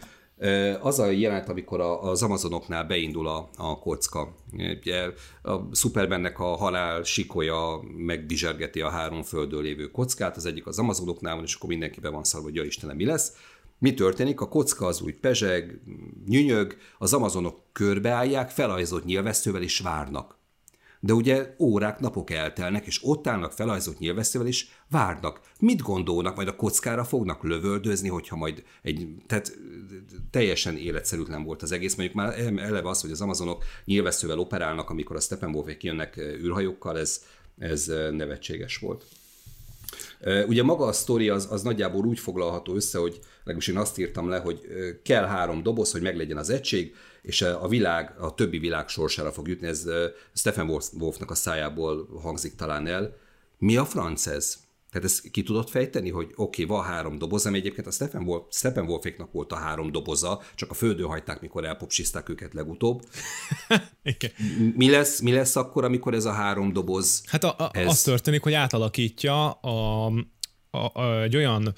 [0.80, 4.34] Az a jelent, amikor az Amazonoknál beindul a, a kocka.
[4.52, 5.10] Ugye
[5.42, 11.34] a Supermannek a halál sikolya megbizsergeti a három földön lévő kockát, az egyik az Amazonoknál
[11.34, 13.32] van, és akkor mindenki be van szarva, hogy ja Istenem, mi lesz.
[13.78, 14.40] Mi történik?
[14.40, 15.80] A kocka az úgy pezseg,
[16.28, 20.40] nyünyög, az Amazonok körbeállják, felajzott nyilvesszővel és várnak
[21.04, 25.40] de ugye órák, napok eltelnek, és ott állnak felajzott nyilvesszővel, és várnak.
[25.58, 26.36] Mit gondolnak?
[26.36, 29.58] Majd a kockára fognak lövöldözni, hogyha majd egy, tehát
[30.30, 31.94] teljesen életszerűtlen volt az egész.
[31.94, 37.24] Mondjuk már eleve az, hogy az Amazonok nyilvesszővel operálnak, amikor a Steppenwolfék jönnek űrhajókkal, ez,
[37.58, 39.04] ez nevetséges volt.
[40.46, 44.28] Ugye maga a sztori az, az nagyjából úgy foglalható össze, hogy legalábbis én azt írtam
[44.28, 44.60] le, hogy
[45.02, 49.48] kell három doboz, hogy meglegyen az egység, és a világ, a többi világ sorsára fog
[49.48, 49.84] jutni, ez
[50.34, 53.16] Stephen Wolfnak a szájából hangzik talán el.
[53.58, 54.60] Mi a franc ez?
[54.92, 58.22] Tehát ezt ki tudod fejteni, hogy oké, okay, van három doboz, ami egyébként a Stephen,
[58.22, 63.02] Wolf, Stephen Wolféknak volt a három doboza, csak a földön hagyták, mikor elpopsizták őket legutóbb.
[64.76, 67.22] mi, lesz, mi lesz akkor, amikor ez a három doboz?
[67.26, 67.86] Hát a, a, ez...
[67.86, 70.06] az történik, hogy átalakítja a,
[70.70, 71.74] a, a, egy olyan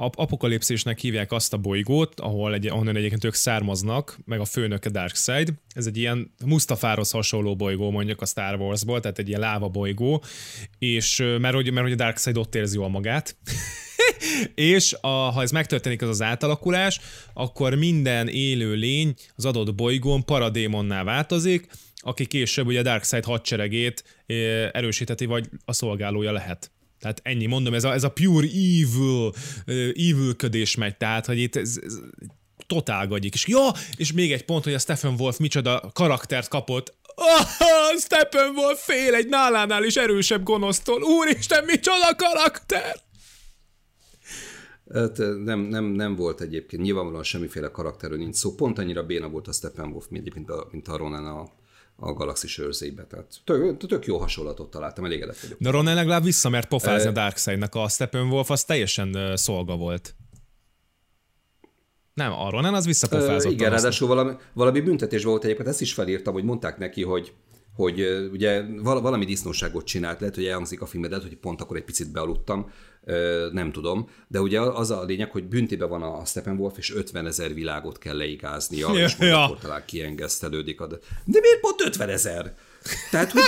[0.00, 5.52] apokalipszisnek hívják azt a bolygót, ahol egy, ahonnan egyébként ők származnak, meg a főnöke Darkseid.
[5.74, 10.22] Ez egy ilyen Mustafáros hasonló bolygó, mondjuk a Star Warsból, tehát egy ilyen láva bolygó,
[10.78, 13.36] és mert, hogy, mert hogy a Darkseid ott érzi jól magát.
[14.54, 17.00] és a, ha ez megtörténik, az az átalakulás,
[17.34, 24.24] akkor minden élő lény az adott bolygón paradémonná változik, aki később ugye a Darkseid hadseregét
[24.72, 26.70] erősíteti, vagy a szolgálója lehet.
[27.00, 29.32] Tehát ennyi, mondom, ez a, ez a pure evil,
[29.94, 31.98] evilködés megy, tehát, hogy itt ez, ez
[32.66, 33.34] totál gagyik.
[33.34, 36.98] És ja, és még egy pont, hogy a Stephen Wolf micsoda karaktert kapott.
[37.14, 37.46] Ah,
[37.98, 41.02] Stephen Wolf fél egy nálánál is erősebb gonosztól.
[41.02, 42.96] Úristen, micsoda karakter!
[44.92, 48.54] Hát nem, nem, nem volt egyébként, nyilvánvalóan semmiféle karakterről nincs szó.
[48.54, 51.48] Pont annyira béna volt a Stephen Wolf, mint a, mint a Ronan a,
[52.00, 53.04] a galaxis őrzébe.
[53.04, 55.58] Tehát tök, tök jó hasonlatot találtam, elégedett vagyok.
[55.58, 57.10] De Ronan legalább visszamert pofázni e...
[57.10, 60.14] a Darkseid-nak, a Steppenwolf az teljesen szolga volt.
[62.14, 63.50] Nem, a Ronan az visszapofázott.
[63.50, 67.32] E, igen, ráadásul valami, valami büntetés volt egyébként, ezt is felírtam, hogy mondták neki, hogy
[67.80, 72.12] hogy ugye valami disznóságot csinált, lehet, hogy elhangzik a filmedet, hogy pont akkor egy picit
[72.12, 72.70] bealudtam,
[73.52, 77.54] nem tudom, de ugye az a lényeg, hogy büntébe van a Steppenwolf, és 50 ezer
[77.54, 79.44] világot kell leigáznia, ja, és ja.
[79.44, 80.80] akkor talán kiengesztelődik.
[80.80, 80.86] A...
[80.86, 82.54] De miért pont 50 ezer?
[83.10, 83.42] Tehát, hogy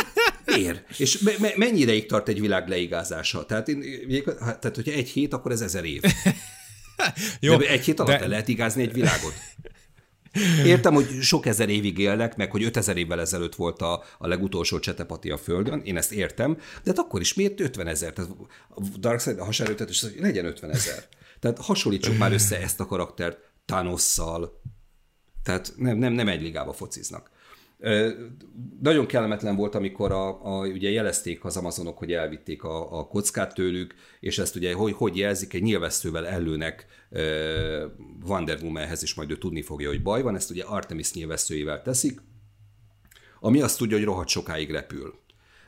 [0.47, 0.99] miért?
[0.99, 3.47] És me- me- mennyi ideig tart egy világ leigázása?
[3.47, 3.83] Tehát, én,
[4.37, 6.03] tehát hogyha egy hét, akkor ez ezer év.
[7.41, 8.27] Jó, de egy hét alatt de...
[8.27, 9.35] lehet igázni egy világot.
[10.65, 14.79] Értem, hogy sok ezer évig élnek, meg hogy 5000 évvel ezelőtt volt a, a legutolsó
[14.79, 18.13] csetepati a Földön, én ezt értem, de hát akkor is miért 50 ezer?
[18.13, 18.31] Tehát
[18.99, 21.05] Darkseid a hasonlított, és legyen 50 ezer.
[21.41, 24.61] Tehát hasonlítsuk már össze ezt a karaktert Thanosszal.
[25.43, 27.31] Tehát nem, nem, nem egy ligába fociznak.
[28.81, 33.55] Nagyon kellemetlen volt, amikor a, a, ugye jelezték az amazonok, hogy elvitték a, a kockát
[33.55, 37.21] tőlük, és ezt ugye hogy, hogy jelzik, egy nyilvesszővel ellőnek uh,
[38.27, 42.21] Wonder Womanhez, és majd ő tudni fogja, hogy baj van, ezt ugye Artemis nyilvesszőjével teszik,
[43.41, 45.15] ami azt tudja, hogy rohadt sokáig repül.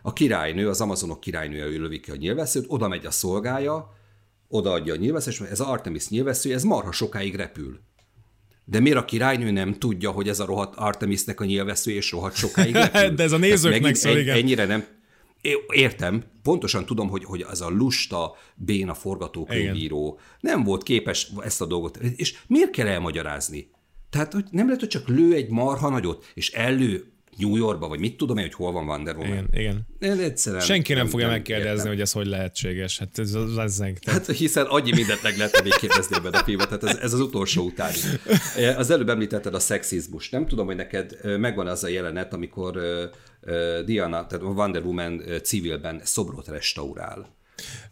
[0.03, 3.97] A királynő, az amazonok királynője ő lövi ki a nyilvesszőt, oda megy a szolgája,
[4.49, 7.81] odaadja a nyilvesszőt, és ez Artemis nyilvesszője, ez marha sokáig repül.
[8.65, 12.37] De miért a királynő nem tudja, hogy ez a rohadt Artemisnek a nyilvessző, és rohadt
[12.37, 13.15] sokáig repül?
[13.15, 14.37] De ez a nézőknek szól, igen.
[14.37, 14.85] Ennyire nem...
[15.69, 21.67] Értem, pontosan tudom, hogy, hogy az a lusta, béna forgatókönyvíró nem volt képes ezt a
[21.67, 21.97] dolgot.
[22.17, 23.71] És miért kell elmagyarázni?
[24.11, 27.99] Tehát, hogy nem lehet, hogy csak lő egy marha nagyot, és ellő New Yorkba, vagy
[27.99, 29.49] mit tudom én, hogy hol van Wonder Woman.
[29.53, 30.19] Igen, igen.
[30.19, 31.89] Egyszerűen, Senki nem, nem fogja megkérdezni, értem.
[31.91, 32.99] hogy ez hogy lehetséges.
[32.99, 36.69] Hát ez az, az Hát hiszen annyi mindent meg lehet még kérdezni ebben a filmet,
[36.69, 37.99] tehát ez, ez az utolsó utáni.
[38.77, 40.31] Az előbb említetted a szexizmus.
[40.31, 42.81] Nem tudom, hogy neked megvan az a jelenet, amikor
[43.85, 47.37] Diana, tehát Wonder Woman civilben szobrot restaurál.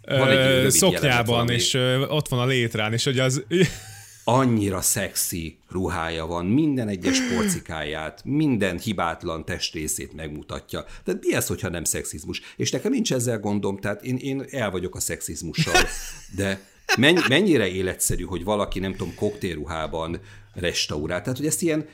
[0.02, 1.74] Van egy szoknyában, és
[2.08, 3.44] ott van a létrán, és hogy az
[4.24, 10.84] annyira szexi ruhája van, minden egyes porcikáját, minden hibátlan testrészét megmutatja.
[11.04, 12.40] Tehát mi ez, hogyha nem szexizmus?
[12.56, 15.74] És nekem nincs ezzel gondom, tehát én, én el vagyok a szexizmussal,
[16.36, 16.70] de
[17.28, 20.20] mennyire életszerű, hogy valaki, nem tudom, koktélruhában
[20.54, 21.22] restaurál.
[21.22, 21.86] Tehát, hogy ezt ilyen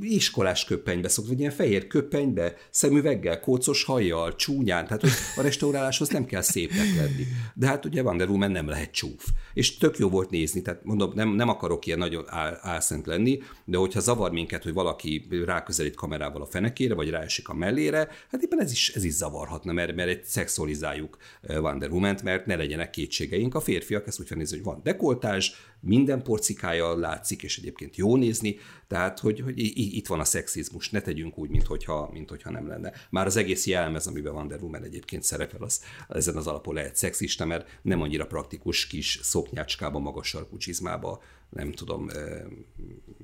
[0.00, 6.08] iskolás köpenybe szokott, vagy ilyen fehér köpenybe, szemüveggel, kócos hajjal, csúnyán, tehát hogy a restauráláshoz
[6.08, 7.26] nem kell szépnek lenni.
[7.54, 9.24] De hát ugye Wonder Woman nem lehet csúf.
[9.54, 13.38] És tök jó volt nézni, tehát mondom, nem, nem akarok ilyen nagyon áll, álszent lenni,
[13.64, 18.42] de hogyha zavar minket, hogy valaki ráközelít kamerával a fenekére, vagy ráesik a mellére, hát
[18.42, 21.16] éppen ez is, ez is zavarhatna, mert, mert egy szexualizáljuk
[21.48, 23.54] Wonder Woman-t, mert ne legyenek kétségeink.
[23.54, 28.58] A férfiak ezt úgy nézni, hogy van dekoltás, minden porcikája látszik, és egyébként jó nézni,
[28.88, 32.68] tehát, hogy, hogy itt van a szexizmus, ne tegyünk úgy, mint hogyha, mint hogyha nem
[32.68, 32.92] lenne.
[33.10, 37.44] Már az egész jelmez, amiben Wonder Woman egyébként szerepel, az, ezen az alapon lehet szexista,
[37.44, 42.10] mert nem annyira praktikus kis szoknyácskába, magas sarkú csizmába, nem tudom,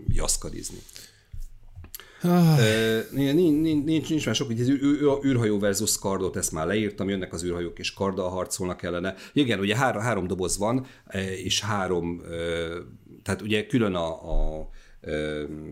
[0.08, 0.78] jaszkadizni.
[2.22, 2.58] Ah.
[3.10, 4.68] nincs, nincs, nincs már sok, hogy az
[5.24, 9.14] űrhajó versus kardot, ezt már leírtam, jönnek az űrhajók és karddal harcolnak ellene.
[9.32, 10.86] Igen, ugye három, három doboz van,
[11.44, 12.22] és három,
[13.22, 14.68] tehát ugye külön a, a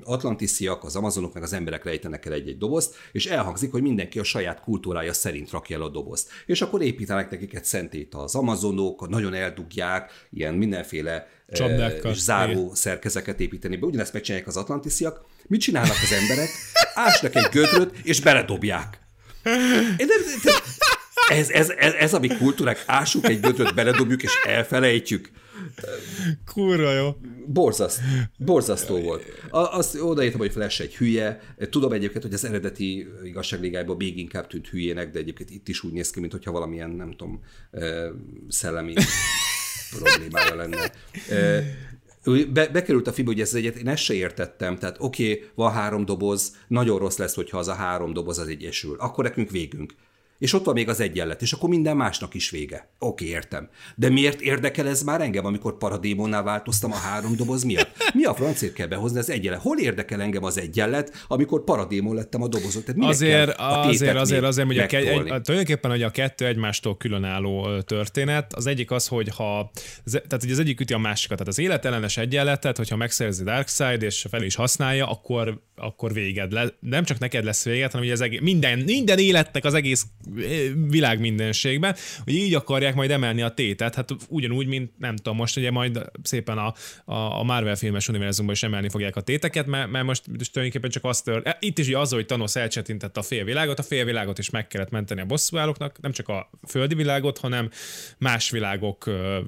[0.02, 4.24] atlantisziak, az amazonok, meg az emberek rejtenek el egy-egy dobozt, és elhangzik, hogy mindenki a
[4.24, 6.28] saját kultúrája szerint rakja el a dobozt.
[6.46, 12.10] És akkor építenek nekik egy szentét az amazonok, nagyon eldugják, ilyen mindenféle Csapdákkal.
[12.10, 13.86] és záró szerkezeket építeni be.
[13.86, 15.24] Ugyanezt megcsinálják az atlantisziak.
[15.46, 16.48] Mit csinálnak az emberek?
[16.94, 18.98] Ásnak egy gödröt, és beledobják.
[19.96, 20.54] Én nem,
[21.28, 25.30] ez, ez, ez, ez, a mi kultúrák, ásuk egy gödröt, beledobjuk, és elfelejtjük.
[26.44, 27.16] Kurva jó.
[27.46, 28.00] Borzaszt,
[28.38, 29.22] borzasztó volt.
[29.50, 31.40] Azt odaírtam, hogy Flash egy hülye.
[31.70, 35.92] Tudom egyébként, hogy az eredeti igazságligájban még inkább tűnt hülyének, de egyébként itt is úgy
[35.92, 37.40] néz ki, mintha valamilyen, nem tudom,
[38.48, 38.94] szellemi
[39.98, 40.92] problémája lenne.
[42.52, 45.72] Be, bekerült a fiba, hogy ez egyet, én ezt se értettem, tehát oké, okay, van
[45.72, 48.96] három doboz, nagyon rossz lesz, hogyha az a három doboz az egyesül.
[48.98, 49.94] Akkor nekünk végünk
[50.40, 52.88] és ott van még az egyenlet, és akkor minden másnak is vége.
[52.98, 53.68] Oké, értem.
[53.96, 57.90] De miért érdekel ez már engem, amikor paradémonnál változtam a három doboz miatt?
[58.14, 59.60] Mi a francért kell behozni az egyenlet?
[59.60, 62.84] Hol érdekel engem az egyenlet, amikor paradémon lettem a dobozot?
[62.84, 66.96] Tehát azért, a azért, azért, azért, hogy a ke- egy, tulajdonképpen, hogy a kettő egymástól
[66.96, 69.70] különálló történet, az egyik az, hogy ha,
[70.04, 74.26] tehát hogy az egyik üti a másikat, tehát az életellenes egyenletet, hogyha megszerzi Darkseid és
[74.30, 76.52] fel is használja, akkor, akkor véged.
[76.52, 80.06] Le, nem csak neked lesz véged, hanem hogy az egész, minden, minden életnek az egész
[80.88, 85.56] világ mindenségben, hogy így akarják majd emelni a tétet, hát ugyanúgy, mint nem tudom, most
[85.56, 86.74] ugye majd szépen a,
[87.38, 91.24] a Marvel filmes univerzumban is emelni fogják a téteket, mert, mert most, tulajdonképpen csak azt
[91.24, 95.20] tör, itt is az, hogy Thanos elcsetintette a félvilágot, a félvilágot is meg kellett menteni
[95.20, 97.70] a bosszúállóknak, nem csak a földi világot, hanem
[98.18, 99.40] más világok ö,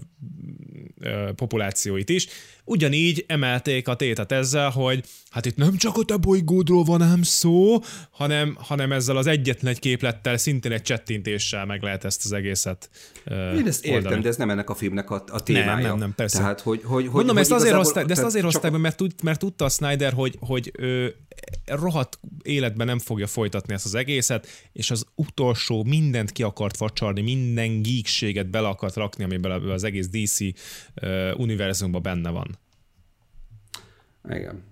[1.01, 2.27] ö, populációit is.
[2.64, 7.22] Ugyanígy emelték a tétet ezzel, hogy hát itt nem csak a te bolygódról van ám
[7.22, 7.78] szó,
[8.10, 12.90] hanem, hanem ezzel az egyetlen egy képlettel, szintén egy csettintéssel meg lehet ezt az egészet
[13.26, 15.74] uh, Én ezt értem, de ez nem ennek a filmnek a, a témája.
[15.74, 16.39] Nem, nem, nem, persze.
[16.39, 19.12] Tehát, hogy, hogy, Mondom, hogy ezt azért hozták, de ezt azért hozták be, mert, tud,
[19.22, 21.14] mert tudta a Snyder, hogy, hogy ő
[21.64, 27.20] rohadt életben nem fogja folytatni ezt az egészet, és az utolsó mindent ki akart facsarni,
[27.20, 30.52] minden geekséget bele akart rakni, amiben az egész DC uh,
[31.36, 32.59] univerzumban benne van.
[34.28, 34.70] Igen.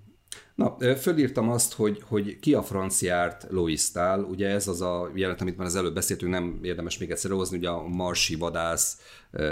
[0.55, 5.57] Na, fölírtam azt, hogy, hogy ki a franciárt Lois-tál, ugye ez az a jelenet, amit
[5.57, 8.99] már az előbb beszéltünk, nem érdemes még egyszer hozni, ugye a marsi vadász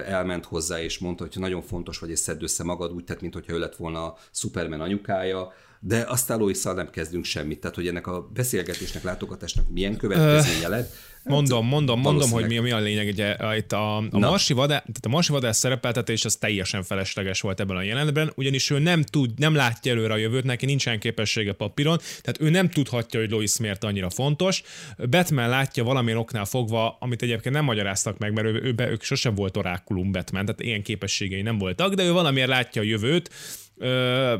[0.06, 3.40] elment hozzá, és mondta, hogy nagyon fontos vagy, és szedd össze magad, úgy tett, mintha
[3.46, 8.06] ő lett volna a Superman anyukája, de aztán lois nem kezdünk semmit, tehát hogy ennek
[8.06, 10.94] a beszélgetésnek, látogatásnak milyen következménye lett,
[11.28, 13.08] Mondom, mondom, mondom, hogy mi, mi a lényeg.
[13.08, 17.60] Ugye, itt a, a, marsi vadá, tehát a marsi vadász szerepeltetés az teljesen felesleges volt
[17.60, 21.52] ebben a jelenetben, ugyanis ő nem tud, nem látja előre a jövőt, neki nincsen képessége
[21.52, 24.62] papíron, tehát ő nem tudhatja, hogy Lois miért annyira fontos.
[25.10, 29.34] Batman látja valamilyen oknál fogva, amit egyébként nem magyaráztak meg, mert ő, ő, ők sosem
[29.34, 33.30] volt orákulum Batman, tehát ilyen képességei nem voltak, de ő valamiért látja a jövőt,
[33.78, 34.34] Ö,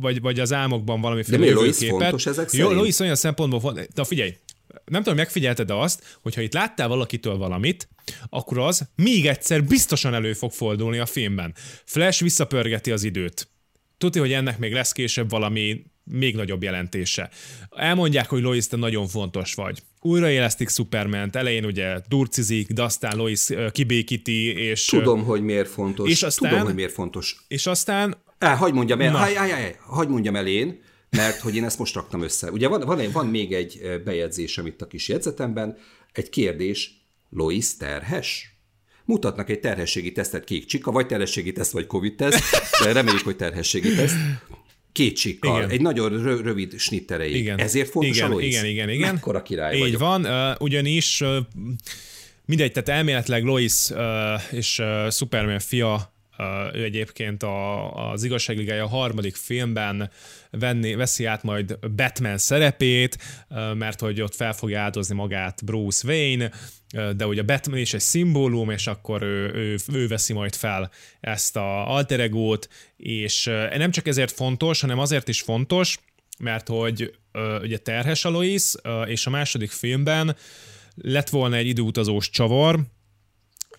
[0.00, 3.86] vagy, vagy az álmokban valamiféle De mi Lois fontos ezek Jó, Lois olyan szempontból fontos,
[3.94, 4.36] de figyelj,
[4.84, 7.88] nem tudom, megfigyelted azt, hogyha itt láttál valakitől valamit,
[8.28, 11.54] akkor az még egyszer biztosan elő fog fordulni a filmben.
[11.84, 13.48] Flash visszapörgeti az időt.
[13.98, 17.30] Tudja, hogy ennek még lesz később valami még nagyobb jelentése.
[17.70, 19.82] Elmondják, hogy Lois, te nagyon fontos vagy.
[20.00, 24.84] Újraélesztik Superman-t, elején ugye durcizik, de aztán Lois kibékíti, és...
[24.84, 26.10] Tudom, hogy miért fontos.
[26.10, 27.36] És aztán, Tudom, hogy miért fontos.
[27.48, 28.16] És aztán...
[28.38, 31.94] Á, hagyd mondjam el, hagyd, hagyd, hagyd mondjam el én, mert hogy én ezt most
[31.94, 32.50] raktam össze.
[32.50, 35.76] Ugye van, van, van még egy bejegyzésem itt a kis jegyzetemben,
[36.12, 38.56] egy kérdés, Lois terhes?
[39.04, 42.42] Mutatnak egy terhességi tesztet kék csika, vagy terhességi teszt, vagy covid teszt,
[42.84, 44.16] de reméljük, hogy terhességi teszt.
[44.92, 45.70] Két csikkal, igen.
[45.70, 47.38] egy nagyon rö- rövid snitterei.
[47.38, 47.58] Igen.
[47.58, 48.46] Ezért fontos igen, a Lois?
[48.46, 49.14] Igen, igen, igen.
[49.14, 50.00] Mekkora király Így vagyok.
[50.00, 51.36] van, uh, ugyanis uh,
[52.44, 53.98] mindegy, tehát elméletileg Lois uh,
[54.52, 56.12] és uh, Superman fia
[56.74, 60.10] ő egyébként a, az igazságligája harmadik filmben
[60.50, 63.18] venni, veszi át majd Batman szerepét,
[63.74, 66.50] mert hogy ott fel fogja áldozni magát Bruce Wayne,
[67.16, 70.90] de ugye Batman is egy szimbólum, és akkor ő, ő, ő veszi majd fel
[71.20, 73.44] ezt a alter egót, és
[73.76, 75.98] nem csak ezért fontos, hanem azért is fontos,
[76.38, 77.14] mert hogy
[77.62, 78.74] ugye terhes a Lois,
[79.06, 80.36] és a második filmben
[80.94, 82.80] lett volna egy időutazós csavar,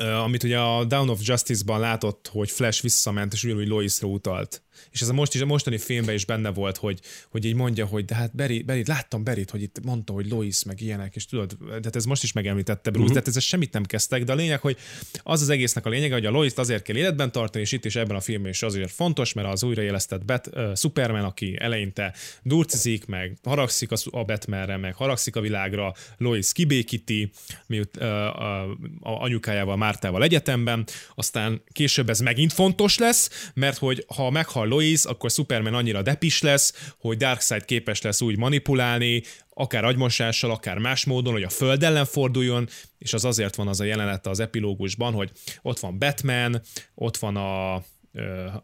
[0.04, 5.02] amit ugye a Down of Justice-ban látott, hogy Flash visszament, és ugyanúgy Loisra utalt és
[5.02, 7.00] ez a, most is, a mostani filmben is benne volt, hogy,
[7.30, 10.64] hogy így mondja, hogy de hát Berit, Berit, láttam Berit, hogy itt mondta, hogy Lois
[10.64, 13.12] meg ilyenek, és tudod, tehát ez most is megemlítette Bruce, uh-huh.
[13.12, 14.78] tehát ezzel semmit nem kezdtek, de a lényeg, hogy
[15.24, 17.96] az az egésznek a lényege, hogy a Lois azért kell életben tartani, és itt is
[17.96, 23.06] ebben a filmben is azért fontos, mert az újraélesztett Bat, uh, Superman, aki eleinte durcizik,
[23.06, 27.32] meg haragszik a, a Batmanre, meg haragszik a világra, Lois kibékíti,
[27.68, 28.62] miut uh, a,
[29.00, 30.86] a anyukájával, Mártával egyetemben,
[31.16, 36.42] aztán később ez megint fontos lesz, mert hogy ha meghal Lois, akkor Superman annyira depis
[36.42, 39.24] lesz, hogy Darkseid képes lesz úgy manipulálni,
[39.54, 42.68] akár agymosással, akár más módon, hogy a föld ellen forduljon,
[42.98, 45.32] és az azért van az a jelenet az epilógusban, hogy
[45.62, 46.62] ott van Batman,
[46.96, 47.84] ott van a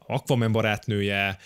[0.08, 1.38] Aquaman barátnője,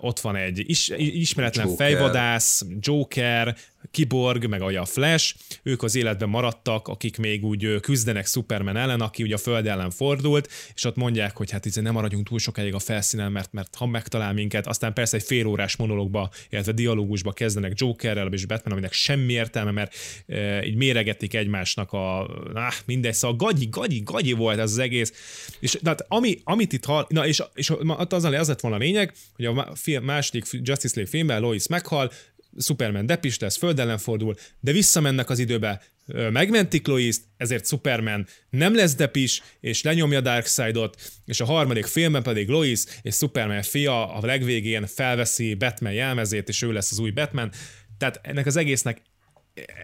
[0.00, 1.86] ott van egy is, ismeretlen Joker.
[1.86, 3.56] fejvadász, Joker,
[3.90, 9.22] Kiborg, meg a Flash, ők az életben maradtak, akik még úgy küzdenek Superman ellen, aki
[9.22, 12.74] ugye a föld ellen fordult, és ott mondják, hogy hát így nem maradjunk túl sokáig
[12.74, 17.32] a felszínen, mert, mert ha megtalál minket, aztán persze egy fél órás monológba, illetve dialógusba
[17.32, 19.94] kezdenek Jokerrel és Batman, aminek semmi értelme, mert
[20.26, 25.12] e, így méregetik egymásnak a, na, mindegy, szóval gagyi, gagyi, gagyi volt ez az egész,
[25.60, 28.80] és na, hát, ami, amit itt hall, na, és, és az, az lett volna a
[28.80, 32.12] lényeg, hogy a film, második Justice League filmben Lois meghal,
[32.58, 35.82] Superman depis lesz, föld ellen fordul, de visszamennek az időbe,
[36.30, 42.48] megmentik Lois-t, ezért Superman nem lesz depis, és lenyomja Darkseidot, és a harmadik filmben pedig
[42.48, 47.50] Lois és Superman fia a legvégén felveszi Batman jelmezét, és ő lesz az új Batman.
[47.98, 49.02] Tehát ennek az egésznek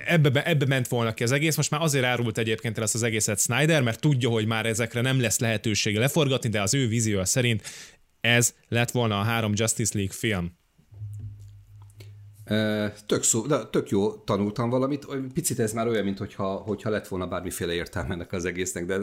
[0.07, 3.03] ebbe, ebbe ment volna ki az egész, most már azért árult egyébként el ezt az
[3.03, 7.25] egészet Snyder, mert tudja, hogy már ezekre nem lesz lehetősége leforgatni, de az ő vízió
[7.25, 7.63] szerint
[8.21, 10.61] ez lett volna a három Justice League film.
[13.07, 15.07] Tök, szó, de tök jó tanultam valamit.
[15.35, 18.97] Picit ez már olyan, mint hogyha, lett volna bármiféle értelme ennek az egésznek, de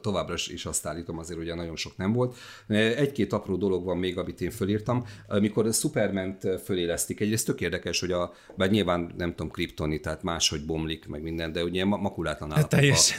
[0.00, 2.36] továbbra is azt állítom, azért ugye nagyon sok nem volt.
[2.68, 5.04] Egy-két apró dolog van még, amit én fölírtam.
[5.28, 10.22] Amikor a Superment fölélesztik, egyrészt tök érdekes, hogy a, bár nyilván nem tudom, kriptoni, tehát
[10.22, 13.14] máshogy bomlik, meg minden, de ugye makulátlan hát állapotban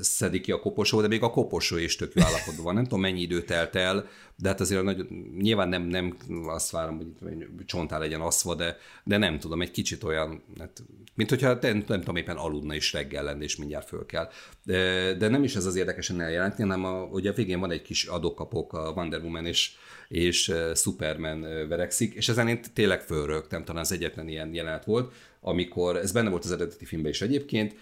[0.00, 2.74] szedik ki a koposó, de még a koposó is tök jó állapotban van.
[2.74, 4.06] Nem tudom, mennyi idő telt el,
[4.40, 5.06] de hát azért nagy,
[5.38, 6.16] nyilván nem, nem
[6.46, 10.82] azt várom, hogy csontá legyen aszva, de, de nem tudom, egy kicsit olyan, hát,
[11.14, 14.28] mint hogyha nem, nem tudom, éppen aludna is reggel lenni, és mindjárt föl kell.
[14.64, 17.82] De, de nem is ez az érdekesen eljelentni, hanem a, ugye a végén van egy
[17.82, 19.72] kis adókapok, a Wonder Woman és,
[20.08, 25.96] és Superman verekszik, és ezen én tényleg fölrögtem, talán az egyetlen ilyen jelenet volt, amikor,
[25.96, 27.74] ez benne volt az eredeti filmben is egyébként,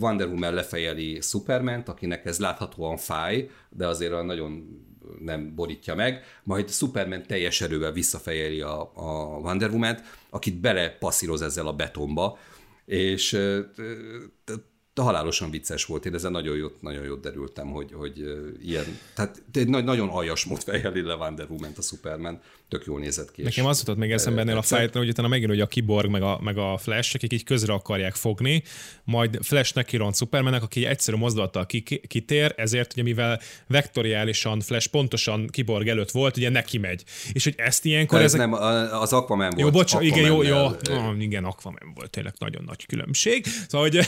[0.00, 4.82] Wonder Woman lefejeli Superman, akinek ez láthatóan fáj, de azért a nagyon
[5.18, 11.66] nem borítja meg, majd Superman teljes erővel visszafejeli a, a Wonder Woman-t, akit belepasszíroz ezzel
[11.66, 12.38] a betonba,
[12.84, 13.38] és
[14.94, 16.06] de halálosan vicces volt.
[16.06, 18.18] Én ezen nagyon jót, nagyon jót derültem, hogy, hogy
[18.62, 23.30] ilyen, tehát egy nagyon aljas mód fejeli le Wonder woman a Superman tök jól nézett
[23.30, 23.42] ki.
[23.42, 26.22] Nekem az jutott még eszembe ennél a fájtnál, hogy utána megint hogy a Kiborg meg
[26.22, 28.62] a, meg a Flash, akik így közre akarják fogni,
[29.04, 31.66] majd Flash neki ront Supermannek, aki egyszerű mozdulattal
[32.08, 37.04] kitér, ezért ugye mivel vektoriálisan Flash pontosan Kiborg előtt volt, ugye neki megy.
[37.32, 38.18] És hogy ezt ilyenkor...
[38.18, 38.40] Ez ezek...
[38.40, 38.52] nem,
[38.92, 39.60] az Aquaman volt.
[39.60, 43.46] Jó, bocs, Aquaman igen, jó, jó, oh, igen, Aquaman volt, tényleg nagyon nagy különbség.
[43.68, 44.06] Szóval, hogy,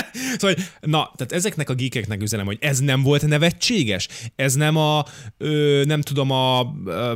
[0.38, 5.04] szóval, na, tehát ezeknek a geekeknek üzenem, hogy ez nem volt nevetséges, ez nem a,
[5.38, 7.12] ö, nem tudom, a, ö,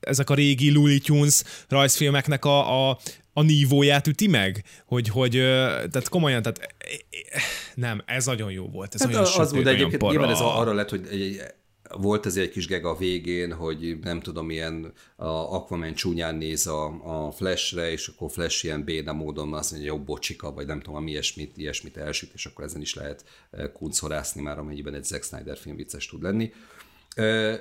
[0.00, 2.98] ezek a régi Looney Tunes rajzfilmeknek a, a,
[3.32, 4.64] a nívóját üti meg?
[4.86, 6.74] Hogy, hogy tehát komolyan, tehát
[7.74, 8.94] nem, ez nagyon jó volt.
[8.94, 10.10] Ez hát olyan az volt, egyébként para.
[10.10, 11.40] nyilván ez arra lett, hogy egy,
[11.96, 16.66] volt ez egy kis geg a végén, hogy nem tudom, ilyen a Aquaman csúnyán néz
[16.66, 20.80] a, a Flashre, és akkor Flash ilyen béna módon azt mondja, jó, bocsika, vagy nem
[20.80, 23.24] tudom, ilyesmit, ilyesmit elsüt, és akkor ezen is lehet
[23.72, 26.52] kuncorászni már, amennyiben egy Zack Snyder film vicces tud lenni.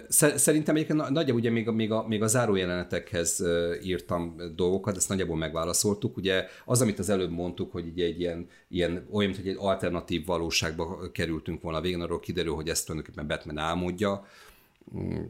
[0.08, 3.44] Szerintem egyébként nagyjából ugye még a, még a, még a zárójelenetekhez
[3.84, 6.18] írtam dolgokat, ezt nagyjából megválaszoltuk.
[6.18, 9.58] Ugye az, amit az előbb mondtuk, hogy ugye egy ilyen, ilyen olyan, mint hogy egy
[9.60, 14.28] alternatív valóságba kerültünk volna végén, arról kiderül, hogy ezt tulajdonképpen Batman álmodja,
[14.98, 15.24] mm,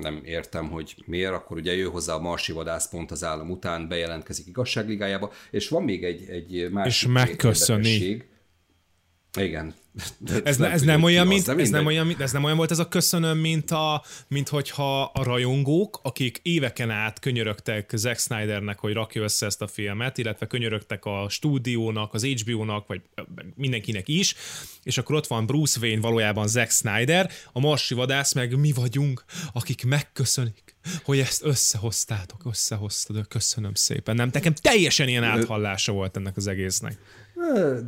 [0.00, 3.88] nem értem, hogy miért, akkor ugye jön hozzá a marsi vadász pont az állam után,
[3.88, 8.24] bejelentkezik igazságligájába, és van még egy, egy másik És megköszöni.
[9.38, 9.74] Igen.
[10.44, 12.78] Ez, ne, ez, nem olyan, mint, ez, nem olyan, mint, ez nem olyan volt ez
[12.78, 18.92] a köszönöm, mint, a, mint hogyha a rajongók, akik éveken át könyörögtek Zack Snydernek, hogy
[18.92, 23.00] rakja össze ezt a filmet, illetve könyörögtek a stúdiónak, az HBO-nak, vagy
[23.54, 24.34] mindenkinek is,
[24.82, 29.24] és akkor ott van Bruce Wayne, valójában Zack Snyder, a marsi vadász meg mi vagyunk,
[29.52, 34.14] akik megköszönik, hogy ezt összehoztátok, összehoztad, köszönöm szépen.
[34.14, 36.98] Nem, nekem teljesen ilyen áthallása volt ennek az egésznek.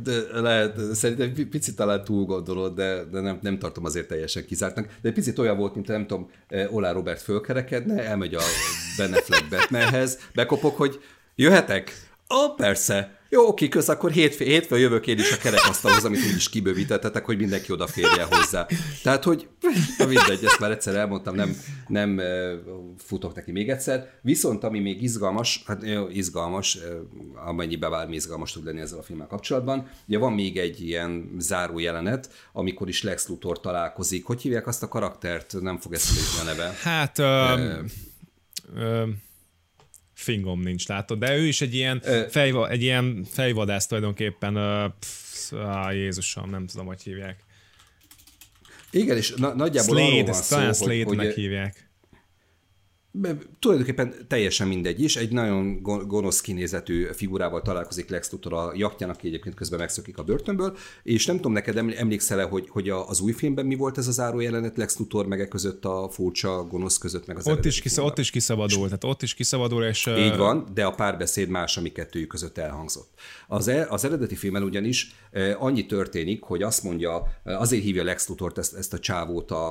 [0.03, 4.85] De lehet, szerintem picit talán túl gondolod, de, de nem, nem tartom azért teljesen kizártnak.
[5.01, 8.41] De egy picit olyan volt, mint nem tudom, eh, Olá Robert fölkerekedne, elmegy a
[8.97, 10.99] Ben Affleck Batmanhez, bekopok, hogy
[11.35, 12.09] jöhetek?
[12.35, 13.18] Ó, persze.
[13.31, 17.37] Jó, oké, köz, akkor hétfő, hétfő jövök én is a kerekasztalhoz, amit úgyis kibővítettetek, hogy
[17.37, 18.67] mindenki odaférjen hozzá.
[19.03, 19.47] Tehát, hogy
[19.97, 21.55] mindegy, ezt már egyszer elmondtam, nem,
[21.87, 22.21] nem
[22.97, 24.11] futok neki még egyszer.
[24.21, 26.77] Viszont ami még izgalmas, hát izgalmas,
[27.45, 31.79] amennyiben bármi izgalmas tud lenni ezzel a filmmel kapcsolatban, ugye van még egy ilyen záró
[31.79, 34.25] jelenet, amikor is Lex Luthor találkozik.
[34.25, 35.55] Hogy hívják azt a karaktert?
[35.61, 36.75] Nem fog eszembe a neve.
[36.83, 37.17] Hát...
[37.17, 37.83] Uh,
[38.75, 39.09] uh
[40.19, 41.19] fingom nincs, látod?
[41.19, 44.53] De ő is egy ilyen, fejva, egy ilyen fejvadász tulajdonképpen,
[44.99, 47.43] pff, á, Jézusom, nem tudom, hogy hívják.
[48.91, 51.88] Igen, és na- nagyjából Slade, arról van szó, hogy, hogy, hívják
[53.59, 59.27] tulajdonképpen teljesen mindegy is, egy nagyon gonosz kinézetű figurával találkozik Lex Luthor a jaktjának, aki
[59.27, 63.65] egyébként közben megszökik a börtönből, és nem tudom, neked emlékszel-e, hogy, hogy az új filmben
[63.65, 67.37] mi volt ez a záró jelenet Lex Luthor meg között a furcsa gonosz között, meg
[67.37, 70.09] az ott is, kisza, ott is kiszabadul, tehát ott is kiszabadul, és...
[70.17, 73.09] Így van, de a párbeszéd más, ami kettőjük között elhangzott.
[73.47, 75.15] Az, e, az eredeti filmen ugyanis
[75.57, 79.67] annyi történik, hogy azt mondja, azért hívja Lex Luthort ezt, ezt a csávót a,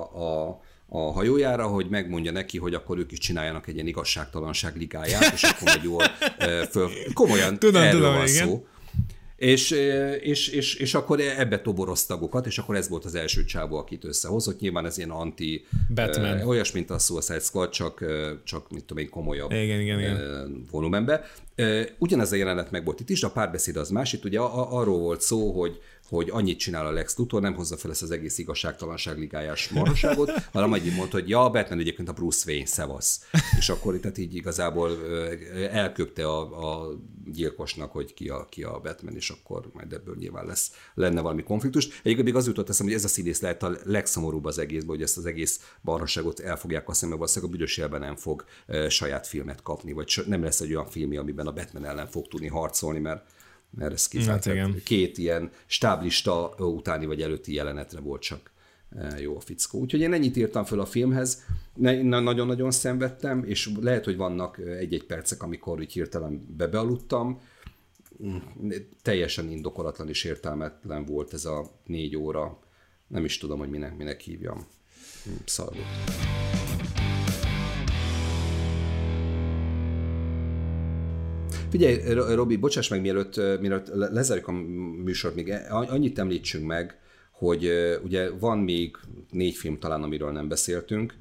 [0.47, 5.32] a a hajójára, hogy megmondja neki, hogy akkor ők is csináljanak egy ilyen igazságtalanság ligáját,
[5.32, 6.02] és akkor majd jól
[6.70, 6.89] föl...
[7.12, 8.47] Komolyan tudom, erről tudom, van igen.
[8.47, 8.66] szó.
[9.36, 9.70] És,
[10.20, 14.05] és, és, és akkor ebbe toboroz tagokat, és akkor ez volt az első csávó, akit
[14.05, 14.60] összehozott.
[14.60, 16.40] Nyilván ez ilyen anti, Batman.
[16.40, 18.05] Uh, olyas, mint a Suicide Squad, csak,
[18.44, 20.65] csak mit tudom én, komolyabb igen, igen, igen.
[20.70, 21.24] volumenbe.
[21.56, 24.12] Uh, ugyanez a jelenet meg volt itt is, de a párbeszéd az más.
[24.12, 27.90] Itt ugye arról volt szó, hogy hogy annyit csinál a Lex Luthor, nem hozza fel
[27.90, 32.51] ezt az egész igazságtalanság ligájás marhaságot, hanem annyit mondta, hogy ja, Batman egyébként a Bruce
[32.51, 33.20] Wayne, szevasz.
[33.59, 34.90] És akkor tehát így igazából
[35.70, 36.98] elköpte a, a
[37.32, 41.43] gyilkosnak, hogy ki a, ki a Batman, és akkor majd ebből nyilván lesz, lenne valami
[41.43, 41.86] konfliktus.
[41.86, 45.02] Egyébként még az jutott eszem, hogy ez a színész lehet a legszomorúbb az egészben, hogy
[45.02, 48.44] ezt az egész marhaságot elfogják, hiszem, mert valószínűleg a büdös élben nem fog
[48.89, 52.47] saját filmet kapni, vagy nem lesz egy olyan film, amiben a Batman ellen fog tudni
[52.47, 53.22] harcolni, mert
[53.70, 54.27] mert ez.
[54.27, 54.81] Hát igen.
[54.85, 58.51] Két ilyen stáblista utáni vagy előtti jelenetre volt csak
[58.97, 59.78] e, jó a fickó.
[59.78, 65.43] Úgyhogy én ennyit írtam föl a filmhez, nagyon-nagyon szenvedtem, és lehet, hogy vannak egy-egy percek,
[65.43, 67.40] amikor úgy hirtelen bebealudtam,
[69.03, 72.59] teljesen indokolatlan és értelmetlen volt ez a négy óra.
[73.07, 74.66] Nem is tudom, hogy minek, minek hívjam.
[75.45, 75.73] Szar
[81.70, 84.53] Figyelj, Robi, bocsáss meg, mielőtt, mielőtt lezárjuk a
[85.03, 86.99] műsort, még annyit említsünk meg,
[87.32, 87.70] hogy
[88.05, 88.97] ugye van még
[89.31, 91.15] négy film talán, amiről nem beszéltünk.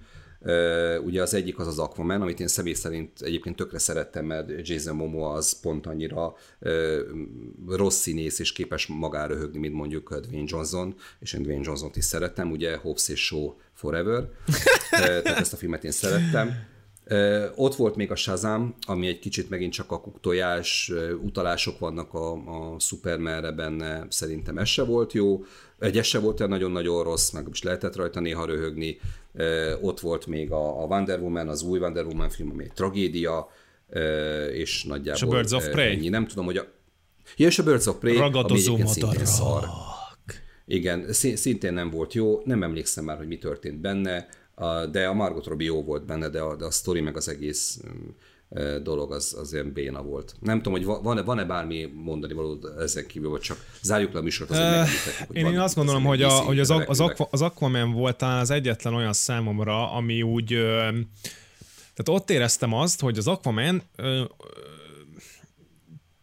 [1.03, 4.95] Ugye az egyik az az Aquaman, amit én személy szerint egyébként tökre szerettem, mert Jason
[4.95, 6.35] Momoa az pont annyira
[7.67, 12.05] rossz színész és képes magára röhögni, mint mondjuk Dwayne Johnson, és én Dwayne Johnson-t is
[12.05, 14.29] szerettem, ugye Hobbs és Show Forever,
[14.89, 16.75] tehát ezt a filmet én szerettem.
[17.55, 22.31] Ott volt még a Shazam, ami egy kicsit megint csak a kuktojás, utalások vannak a,
[22.33, 25.43] a Supermanre benne, szerintem ez se volt jó.
[25.79, 28.99] Egy ez se volt nagyon-nagyon rossz, meg is lehetett rajta néha röhögni.
[29.81, 33.49] Ott volt még a, a Wonder Woman, az új Wonder Woman film, ami egy tragédia,
[34.53, 35.91] és nagyjából és a Birds of Prey.
[35.91, 36.09] Ennyi.
[36.09, 36.65] Nem tudom, hogy a...
[37.37, 39.63] Ja, és a Birds of Prey, Ragadozó ami szintén szar.
[40.65, 44.27] Igen, szintén nem volt jó, nem emlékszem már, hogy mi történt benne
[44.91, 47.79] de a Margot Robbie jó volt benne, de a, de a sztori meg az egész
[47.87, 48.07] mm,
[48.83, 50.35] dolog az, az ilyen béna volt.
[50.39, 54.21] Nem tudom, hogy van-e, van-e bármi mondani való ezen kívül, vagy csak zárjuk le a
[54.21, 54.49] műsort.
[54.49, 54.57] uh,
[55.31, 58.93] én, én azt gondolom, hogy, a, hogy az, az, Aqua, az Aquaman volt az egyetlen
[58.93, 60.55] olyan számomra, ami úgy
[61.97, 64.23] tehát ott éreztem azt, hogy az Aquaman ö,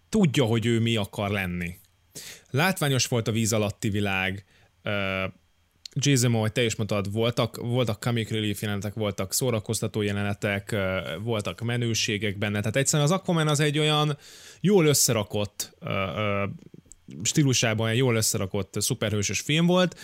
[0.09, 1.79] tudja, hogy ő mi akar lenni.
[2.51, 4.45] Látványos volt a víz alatti világ,
[4.83, 5.25] ö,
[5.95, 10.77] Jason Momoa, te is mondtad, voltak, voltak comic relief jelenetek, voltak szórakoztató jelenetek,
[11.23, 14.19] voltak menőségek benne, tehát egyszerűen az Aquaman az egy olyan
[14.61, 15.77] jól összerakott
[17.23, 20.01] stílusában egy jól összerakott szuperhősös film volt.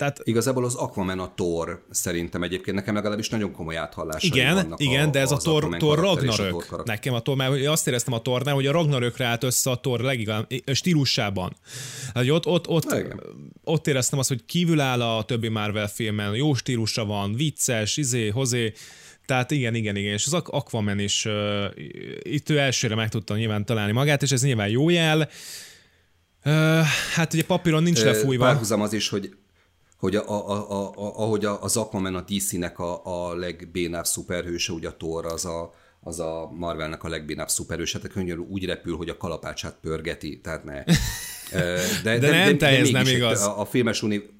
[0.00, 4.80] Tehát, Igazából az Aquaman a Thor szerintem egyébként nekem legalábbis nagyon komoly áthallásai igen, vannak
[4.80, 6.54] Igen, a, de ez a Thor, Thor Ragnarök.
[6.54, 9.70] A Thor nekem a Thor, mert azt éreztem a Thornál, hogy a Ragnarökre állt össze
[9.70, 11.56] a Thor legigább, stílusában.
[12.14, 12.96] Hát, ott, ott, ott,
[13.64, 18.28] ott éreztem azt, hogy kívül áll a többi Marvel filmen, jó stílusa van, vicces, izé,
[18.28, 18.72] hozé,
[19.26, 21.32] tehát igen, igen, igen, és az Aquaman is uh,
[22.22, 25.28] itt ő elsőre meg tudta nyilván találni magát, és ez nyilván jó jel.
[26.44, 26.80] Uh,
[27.14, 28.44] hát ugye papíron nincs lefújva.
[28.44, 29.30] Párhuzam az is, hogy
[30.00, 34.88] hogy a, a, a, a, ahogy az Aquaman a DC-nek a, a legbénább szuperhőse, ugye
[34.88, 39.08] a Thor az a, az a Marvelnek a legbénább szuperhőse, tehát könyörű úgy repül, hogy
[39.08, 40.84] a kalapácsát pörgeti, tehát ne.
[41.52, 43.42] De, de, de, nem, de, de, de nem igaz.
[43.42, 44.30] A, a filmes, uni,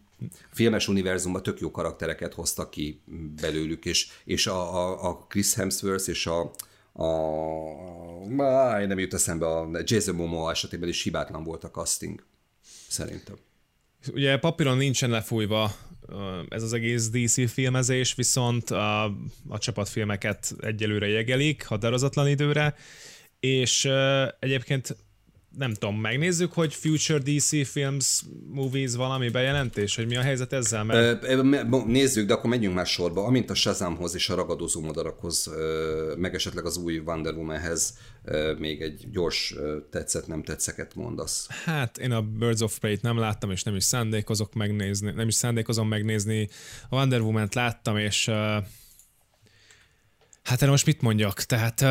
[0.53, 3.01] filmes univerzumban tök jó karaktereket hoztak ki
[3.41, 6.51] belőlük, és, és a, a, a Chris Hemsworth és a,
[6.93, 7.05] a,
[8.37, 12.25] a nem jut eszembe, a Jason Momoa esetében is hibátlan volt a casting,
[12.89, 13.37] szerintem.
[14.13, 15.73] Ugye papíron nincsen lefújva
[16.49, 19.05] ez az egész DC filmezés, viszont a,
[19.49, 22.75] a csapatfilmeket egyelőre jegelik határozatlan időre,
[23.41, 23.89] és
[24.39, 24.97] egyébként
[25.57, 30.85] nem tudom, megnézzük, hogy Future DC Films Movies valami bejelentés, hogy mi a helyzet ezzel?
[30.85, 31.87] Mert...
[31.87, 33.25] Nézzük, de akkor menjünk már sorba.
[33.25, 35.51] Amint a Shazamhoz és a ragadozó madarakhoz,
[36.17, 37.99] meg esetleg az új Wonder Womanhez
[38.59, 39.55] még egy gyors
[39.91, 41.47] tetszett, nem tetszeket mondasz.
[41.65, 45.35] Hát én a Birds of Prey-t nem láttam, és nem is szándékozok megnézni, nem is
[45.35, 46.49] szándékozom megnézni.
[46.89, 48.27] A Wonder Woman-t láttam, és
[50.43, 51.43] hát erre most mit mondjak?
[51.43, 51.85] Tehát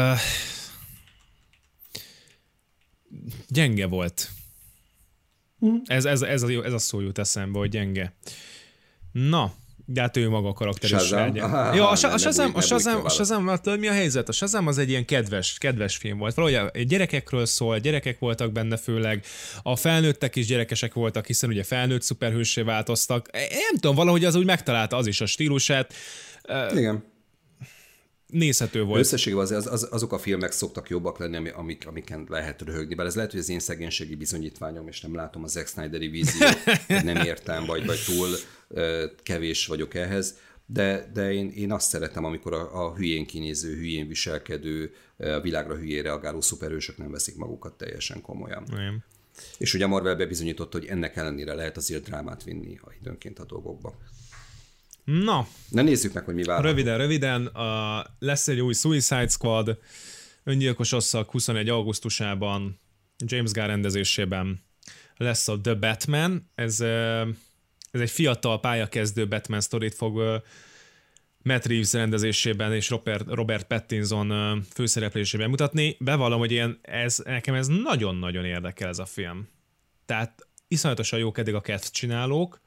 [3.47, 4.29] gyenge volt.
[5.65, 5.75] Mm.
[5.85, 8.13] Ez, ez, ez, a, ez a szó jut eszembe, hogy gyenge.
[9.11, 9.53] Na,
[9.85, 11.11] de hát ő maga a karakter is.
[11.11, 14.29] Ah, Jó, a, a, Shazam, a, Shazam, a Shazam, mi a helyzet?
[14.29, 16.35] A Shazam az egy ilyen kedves, kedves film volt.
[16.35, 19.25] Valahogy gyerekekről szól, gyerekek voltak benne főleg,
[19.61, 23.31] a felnőttek is gyerekesek voltak, hiszen ugye felnőtt szuperhősé változtak.
[23.31, 25.93] Nem tudom, valahogy az úgy megtalálta az is a stílusát.
[26.71, 27.03] Igen
[28.29, 28.99] nézhető volt.
[28.99, 33.15] Összességében az, az, azok a filmek szoktak jobbak lenni, amik, amiken lehet röhögni, bár ez
[33.15, 36.57] lehet, hogy az én szegénységi bizonyítványom, és nem látom a Zack Snyderi víziót,
[36.87, 38.27] nem értem, vagy, vagy túl
[39.23, 44.07] kevés vagyok ehhez, de, de én, én azt szeretem, amikor a, a hülyén kinéző, hülyén
[44.07, 48.63] viselkedő, a világra hülyén reagáló szuperhősök nem veszik magukat teljesen komolyan.
[48.71, 49.03] Nem.
[49.57, 53.97] És ugye Marvel bebizonyította, hogy ennek ellenére lehet azért drámát vinni a időnként a dolgokba.
[55.09, 55.47] Na.
[55.69, 56.63] Na nézzük meg, hogy mi vár.
[56.63, 57.45] Röviden, röviden.
[57.45, 59.77] A, lesz egy új Suicide Squad,
[60.43, 61.69] öngyilkos osszak 21.
[61.69, 62.79] augusztusában,
[63.17, 64.63] James Gunn rendezésében
[65.17, 66.51] lesz a The Batman.
[66.55, 66.79] Ez,
[67.91, 70.43] ez egy fiatal pályakezdő Batman sztorit fog
[71.41, 75.97] Matt Reeves rendezésében és Robert, Robert Pattinson főszereplésében mutatni.
[75.99, 79.47] Bevallom, hogy ilyen, ez, nekem ez nagyon-nagyon érdekel ez a film.
[80.05, 81.61] Tehát iszonyatosan jók eddig a
[81.91, 82.61] csinálók,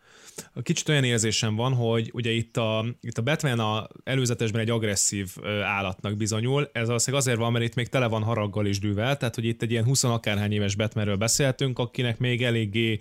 [0.62, 5.30] Kicsit olyan érzésem van, hogy ugye itt a, itt a Batman a előzetesben egy agresszív
[5.64, 9.34] állatnak bizonyul, ez valószínűleg azért van, mert itt még tele van haraggal is dűvel, tehát
[9.34, 12.98] hogy itt egy ilyen 20 akárhány éves Batmanről beszéltünk, akinek még eléggé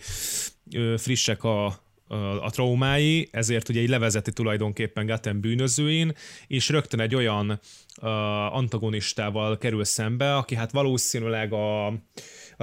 [0.97, 1.65] frissek a,
[2.41, 6.13] a traumái, ezért ugye így levezeti tulajdonképpen Gotham bűnözőin,
[6.47, 8.09] és rögtön egy olyan uh,
[8.55, 11.93] antagonistával kerül szembe, aki hát valószínűleg a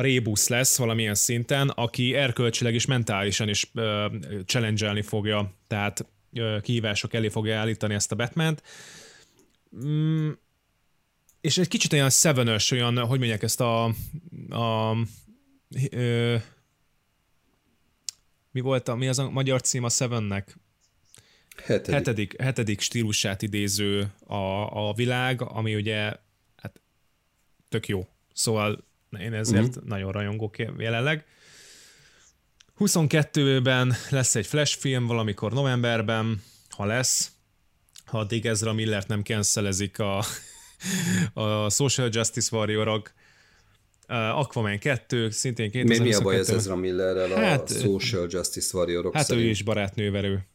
[0.01, 3.85] rébusz lesz valamilyen szinten, aki erkölcsileg és mentálisan is uh,
[4.47, 8.63] challenge fogja, tehát uh, kihívások elé fogja állítani ezt a Batman-t.
[9.85, 10.31] Mm,
[11.41, 13.85] és egy kicsit olyan seven olyan, hogy mondják ezt a,
[14.49, 14.97] a
[15.91, 16.37] ö,
[18.51, 20.57] mi volt a, mi az a magyar cím a Sevennek?
[21.65, 21.95] Hetedik.
[21.95, 26.13] Hetedik, hetedik stílusát idéző a, a világ, ami ugye
[26.57, 26.81] hát
[27.69, 28.09] tök jó.
[28.33, 28.88] Szóval
[29.19, 29.85] én ezért uh-huh.
[29.85, 31.25] nagyon rajongok jelenleg.
[32.79, 37.33] 22-ben lesz egy flash film valamikor novemberben, ha lesz,
[38.05, 40.25] ha addig Ezra Millert nem cancelezik a,
[41.43, 43.13] a Social Justice Warriorok.
[44.09, 46.03] Uh, Aquaman 2, szintén 2022.
[46.03, 49.47] Mi, mi a baj ez Ezra Millerrel hát, a Social Justice Warriorok Hát szerint?
[49.47, 50.47] ő is barátnőverő.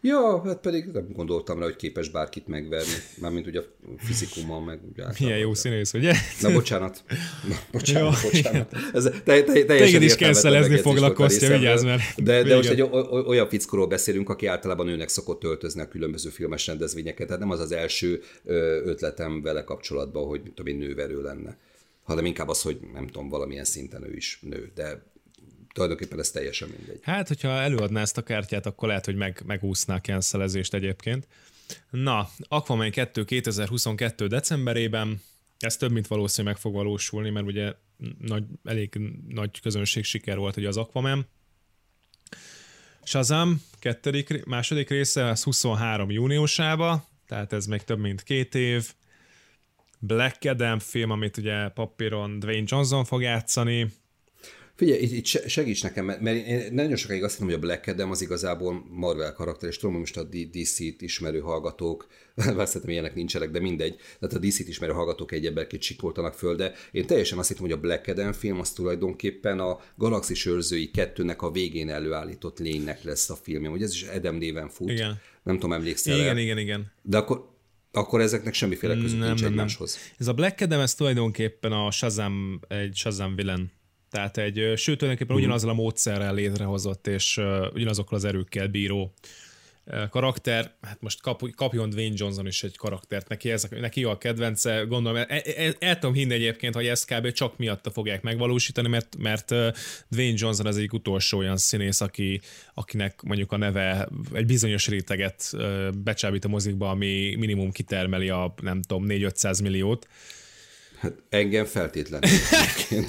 [0.00, 2.92] Ja, hát pedig nem gondoltam rá, hogy képes bárkit megverni.
[3.20, 3.64] Mármint ugye a
[3.96, 4.80] fizikummal meg.
[4.92, 6.14] Ugye Milyen jó színész, ugye?
[6.40, 7.04] Na bocsánat.
[7.48, 8.72] Na, bocsánat, jó, bocsánat.
[8.92, 12.02] Ez te, te, Téged is szelezni foglak, Kostya, vigyázz mert...
[12.22, 12.82] De, de most egy
[13.26, 17.26] olyan fickóról beszélünk, aki általában nőnek szokott öltözni a különböző filmes rendezvényeket.
[17.26, 18.22] Tehát nem az az első
[18.84, 21.58] ötletem vele kapcsolatban, hogy tudom én nőverő lenne
[22.08, 24.70] hanem inkább az, hogy nem tudom, valamilyen szinten ő is nő.
[24.74, 25.02] De
[25.78, 26.98] tulajdonképpen ez teljesen mindegy.
[27.02, 31.26] Hát, hogyha előadná ezt a kártyát, akkor lehet, hogy meg, megúszná a cancelezést egyébként.
[31.90, 35.22] Na, Aquaman 2 2022 decemberében,
[35.58, 37.72] ez több, mint valószínű meg fog valósulni, mert ugye
[38.18, 41.26] nagy, elég nagy közönség siker volt ugye az Aquaman.
[43.02, 48.92] Shazam, kettedik, második része, az 23 júniusába, tehát ez még több mint két év.
[49.98, 53.92] Black Adam film, amit ugye papíron Dwayne Johnson fog játszani,
[54.78, 58.10] Figyelj, itt, itt segíts nekem, mert én nagyon sokáig azt hittem, hogy a Black Adam
[58.10, 62.06] az igazából Marvel karakter, és tudom, hogy most a DC-t ismerő hallgatók,
[62.36, 66.72] szerintem ilyenek nincsenek, de mindegy, tehát a DC-t ismerő hallgatók egy emberként csikoltanak föl, de
[66.92, 71.42] én teljesen azt hittem, hogy a Black Adam film az tulajdonképpen a Galaxis őrzői kettőnek
[71.42, 74.90] a végén előállított lénynek lesz a filmje, hogy ez is Adam néven fut.
[74.90, 75.20] Igen.
[75.42, 76.38] Nem tudom, emlékszel Igen, el.
[76.38, 76.92] igen, igen.
[77.02, 77.48] De akkor,
[77.92, 79.94] akkor ezeknek semmiféle között nem, nincs nem, egymáshoz.
[79.94, 80.02] Nem.
[80.18, 83.76] Ez a Black Adam, ez tulajdonképpen a Shazam, egy Shazam villain
[84.10, 87.40] tehát egy, sőt, tulajdonképpen ugyanazzal a módszerrel létrehozott és
[87.72, 89.14] ugyanazokkal az erőkkel bíró
[90.10, 94.84] karakter, hát most kap, kapjon Dwayne Johnson is egy karaktert, neki, ez, neki a kedvence,
[94.88, 97.30] gondolom, el, el, el, el tudom hinni egyébként, hogy ezt kb.
[97.32, 99.48] csak miatta fogják megvalósítani, mert, mert
[100.08, 102.40] Dwayne Johnson az egyik utolsó olyan színész, aki,
[102.74, 105.50] akinek mondjuk a neve egy bizonyos réteget
[106.02, 110.08] becsábít a mozikba, ami minimum kitermeli a nem tudom, 4-500 milliót,
[110.98, 112.30] Hát engem feltétlenül.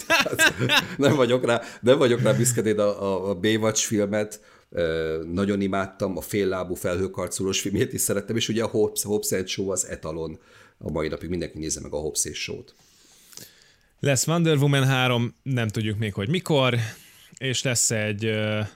[0.08, 0.54] hát,
[0.98, 4.42] nem vagyok rá, nem vagyok rá büszke, a, a, a Baywatch filmet
[5.32, 9.88] nagyon imádtam, a féllábú felhőkarcolós filmét is szerettem, és ugye a Hobbs, Hobbs Show az
[9.88, 10.40] etalon.
[10.78, 12.76] A mai napig mindenki nézze meg a Hobbs és Show-t.
[14.00, 16.76] Lesz Wonder Woman 3, nem tudjuk még, hogy mikor,
[17.38, 18.68] és lesz egy uh,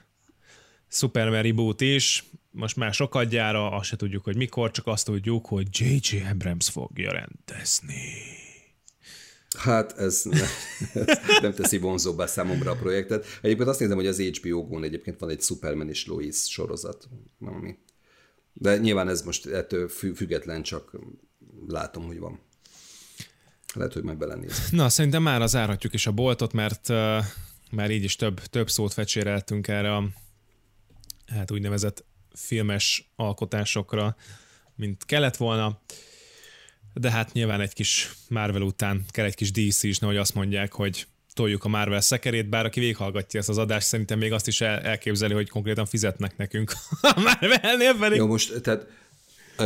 [0.88, 5.46] Superman reboot is, most már sokat gyára, azt se tudjuk, hogy mikor, csak azt tudjuk,
[5.46, 6.16] hogy J.J.
[6.30, 8.42] Abrams fogja rendezni.
[9.56, 10.40] Hát ez, ne,
[11.02, 13.26] ez nem teszi vonzóbbá számomra a projektet.
[13.42, 17.08] Egyébként azt nézem, hogy az HBO-gon egyébként van egy Superman és Lois sorozat.
[17.40, 17.78] Ami.
[18.52, 20.98] De nyilván ez most ettől független, csak
[21.66, 22.40] látom, hogy van.
[23.74, 24.70] Lehet, hogy meg belenéz.
[24.70, 26.88] Na, szerintem már zárhatjuk is a boltot, mert
[27.70, 30.08] már így is több, több szót fecséreltünk erre a
[31.26, 32.04] hát úgynevezett
[32.34, 34.16] filmes alkotásokra,
[34.74, 35.80] mint kellett volna
[36.94, 40.72] de hát nyilván egy kis Marvel után kell egy kis DC is, nehogy azt mondják,
[40.72, 44.60] hogy toljuk a Marvel szekerét, bár aki végighallgatja ezt az adást, szerintem még azt is
[44.60, 48.18] el- elképzeli, hogy konkrétan fizetnek nekünk a Marvelnél pedig.
[48.18, 48.86] Jó, most tehát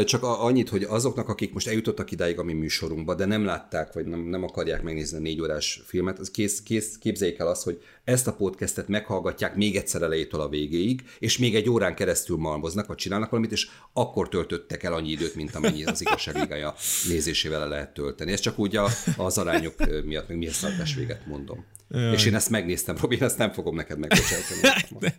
[0.05, 4.07] csak annyit, hogy azoknak, akik most eljutottak idáig a mi műsorunkba, de nem látták, vagy
[4.07, 7.83] nem, nem akarják megnézni a négy órás filmet, az kész, kész, képzeljék el azt, hogy
[8.05, 12.87] ezt a podcastet meghallgatják még egyszer elejétől a végéig, és még egy órán keresztül malmoznak,
[12.87, 16.75] vagy csinálnak valamit, és akkor töltöttek el annyi időt, mint amennyi az igazságvigája
[17.09, 18.33] nézésével el lehet tölteni.
[18.33, 19.75] Ez csak úgy a, az arányok
[20.05, 21.65] miatt, meg szartás véget mondom.
[21.89, 22.13] Jaj.
[22.13, 24.75] És én ezt megnéztem, Robi, ezt nem fogom neked megbocsátani.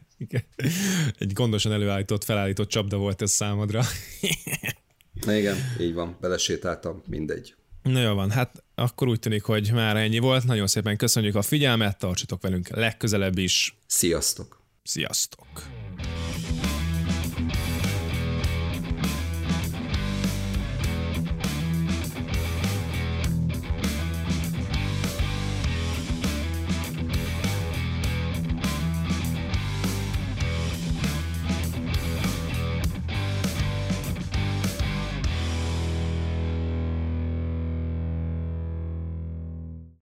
[1.20, 3.82] Egy gondosan előállított, felállított csapda volt ez számodra.
[5.28, 7.56] Igen, így van, belesétáltam, mindegy.
[7.84, 10.44] Na jó van, hát akkor úgy tűnik, hogy már ennyi volt.
[10.44, 13.78] Nagyon szépen köszönjük a figyelmet, tartsatok velünk legközelebb is.
[13.86, 14.62] Sziasztok!
[14.84, 15.48] Sziasztok!